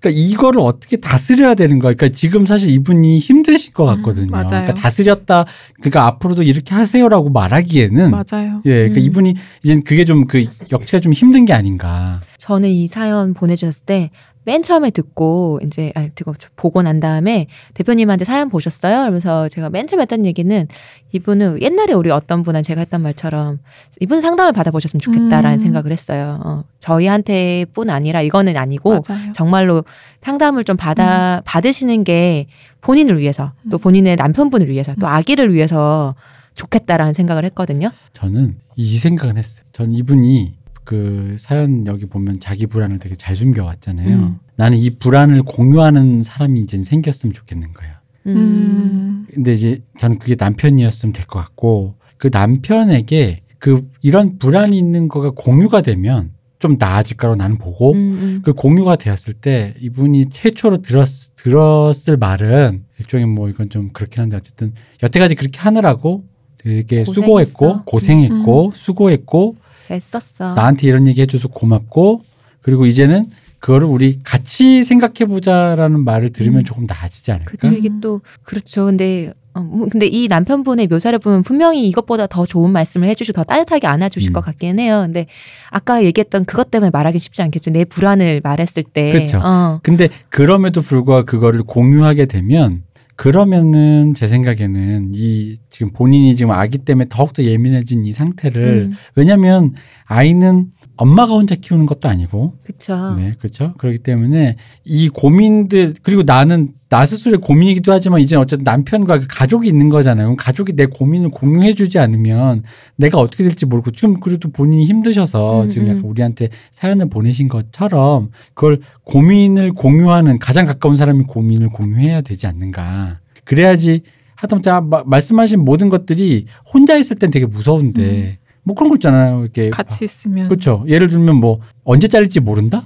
[0.00, 1.94] 그러니까 이거를 어떻게 다스려야 되는 거야.
[1.94, 4.26] 그러니까 지금 사실 이분이 힘드실 것 같거든요.
[4.26, 4.46] 음, 맞아요.
[4.48, 5.44] 그러니까 다스렸다.
[5.76, 8.60] 그러니까 앞으로도 이렇게 하세요라고 말하기에는 맞아요.
[8.66, 9.04] 예, 그러니까 음.
[9.06, 12.20] 이분이 이제 그게 좀 그 역치가 좀 힘든 게 아닌가.
[12.38, 14.10] 저는 이 사연 보내주셨을 때
[14.44, 19.00] 맨 처음에 듣고 이제 아니 듣고 보고 난 다음에 대표님한테 사연 보셨어요?
[19.00, 20.68] 그러면서 제가 맨 처음에 했던 얘기는
[21.12, 23.60] 이분은 옛날에 우리 어떤 분한 제가 했던 말처럼
[24.00, 25.58] 이분 상담을 받아보셨으면 좋겠다라는 음.
[25.58, 26.40] 생각을 했어요.
[26.44, 29.32] 어, 저희한테뿐 아니라 이거는 아니고 맞아요.
[29.32, 29.84] 정말로
[30.22, 32.46] 상담을 좀 받아 받으시는 게
[32.80, 33.80] 본인을 위해서 또 음.
[33.80, 36.14] 본인의 남편분을 위해서 또 아기를 위해서
[36.54, 37.90] 좋겠다라는 생각을 했거든요.
[38.12, 39.64] 저는 이 생각은 했어요.
[39.72, 40.54] 전 이분이
[40.84, 44.08] 그 사연 여기 보면 자기 불안을 되게 잘 숨겨왔잖아요.
[44.16, 44.38] 음.
[44.56, 47.94] 나는 이 불안을 공유하는 사람이 이제 생겼으면 좋겠는 거예요.
[48.26, 49.26] 음.
[49.32, 55.30] 근데 이제 저는 그게 남편이었으면 될 것 같고 그 남편에게 그 이런 불안이 있는 거가
[55.30, 58.40] 공유가 되면 좀 나아질 거라고 나는 보고 음, 음.
[58.44, 61.06] 그 공유가 되었을 때 이분이 최초로 들었,
[61.36, 64.72] 들었을 말은 일종의 뭐 이건 좀 그렇긴 한데 어쨌든
[65.02, 66.24] 여태까지 그렇게 하느라고
[66.58, 67.12] 되게 고생했어.
[67.12, 70.54] 수고했고 고생했고 수고했고 잘 썼어.
[70.54, 72.22] 나한테 이런 얘기 해줘서 고맙고
[72.62, 73.30] 그리고 이제는
[73.60, 76.64] 그거를 우리 같이 생각해 보자라는 말을 들으면 음.
[76.64, 77.52] 조금 나아지지 않을까?
[77.52, 77.76] 그렇죠.
[77.76, 78.86] 이게 또 그렇죠.
[78.86, 83.44] 근데 어, 뭐 근데 이 남편분의 묘사를 보면 분명히 이것보다 더 좋은 말씀을 해주시고 더
[83.44, 84.32] 따뜻하게 안아주실 음.
[84.32, 85.02] 것 같기는 해요.
[85.04, 85.26] 근데
[85.70, 87.70] 아까 얘기했던 그것 때문에 말하기 쉽지 않겠죠.
[87.70, 89.12] 내 불안을 말했을 때.
[89.12, 89.40] 그렇죠.
[89.42, 89.80] 어.
[89.82, 92.82] 근데 그럼에도 불구하고 그거를 공유하게 되면
[93.16, 99.72] 그러면은 제 생각에는 이 지금 본인이 지금 아기 때문에 더욱더 예민해진 이 상태를 음, 왜냐면
[100.04, 102.54] 아이는 엄마가 혼자 키우는 것도 아니고.
[102.62, 103.14] 그렇죠.
[103.16, 103.74] 네 그렇죠.
[103.78, 109.66] 그렇기 때문에 이 고민들 그리고 나는 나 스스로의 고민이기도 하지만 이제 어쨌든 남편과 그 가족이
[109.66, 110.26] 있는 거잖아요.
[110.26, 112.62] 그럼 가족이 내 고민을 공유해주지 않으면
[112.96, 116.10] 내가 어떻게 될지 모르고 지금 그래도 본인이 힘드셔서 음, 지금 약간 음.
[116.10, 123.18] 우리한테 사연을 보내신 것처럼 그걸 고민을 공유하는 가장 가까운 사람이 고민을 공유해야 되지 않는가.
[123.44, 124.02] 그래야지
[124.36, 129.42] 하다못해 아, 마- 말씀하신 모든 것들이 혼자 있을 땐 되게 무서운데 뭐 그런 거 있잖아요
[129.42, 130.84] 이렇게 같이 있으면 그렇죠.
[130.88, 132.84] 예를 들면 뭐 언제 잘릴지 모른다?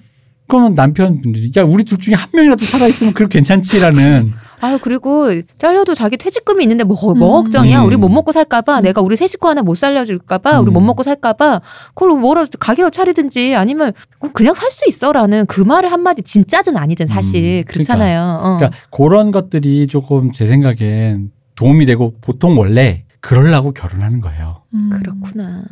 [0.49, 5.95] 그러면 남편분들이 야 우리 둘 중에 한 명이라도 살아 있으면 그렇게 괜찮지라는 아유 그리고 잘려도
[5.95, 7.45] 자기 퇴직금이 있는데 뭐, 뭐 음.
[7.45, 7.83] 걱정이야?
[7.83, 7.87] 음.
[7.87, 10.72] 우리 못 먹고 살까봐 내가 우리 세 식구 하나 못 살려줄까봐 우리 음.
[10.72, 11.61] 못 먹고 살까봐
[11.95, 13.93] 그걸 뭐라 가게로 차리든지 아니면
[14.33, 18.41] 그냥 살 수 있어라는 그 말을 한마디 진짜든 아니든 사실 음, 그렇잖아요.
[18.43, 18.57] 어.
[18.59, 24.62] 그러니까 그런 것들이 조금 제 생각엔 도움이 되고 보통 원래 그러려고 결혼하는 거예요.
[24.74, 24.90] 음.
[24.90, 25.64] 그렇구나.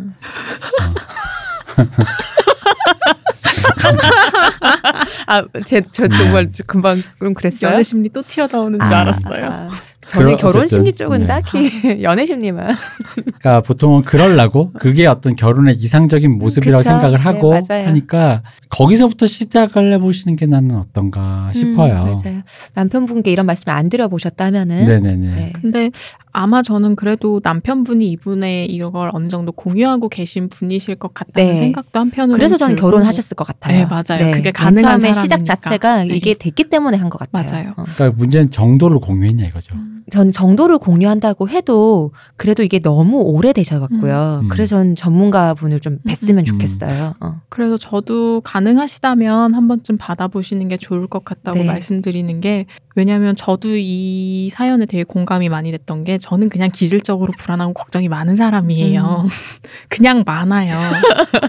[5.26, 7.72] 아, 제, 저 정말 금방 좀 그랬어요.
[7.72, 9.00] 연애 심리 또 튀어나오는 줄 아.
[9.00, 9.46] 알았어요.
[9.46, 9.70] 아,
[10.08, 11.26] 저는 결혼 어쨌든, 심리 쪽은 네.
[11.26, 11.70] 딱히
[12.02, 12.76] 연애 심리만.
[13.14, 16.90] 그러니까 보통은 그러려고 그게 어떤 결혼의 이상적인 모습이라고 그쵸.
[16.90, 17.86] 생각을 네, 하고 맞아요.
[17.88, 21.92] 하니까 거기서부터 시작을 해보시는 게 나는 어떤가 싶어요.
[21.92, 22.42] 음, 맞아요.
[22.74, 24.86] 남편분께 이런 말씀을 안 드려보셨다면은.
[24.86, 25.16] 네네네.
[25.34, 25.52] 네.
[25.60, 25.90] 근데
[26.32, 31.56] 아마 저는 그래도 남편분이 이분의 이걸 어느 정도 공유하고 계신 분이실 것 같다는 네.
[31.56, 33.78] 생각도 한편으로 그래서 저는 결혼하셨을 것 같아요.
[33.78, 34.32] 네, 맞아요.
[34.32, 35.54] 그게 가능한 맨 처음에 시작 사람이니까.
[35.54, 36.14] 자체가 네.
[36.14, 37.44] 이게 됐기 때문에 한 것 같아요.
[37.50, 37.72] 맞아요.
[37.76, 37.84] 어.
[37.94, 39.74] 그러니까 문제는 정도를 공유했냐 이거죠.
[39.76, 39.95] 음.
[40.10, 44.40] 전 정도를 공유한다고 해도 그래도 이게 너무 오래 되셔갖고요.
[44.44, 44.48] 음.
[44.48, 46.44] 그래서 전 전문가분을 좀 뵀으면 음.
[46.44, 47.14] 좋겠어요.
[47.20, 47.40] 어.
[47.48, 51.64] 그래서 저도 가능하시다면 한 번쯤 받아보시는 게 좋을 것 같다고 네.
[51.64, 57.72] 말씀드리는 게 왜냐하면 저도 이 사연에 되게 공감이 많이 됐던 게 저는 그냥 기질적으로 불안하고
[57.74, 59.24] 걱정이 많은 사람이에요.
[59.24, 59.28] 음.
[59.88, 60.78] 그냥 많아요.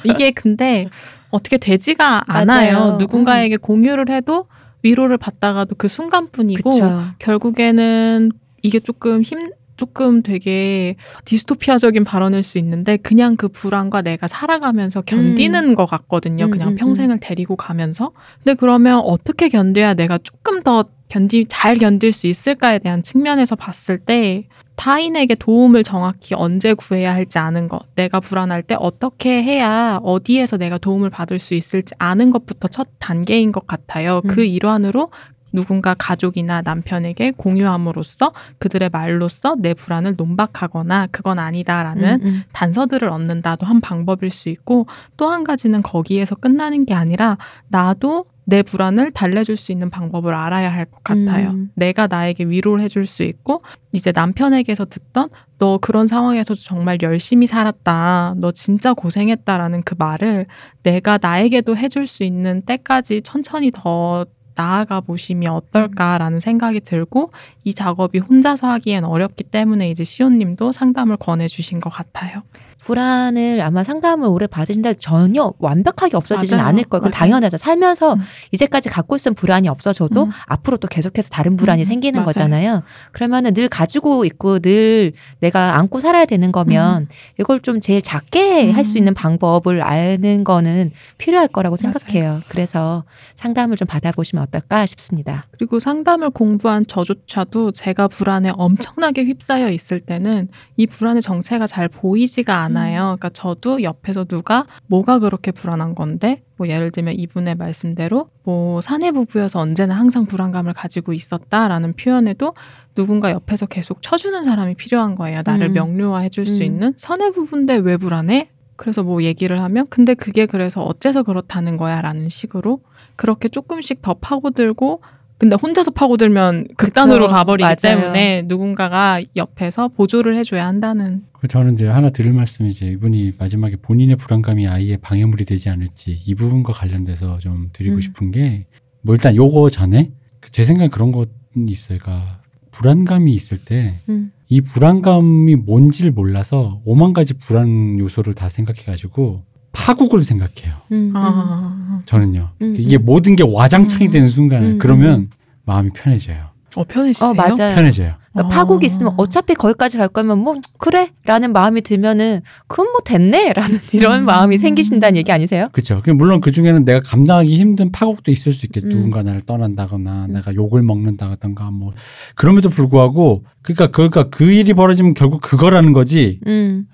[0.03, 0.89] 이게 근데
[1.29, 2.73] 어떻게 되지가 않아요.
[2.79, 2.93] 맞아요.
[2.93, 2.97] 음.
[2.97, 4.45] 누군가에게 공유를 해도
[4.87, 7.01] 위로를 받다가도 그 순간뿐이고 그쵸.
[7.19, 8.31] 결국에는
[8.61, 10.95] 이게 조금 힘 조금 되게
[11.25, 16.45] 디스토피아적인 발언일 수 있는데 그냥 그 불안과 내가 살아가면서 견디는 것 같거든요.
[16.45, 18.11] 음, 그냥 음, 평생을 데리고 가면서.
[18.43, 23.99] 근데 그러면 어떻게 견뎌야 내가 조금 더 견디 잘 견딜 수 있을까에 대한 측면에서 봤을
[23.99, 24.47] 때
[24.77, 30.77] 타인에게 도움을 정확히 언제 구해야 할지 아는 것, 내가 불안할 때 어떻게 해야 어디에서 내가
[30.77, 34.21] 도움을 받을 수 있을지 아는 것부터 첫 단계인 것 같아요.
[34.23, 34.27] 음.
[34.29, 35.09] 그 일환으로
[35.53, 42.43] 누군가 가족이나 남편에게 공유함으로써 그들의 말로써 내 불안을 논박하거나 그건 아니다라는 음, 음.
[42.53, 44.85] 단서들을 얻는다도 한 방법일 수 있고
[45.15, 47.37] 또 한 가지는 거기에서 끝나는 게 아니라
[47.69, 51.49] 나도 내 불안을 달래줄 수 있는 방법을 알아야 할 것 같아요.
[51.49, 51.69] 음.
[51.75, 53.61] 내가 나에게 위로를 해줄 수 있고
[53.91, 58.35] 이제 남편에게서 듣던 너 그런 상황에서 정말 열심히 살았다.
[58.37, 60.45] 너 진짜 고생했다라는 그 말을
[60.83, 64.25] 내가 나에게도 해줄 수 있는 때까지 천천히 더
[64.55, 67.31] 나아가 보시면 어떨까라는 생각이 들고
[67.65, 72.41] 이 작업이 혼자서 하기엔 어렵기 때문에 이제 시온님도 상담을 권해주신 것 같아요.
[72.79, 76.69] 불안을 아마 상담을 오래 받으신다 전혀 완벽하게 없어지진 맞아요.
[76.69, 77.01] 않을 거예요.
[77.01, 77.19] 그건 맞아요.
[77.19, 77.57] 당연하죠.
[77.57, 78.21] 살면서 음.
[78.51, 80.31] 이제까지 갖고 있던 불안이 없어져도 음.
[80.45, 82.25] 앞으로 또 계속해서 다른 불안이 음, 생기는 맞아요.
[82.25, 82.83] 거잖아요.
[83.11, 87.07] 그러면은 늘 가지고 있고 늘 내가 안고 살아야 되는 거면
[87.39, 88.75] 이걸 좀 제일 작게 음.
[88.75, 91.93] 할수 있는 방법을 아는 거는 필요할 거라고 맞아요.
[91.97, 92.41] 생각해요.
[92.47, 93.03] 그래서
[93.35, 95.47] 상담을 좀 받아보시면 어떨까 싶습니다.
[95.51, 100.47] 그리고 상담을 공부한 저조차도 제가 불안에 엄청나게 휩싸여 있을 때는
[100.77, 103.01] 이 불안의 정체가 잘 보이지가 않아요.
[103.01, 109.11] 그러니까 저도 옆에서 누가 뭐가 그렇게 불안한 건데 뭐 예를 들면 이분의 말씀대로 뭐 사내
[109.11, 112.53] 부부여서 언제나 항상 불안감을 가지고 있었다라는 표현에도
[112.95, 115.41] 누군가 옆에서 계속 쳐주는 사람이 필요한 거예요.
[115.45, 115.73] 나를 음.
[115.73, 116.65] 명료화해 줄수 음.
[116.65, 118.49] 있는 사내 부부인데 왜 불안해?
[118.75, 122.81] 그래서 뭐 얘기를 하면 근데 그게 그래서 어째서 그렇다는 거야라는 식으로
[123.15, 125.01] 그렇게 조금씩 더 파고들고
[125.37, 127.31] 근데 혼자서 파고들면 극단으로 그쵸.
[127.31, 127.75] 가버리기 맞아요.
[127.75, 133.75] 때문에 누군가가 옆에서 보조를 해줘야 한다는 그 저는 이제 하나 드릴 말씀이 이제 이분이 마지막에
[133.75, 138.01] 본인의 불안감이 아이의 방해물이 되지 않을지 이 부분과 관련돼서 좀 드리고 음.
[138.01, 138.65] 싶은 게
[139.07, 140.11] 뭐 일단 요거 전에
[140.41, 141.97] 그제 생각에 그런 거 있어요.
[142.01, 142.41] 그러니까
[142.71, 144.33] 불안감이 있을 때 음.
[144.49, 149.43] 이 불안감이 뭔지를 몰라서 오만 가지 불안 요소를 다 생각해가지고
[149.77, 150.73] 파국을 생각해요.
[150.91, 151.13] 음, 음.
[151.15, 152.49] 아, 저는요.
[152.61, 153.05] 음, 이게 음.
[153.05, 154.11] 모든 게 와장창이 음.
[154.11, 155.29] 되는 순간에 음, 그러면
[155.65, 156.47] 마음이 편해져요.
[156.75, 157.29] 어 편해지세요?
[157.29, 157.75] 어 맞아요.
[157.75, 158.15] 편해져요.
[158.33, 158.47] 그러니까 어.
[158.49, 163.77] 파국이 있으면 어차피 거기까지 갈 거면 뭐 그래 라는 마음이 들면은 그건 뭐 됐네 라는
[163.93, 164.25] 이런 음.
[164.25, 165.69] 마음이 생기신다는 얘기 아니세요?
[165.71, 166.01] 그렇죠.
[166.13, 168.87] 물론 그 중에는 내가 감당하기 힘든 파국도 있을 수 있겠죠.
[168.87, 168.89] 음.
[168.89, 170.33] 누군가 나를 떠난다거나 음.
[170.33, 171.93] 내가 욕을 먹는다든가 뭐
[172.35, 176.39] 그럼에도 불구하고 그러니까 그러니까 그 일이 벌어지면 결국 그거라는 거지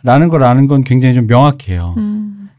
[0.04, 0.30] 라는 음.
[0.30, 1.96] 걸 아는 건 굉장히 좀 명확해요.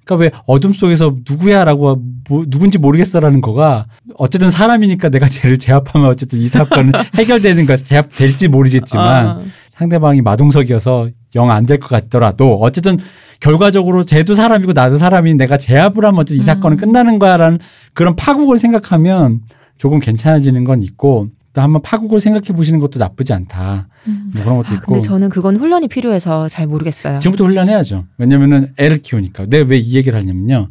[0.04, 0.06] 음.
[0.06, 3.86] 그러니까 왜 어둠 속에서 누구야라고 뭐, 누군지 모르겠어라는 거가
[4.16, 9.42] 어쨌든 사람이니까 내가 쟤를 제압하면 어쨌든 이 사건은 해결되는 거야 제압될지 모르겠지만 어.
[9.70, 12.98] 상대방이 마동석이어서 영 안 될 것 같더라도 어쨌든
[13.40, 16.44] 결과적으로 쟤도 사람이고 나도 사람이 내가 제압을 하면 어쨌든 이 음.
[16.44, 17.58] 사건은 끝나는 거야라는
[17.92, 19.40] 그런 파국을 생각하면
[19.76, 23.88] 조금 괜찮아지는 건 있고 또 한번 파국을 생각해 보시는 것도 나쁘지 않다.
[24.08, 24.32] 음.
[24.34, 24.86] 뭐 그런 것도 아, 있고.
[24.92, 27.20] 근데 저는 그건 훈련이 필요해서 잘 모르겠어요.
[27.20, 28.04] 지금부터 훈련해야죠.
[28.18, 29.46] 왜냐면은 애를 키우니까.
[29.46, 30.68] 내가 왜 이 얘기를 하냐면요.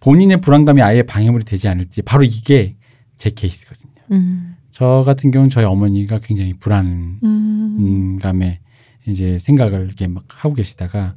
[0.00, 2.76] 본인의 불안감이 아예 방해물이 되지 않을지 바로 이게
[3.16, 3.92] 제 케이스거든요.
[4.12, 4.54] 음.
[4.72, 8.18] 저 같은 경우는 저희 어머니가 굉장히 불안감에 음.
[9.08, 11.14] 이제 생각을 이렇게 막 하고 계시다가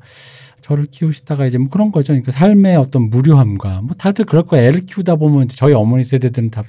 [0.61, 2.13] 저를 키우시다가 이제 뭐 그런 거죠.
[2.13, 4.67] 그러니까 삶의 어떤 무료함과 뭐 다들 그럴 거예요.
[4.67, 6.63] 애를 키우다 보면 저희 어머니 세대들은 다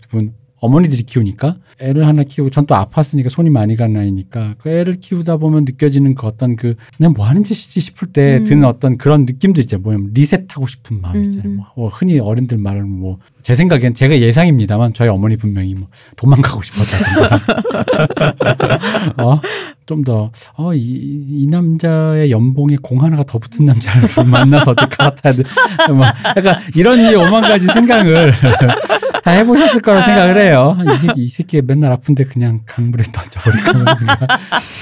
[0.61, 5.39] 어머니들이 키우니까 애를 하나 키우고 전 또 아팠으니까 손이 많이 간 나이니까 그 애를 키우다
[5.39, 8.45] 보면 느껴지는 그 어떤 그 내가 뭐 하는 짓이지 싶을 때 음.
[8.45, 9.79] 드는 어떤 그런 느낌도 있죠.
[9.79, 11.49] 뭐냐면 리셋하고 싶은 마음 음, 있잖아요.
[11.51, 11.57] 음.
[11.57, 17.41] 뭐 어, 흔히 어른들 말은 뭐제 생각엔 제가 예상입니다만 저희 어머니 분명히 뭐 도망가고 싶었다든가
[19.23, 19.41] 어?
[19.91, 25.33] 좀 더, 어, 이, 이 남자의 연봉에 공 하나가 더 붙은 남자를 만나서 어떻게 갈아타야
[25.33, 25.43] 돼.
[25.93, 26.07] 뭐,
[26.37, 28.33] 약간 이런 이 오만 가지 생각을
[29.25, 30.79] 다 해보셨을 거라 생각을 해요.
[30.81, 33.97] 이 새끼, 이 새끼 맨날 아픈데 그냥 강물에 던져버릴까.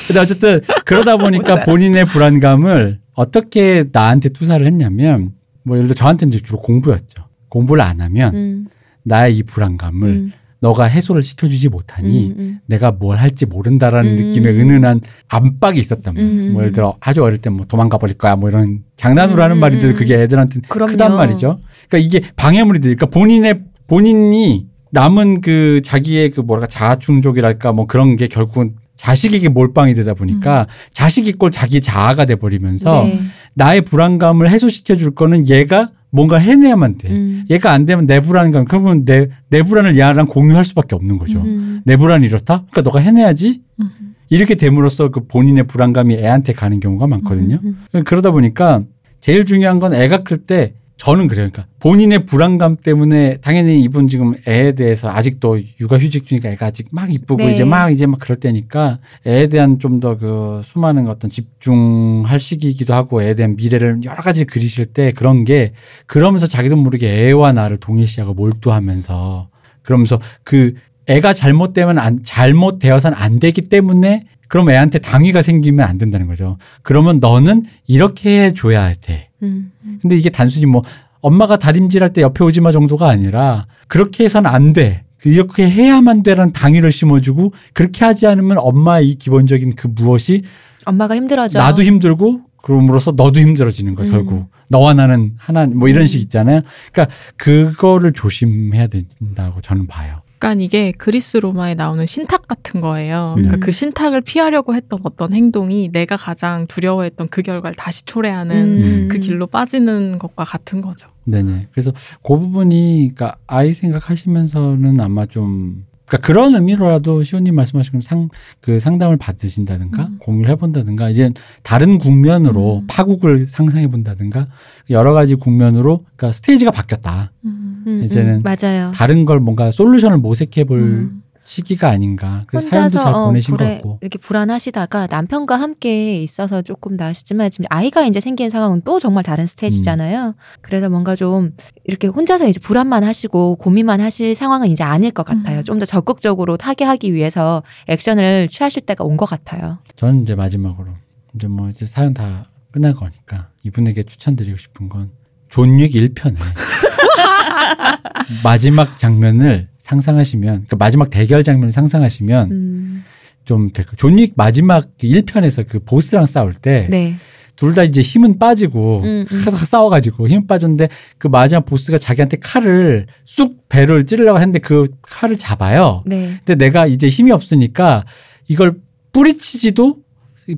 [0.07, 5.31] 근데 어쨌든 그러다 보니까 본인의 불안감을 어떻게 나한테 투사를 했냐면,
[5.65, 7.28] 뭐 예를 들어 저한테는 주로 공부였죠.
[7.49, 8.67] 공부를 안 하면 음.
[9.05, 10.33] 나의 이 불안감을 음.
[10.61, 12.59] 너가 해소를 시켜주지 못하니 음, 음.
[12.67, 14.17] 내가 뭘 할지 모른다라는 음.
[14.17, 16.31] 느낌의 은은한 압박이 있었단 말이야.
[16.31, 16.53] 음.
[16.53, 19.61] 뭐 예를 들어 아주 어릴 때 뭐 도망가 버릴 거야 뭐 이런 장난으로 하는 음.
[19.61, 20.91] 말인데도 그게 애들한테 그럼요.
[20.93, 21.61] 크단 말이죠.
[21.89, 28.27] 그러니까 이게 방해물이 되니까 본인의 본인이 남은 그 자기의 그 뭐랄까 자아충족이랄까 뭐 그런 게
[28.27, 33.21] 결국은 자식에게 몰빵이 되다 보니까 자식이 꼴 자기 자아가 돼 버리면서 네.
[33.55, 37.09] 나의 불안감을 해소시켜 줄 거는 얘가 뭔가 해내야만 돼.
[37.11, 37.45] 음.
[37.49, 41.41] 얘가 안 되면 내 불안감 그러면 내 내 불안을 얘랑 공유할 수밖에 없는 거죠.
[41.41, 41.81] 음.
[41.85, 42.65] 내 불안이 이렇다?
[42.71, 43.63] 그러니까 너가 해내야지?
[43.81, 43.91] 음.
[44.31, 47.61] 이렇게 됨으로써 그 본인의 불안감이 애한테 가는 경우가 많거든요.
[47.65, 48.05] 음, 음.
[48.05, 48.83] 그러다 보니까
[49.21, 51.49] 제일 중요한 건 애가 클 때 저는 그래요.
[51.51, 57.13] 그러니까 본인의 불안감 때문에 당연히 이분 지금 애에 대해서 아직도 육아휴직 중이니까 애가 아직 막
[57.13, 57.53] 이쁘고 네.
[57.53, 62.95] 이제 막 이제 막 그럴 때니까 애에 대한 좀 더 그 수많은 어떤 집중할 시기이기도
[62.95, 65.73] 하고 애에 대한 미래를 여러 가지 그리실 때 그런 게
[66.07, 69.49] 그러면서 자기도 모르게 애와 나를 동일시하고 몰두하면서
[69.83, 70.75] 그러면서 그
[71.07, 76.57] 애가 잘못되면 안 잘못되어서는 안 되기 때문에 그럼 애한테 당위가 생기면 안 된다는 거죠.
[76.83, 79.29] 그러면 너는 이렇게 해줘야 돼.
[79.43, 79.73] 음.
[80.01, 80.83] 근데 이게 단순히 뭐
[81.21, 85.05] 엄마가 다림질할 때 옆에 오지 마 정도가 아니라 그렇게 해서는 안 돼.
[85.25, 90.43] 이렇게 해야만 되라는 당위를 심어주고 그렇게 하지 않으면 엄마의 이 기본적인 그 무엇이
[90.85, 91.59] 엄마가 힘들어져.
[91.59, 94.13] 나도 힘들고 그럼으로써 너도 힘들어지는 거야 음.
[94.13, 96.63] 결국 너와 나는 하나 뭐 이런 식 있잖아요.
[96.93, 100.23] 그러니까 그거를 조심해야 된다고 저는 봐요.
[100.39, 103.33] 약간 이게 그리스 로마에 나오는 신탁 같은 거예요.
[103.35, 103.61] 그러니까 음.
[103.61, 109.09] 그 신탁을 피하려고 했던 어떤 행동이 내가 가장 두려워했던 그 결과를 다시 초래하는 음.
[109.11, 111.09] 그 길로 빠지는 것과 같은 거죠.
[111.25, 111.69] 네네.
[111.73, 111.91] 그래서
[112.23, 118.29] 그 부분이 그러니까 아이 생각하시면서는 아마 좀 그러니까 그런 의미로라도 시호님 말씀하신 상,
[118.61, 120.17] 그 상담을 받으신다든가 음.
[120.21, 121.31] 공유를 해본다든가 이제
[121.63, 122.87] 다른 국면으로 음.
[122.89, 124.49] 파국을 상상해 본다든가
[124.91, 127.33] 여러 가지 국면으로 그러니까 스테이지가 바뀌었다.
[127.45, 127.85] 음.
[127.87, 128.91] 음, 이제는 음, 맞아요.
[128.95, 131.23] 다른 걸 뭔가 솔루션을 모색해 볼 음.
[131.49, 132.45] 시기가 아닌가.
[132.47, 133.99] 그래서 사연도 혼자서 잘 어, 보내신 것 불에 같고.
[134.03, 139.47] 이렇게 불안하시다가 남편과 함께 있어서 조금 나으시지만 지금 아이가 이제 생긴 상황은 또 정말 다른
[139.47, 140.35] 스테이지잖아요.
[140.61, 141.55] 그래서 뭔가 좀
[141.85, 145.61] 이렇게 혼자서 이제 불안만 하시고 고민만 하실 상황은 이제 아닐 것 같아요.
[145.61, 145.65] 음.
[145.65, 149.79] 좀더 적극적으로 타개하기 위해서 액션을 취하실 때가 온 것 같아요.
[149.97, 150.91] 저는 이제 마지막으로
[151.35, 155.11] 이제 뭐 이제 사연 다 끝날 거니까 이분에게 추천드리고 싶은 건
[155.49, 156.37] 존윅 1편에
[158.45, 163.05] 마지막 장면을 상상하시면 그러니까 마지막 대결 장면을 상상하시면 음,
[163.45, 163.97] 좀될 거예요.
[163.97, 167.85] 존윅 마지막 1편에서 그 보스랑 싸울 때둘다 네.
[167.85, 169.45] 이제 힘은 빠지고 음, 음.
[169.45, 175.39] 계속 싸워가지고 힘 빠졌는데 그 마지막 보스가 자기한테 칼을 쑥 배를 찌르려고 했는데 그 칼을
[175.39, 176.03] 잡아요.
[176.05, 176.35] 네.
[176.45, 178.05] 근데 내가 이제 힘이 없으니까
[178.47, 178.77] 이걸
[179.13, 179.97] 뿌리치지도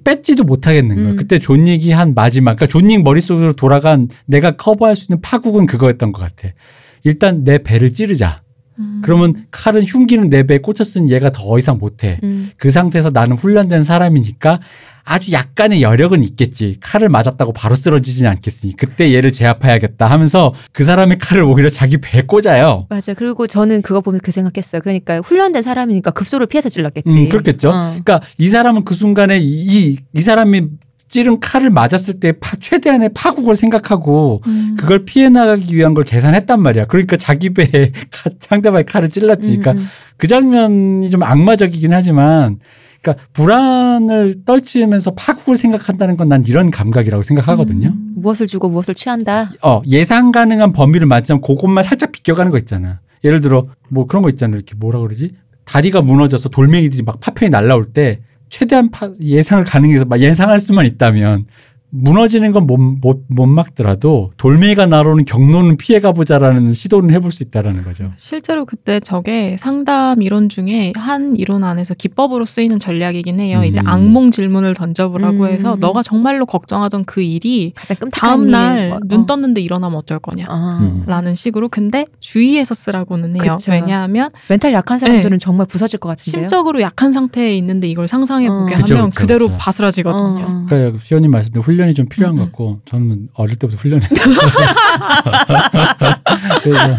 [0.05, 1.11] 뺏지도 못하겠는 거예요.
[1.11, 1.16] 음.
[1.16, 6.20] 그때 존윅이 한 마지막, 그러니까 존윅 머릿속으로 돌아간 내가 커버할 수 있는 파국은 그거였던 것
[6.20, 6.55] 같아.
[7.02, 8.43] 일단 내 배를 찌르자.
[8.81, 9.01] 음.
[9.05, 12.19] 그러면 칼은 흉기는 내 배에 꽂혔으니 얘가 더 이상 못해.
[12.23, 14.61] 음, 그 상태에서 나는 훈련된 사람이니까
[15.05, 16.77] 아주 약간의 여력은 있겠지.
[16.81, 22.23] 칼을 맞았다고 바로 쓰러지진 않겠으니 그때 얘를 제압해야겠다 하면서 그 사람의 칼을 오히려 자기 배에
[22.23, 22.86] 꽂아요.
[22.89, 23.15] 맞아.
[23.15, 24.81] 그리고 저는 그거 보면 그 생각했어요.
[24.82, 27.19] 그러니까 훈련된 사람이니까 급소를 피해서 찔렀겠지.
[27.19, 27.70] 음, 그렇겠죠.
[27.70, 27.73] 어.
[27.90, 30.69] 그러니까 이 사람은 그 순간에 이, 이 사람이
[31.11, 34.77] 찌른 칼을 맞았을 때 파- 최대한의 파국을 생각하고 음.
[34.78, 36.87] 그걸 피해 나가기 위한 걸 계산했단 말이야.
[36.87, 39.49] 그러니까 자기 배에 칼- 상대방의 칼을 찔렀지.
[39.59, 39.87] 그러니까 음, 음.
[40.16, 42.61] 그 장면이 좀 악마적이긴 하지만
[43.03, 47.89] 그러니까 불안을 떨치면서 파국을 생각한다는 건 난 이런 감각이라고 생각하거든요.
[47.89, 48.12] 음.
[48.16, 49.51] 무엇을 주고 무엇을 취한다.
[49.62, 53.01] 어, 예상 가능한 범위를 맞추면 그것만 살짝 비껴가는 거 있잖아.
[53.24, 54.55] 예를 들어 뭐 그런 거 있잖아.
[54.57, 55.32] 이렇게 뭐라 그러지?
[55.65, 58.20] 다리가 무너져서 돌멩이들이 막 파편이 날라올 때
[58.51, 61.47] 최대한 파- 예상을 가능해서 막 예상할 수만 있다면
[61.91, 68.12] 무너지는 건못못못 막더라도 돌멩이가 날아오는 경로는 피해가 보자라는 시도는 해볼 수 있다라는 거죠.
[68.17, 73.61] 실제로 그때 저게 상담 이론 중에 한 이론 안에서 기법으로 쓰이는 전략이긴 해요.
[73.61, 73.65] 음.
[73.65, 75.49] 이제 악몽 질문을 던져보라고 음.
[75.51, 77.73] 해서 너가 정말로 걱정하던 그 일이
[78.12, 78.51] 다음 일.
[78.51, 79.27] 날 뭐, 눈 어.
[79.27, 80.47] 떴는데 일어나면 어쩔 거냐.
[80.49, 80.79] 어.
[80.81, 81.05] 음.
[81.07, 83.57] 라는 식으로 근데 주의해서 쓰라고는 해요.
[83.59, 83.73] 그쵸.
[83.73, 86.43] 왜냐하면 멘탈 약한 사람들은 정말 부서질 것 같은데요.
[86.43, 88.79] 심적으로 약한 상태에 있는데 이걸 상상해 보게 어.
[88.79, 89.59] 하면 그쵸, 그대로 그쵸.
[89.59, 90.45] 바스라지거든요.
[90.45, 90.67] 어, 어.
[90.69, 94.15] 그러니까 시원님 말씀대로 훈련 이 좀 필요한 음, 것 같고 저는 어릴 때부터 훈련했어요.
[96.62, 96.97] 그래서,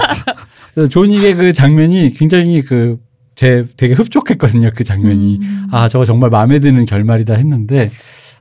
[0.74, 2.98] 그래서 존윅의 그 장면이 굉장히 그
[3.36, 4.72] 제 되게 흡족했거든요.
[4.76, 5.68] 그 장면이 음.
[5.72, 7.90] 아 저거 정말 마음에 드는 결말이다 했는데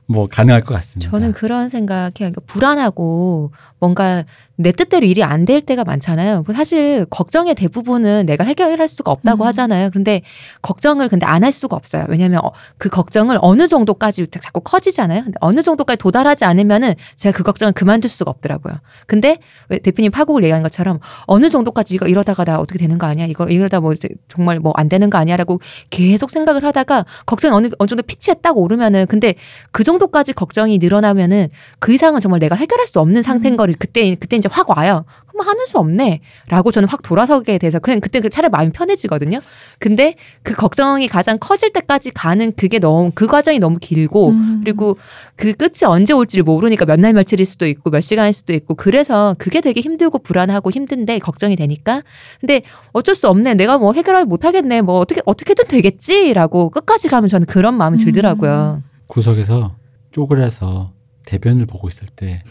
[0.05, 1.09] 뭐 가능할 것 같습니다.
[1.09, 2.11] 저는 그런 생각해요.
[2.15, 4.25] 그러니까 불안하고 뭔가
[4.57, 6.43] 내 뜻대로 일이 안 될 때가 많잖아요.
[6.53, 9.47] 사실 걱정의 대부분은 내가 해결할 수가 없다고 음.
[9.47, 9.89] 하잖아요.
[9.91, 10.21] 근데
[10.61, 12.05] 걱정을 근데 안 할 수가 없어요.
[12.09, 15.23] 왜냐하면 어, 그 걱정을 어느 정도까지 자꾸 커지잖아요.
[15.23, 18.75] 근데 어느 정도까지 도달하지 않으면은 제가 그 걱정을 그만둘 수가 없더라고요.
[19.07, 19.37] 근데
[19.69, 23.25] 왜 대표님 파국을 얘기한 것처럼 어느 정도까지 이거 이러다가 나 어떻게 되는 거 아니야?
[23.25, 23.93] 이거 이러다 뭐
[24.27, 25.59] 정말 뭐 안 되는 거 아니야라고
[25.89, 29.35] 계속 생각을 하다가 걱정이 어느 어느 정도 피치에 딱 오르면은 근데
[29.71, 31.49] 그 정도 정도까지 걱정이 늘어나면은
[31.79, 33.57] 그 이상은 정말 내가 해결할 수 없는 상태인 음.
[33.57, 35.05] 거를 그때 그때 이제 확 와요.
[35.27, 36.19] 그럼 하는 수 없네
[36.49, 39.39] 라고 저는 확 돌아서게 돼서 그냥 그때 그 차라리 마음이 편해지거든요.
[39.79, 44.59] 근데 그 걱정이 가장 커질 때까지 가는 그게 너무 그 과정이 너무 길고 음.
[44.61, 44.97] 그리고
[45.37, 49.35] 그 끝이 언제 올지를 모르니까 몇 날 며칠일 수도 있고 몇 시간일 수도 있고 그래서
[49.39, 52.03] 그게 되게 힘들고 불안하고 힘든데 걱정이 되니까
[52.39, 52.61] 근데
[52.91, 57.47] 어쩔 수 없네 내가 뭐 해결을 못하겠네 뭐 어떻게 어떻게든 되겠지 라고 끝까지 가면 저는
[57.47, 58.05] 그런 마음이 음.
[58.05, 58.83] 들더라고요.
[59.07, 59.75] 구석에서
[60.11, 60.91] 쪼그려서
[61.31, 62.41] 대변을 보고 있을 때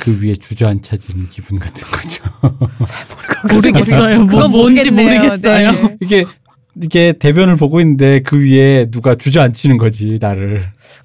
[0.00, 2.24] 그 위에 주저앉혀지는 기분 같은 거죠.
[3.50, 4.18] 모르겠어요.
[4.20, 4.90] 뭐 그건 뭔지.
[4.90, 5.72] 모르겠어요.
[5.72, 5.96] 네.
[6.02, 6.24] 이게
[6.82, 10.64] 이게 대변을 보고 있는데 그 위에 누가 주저앉히는 거지 나를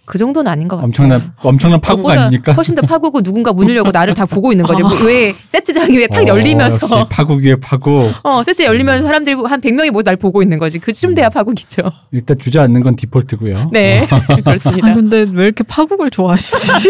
[0.09, 0.87] 그 정도는 아닌 것 같아요.
[0.87, 2.53] 엄청난 엄청난 파국 아닙니까?
[2.53, 4.83] 훨씬 더 파고고 누군가 문을 열고 나를 다 보고 있는 거죠.
[4.83, 4.89] 아.
[5.05, 8.11] 왜 세트장이 왜탁 어, 열리면서 역시 파국 위에 파국.
[8.23, 10.79] 어 세트 열리면서 사람들이 한 100명이 모두 날 보고 있는 거지.
[10.79, 11.83] 그쯤 돼야 파국이죠.
[12.11, 13.69] 일단 주저앉는 건 디폴트고요.
[13.71, 14.07] 네아
[14.43, 14.95] 그렇습니다.
[14.95, 16.89] 근데 왜 이렇게 파국을 좋아하시지?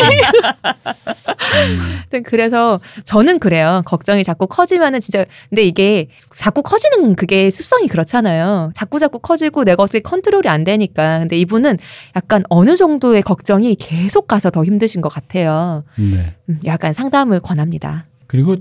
[2.13, 3.81] 음, 그래서 저는 그래요.
[3.83, 8.71] 걱정이 자꾸 커지면은 진짜 근데 이게 자꾸 커지는 그게 습성이 그렇잖아요.
[8.75, 11.19] 자꾸 자꾸 커지고 내가 어떻게 컨트롤이 안 되니까.
[11.19, 11.79] 근데 이분은
[12.15, 15.83] 약간 어느 정도 의 걱정이 계속 가서 더 힘드신 것 같아요.
[15.97, 16.35] 네.
[16.49, 18.05] 음, 약간 상담을 권합니다.
[18.27, 18.55] 그리고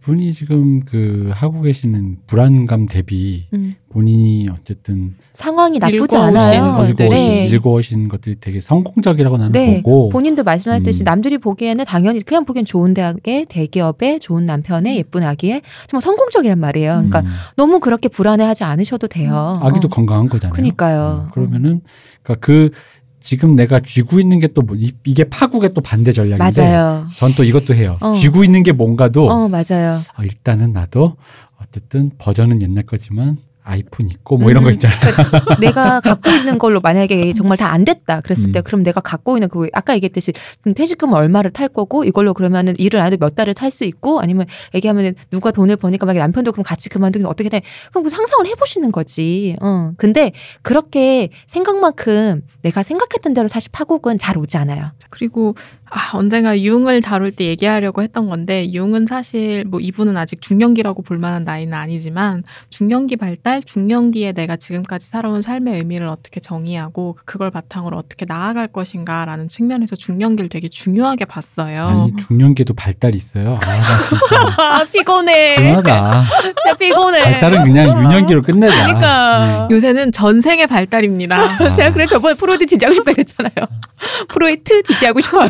[0.00, 6.86] 분이 지금 그 하고 계시는 불안감 대비 음, 본인이 어쨌든 상황이 나쁘지 않아요.
[6.90, 7.46] 읽어오신, 네.
[7.46, 9.82] 읽어오신 것들이 되게 성공적이라고 나는 네.
[9.82, 11.04] 보고 본인도 말씀하셨듯이 음.
[11.04, 16.92] 남들이 보기에는 당연히 그냥 보기엔 좋은 대학에 대기업에 좋은 남편에 예쁜 아기에 정말 성공적이란 말이에요.
[16.94, 17.26] 그러니까 음,
[17.56, 19.60] 너무 그렇게 불안해하지 않으셔도 돼요.
[19.62, 19.90] 아기도 어.
[19.90, 20.54] 건강한 거잖아요.
[20.54, 21.26] 그니까요.
[21.26, 21.80] 음, 그러면은
[22.22, 22.70] 그러니까 그
[23.20, 27.06] 지금 내가 쥐고 있는 게또 뭐, 이게 파국의 또 반대 전략인데 맞아요.
[27.16, 27.96] 전 또 이것도 해요.
[28.00, 28.14] 어.
[28.14, 29.98] 쥐고 있는 게 뭔가도 어 맞아요.
[30.14, 31.16] 아, 일단은 나도
[31.60, 33.36] 어쨌든 버전은 옛날 거지만
[33.70, 34.98] 아이폰 있고 뭐 이런 음, 거 있잖아요.
[35.00, 38.62] 그러니까 내가 갖고 있는 걸로 만약에 정말 다 안 됐다 그랬을 때 음.
[38.64, 43.00] 그럼 내가 갖고 있는 그 아까 얘기했듯이 그럼 퇴직금을 얼마를 탈 거고 이걸로 그러면은 일을
[43.00, 46.64] 안 해도 몇 달을 탈 수 있고 아니면 얘기하면은 누가 돈을 버니까 만약에 남편도 그럼
[46.64, 47.62] 같이 그만두면 어떻게 돼?
[47.90, 49.56] 그럼 그 상상을 해보시는 거지.
[49.60, 49.92] 어.
[49.96, 50.32] 근데
[50.62, 54.90] 그렇게 생각만큼 내가 생각했던 대로 사실 파국은 잘 오지 않아요.
[55.10, 55.54] 그리고
[55.90, 61.18] 아, 언젠가 융을 다룰 때 얘기하려고 했던 건데 융은 사실 뭐 이분은 아직 중년기라고 볼
[61.18, 67.96] 만한 나이는 아니지만 중년기 발달, 중년기에 내가 지금까지 살아온 삶의 의미를 어떻게 정의하고 그걸 바탕으로
[67.96, 71.86] 어떻게 나아갈 것인가라는 측면에서 중년기를 되게 중요하게 봤어요.
[71.86, 73.58] 아니 중년기에도 발달이 있어요.
[73.62, 75.56] 아, 아 피곤해.
[75.56, 76.24] 불안하다.
[76.42, 77.22] 진짜 피곤해.
[77.22, 78.86] 발달은 그냥 유년기로 끝내자.
[78.86, 79.68] 그러니까.
[79.70, 81.36] 요새는 전생의 발달입니다.
[81.36, 83.52] 아, 제가 그래 저번에 프로이트 지지하고 싶다 그랬잖아요.
[84.28, 85.48] 프로이트 지지하고 싶어요.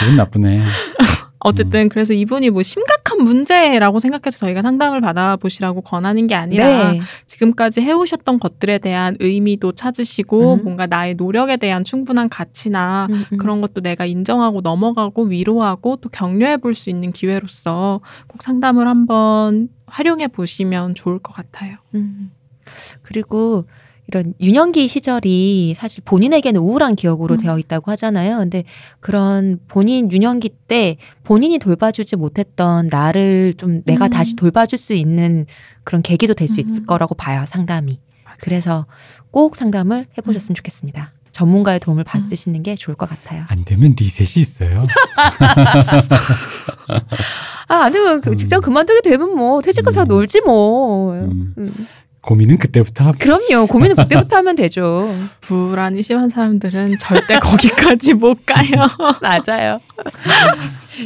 [0.00, 0.62] 기분 나쁘네.
[1.40, 7.00] 어쨌든 그래서 이분이 뭐 심각한 문제라고 생각해서 저희가 상담을 받아보시라고 권하는 게 아니라 네.
[7.26, 10.64] 지금까지 해오셨던 것들에 대한 의미도 찾으시고 음.
[10.64, 13.38] 뭔가 나의 노력에 대한 충분한 가치나 음, 음.
[13.38, 19.68] 그런 것도 내가 인정하고 넘어가고 위로하고 또 격려해 볼 수 있는 기회로서 꼭 상담을 한번
[19.86, 21.76] 활용해 보시면 좋을 것 같아요.
[21.94, 22.30] 음.
[23.02, 23.64] 그리고
[24.08, 27.38] 이런 유년기 시절이 사실 본인에게는 우울한 기억으로 음.
[27.40, 28.38] 되어 있다고 하잖아요.
[28.38, 28.64] 근데
[29.00, 34.10] 그런 본인 유년기 때 본인이 돌봐주지 못했던 나를 좀 내가 음.
[34.10, 35.44] 다시 돌봐줄 수 있는
[35.84, 36.86] 그런 계기도 될 수 있을 음.
[36.86, 37.44] 거라고 봐요.
[37.46, 38.00] 상담이.
[38.40, 38.86] 그래서
[39.30, 41.12] 꼭 상담을 해보셨으면 좋겠습니다.
[41.32, 43.44] 전문가의 도움을 받으시는 게 좋을 것 같아요.
[43.48, 44.84] 안 되면 리셋이 있어요.
[47.68, 48.36] 아, 안 되면 그 음.
[48.36, 50.08] 직장 그만두게 되면 뭐 퇴직금 다 음.
[50.08, 51.12] 놀지 뭐.
[51.12, 51.86] 음, 음.
[52.20, 53.66] 고민은 그때부터 합 그럼요.
[53.68, 55.14] 고민은 그때부터 하면 되죠.
[55.40, 58.86] 불안이 심한 사람들은 절대 거기까지 못 가요.
[59.22, 59.80] 맞아요.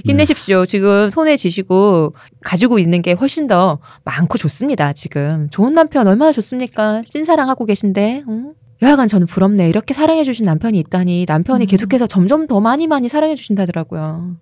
[0.05, 0.65] 힘내십시오.
[0.65, 4.93] 지금 손에 쥐시고 가지고 있는 게 훨씬 더 많고 좋습니다.
[4.93, 7.03] 지금 좋은 남편 얼마나 좋습니까?
[7.09, 8.25] 찐사랑하고 계신데.
[8.29, 8.55] 응?
[8.81, 9.69] 여하간 저는 부럽네.
[9.69, 11.67] 이렇게 사랑해주신 남편이 있다니 남편이 음.
[11.67, 14.37] 계속해서 점점 더 많이 많이 사랑해주신다더라고요.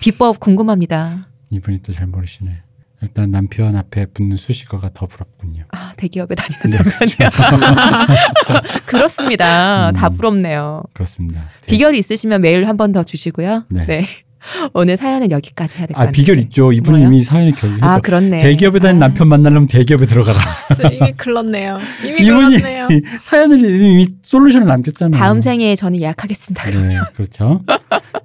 [0.00, 1.28] 비법 궁금합니다.
[1.50, 2.62] 이분이 또 잘 모르시네.
[3.00, 5.64] 일단 남편 앞에 붙는 수식어가 더 부럽군요.
[5.70, 7.30] 아 대기업에 다니는 네, 남편이요.
[8.86, 9.90] 그렇습니다.
[9.90, 9.94] 음.
[9.94, 10.82] 다 부럽네요.
[10.92, 11.48] 그렇습니다.
[11.66, 13.64] 비결이 있으시면 메일 한 번 더 주시고요.
[13.70, 13.86] 네.
[13.86, 14.06] 네.
[14.72, 16.12] 오늘 사연은 여기까지 해야 될것아 같아요.
[16.12, 16.72] 비결 있죠.
[16.72, 17.08] 이분은 뭐요?
[17.12, 17.86] 이미 사연을 결국했다.
[17.92, 18.38] 아 그렇네.
[18.40, 20.38] 대기업에 다니는 아, 남편 만나려면 대기업에 들어가라.
[20.92, 21.78] 이미 글렀네요.
[22.04, 22.88] 이미 이분이 글렀네요.
[23.20, 25.18] 사연을 이미 솔루션을 남겼잖아요.
[25.20, 26.70] 다음 생에 저는 예약하겠습니다.
[26.70, 27.62] 네, 그렇죠.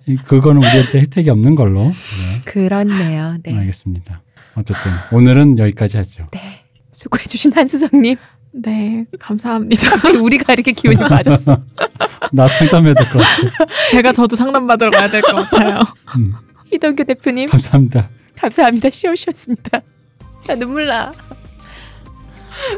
[0.08, 1.84] 이- 그거는 우리한테 혜택이 없는 걸로.
[1.90, 1.92] 네,
[2.46, 3.38] 그렇네요.
[3.44, 3.58] 네.
[3.58, 4.22] 알겠습니다.
[4.56, 6.28] 어쨌든 오늘은 여기까지 하죠.
[6.32, 6.64] 네.
[6.92, 8.16] 수고해 주신 한수성님.
[8.56, 9.90] 네, 감사합니다.
[9.90, 11.58] 갑자기 우리가 이렇게 기운이 빠졌어.
[12.32, 13.66] 나 상담해야 될 것 같아.
[13.90, 15.82] 제가 저도 상담받으러 가야 될 것 같아요.
[16.18, 16.34] 음,
[16.72, 18.10] 이동규 대표님 감사합니다.
[18.38, 18.90] 감사합니다.
[18.92, 19.82] 쉬우셨습니다.
[20.48, 21.12] 나 눈물 나.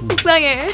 [0.07, 0.69] 속상해.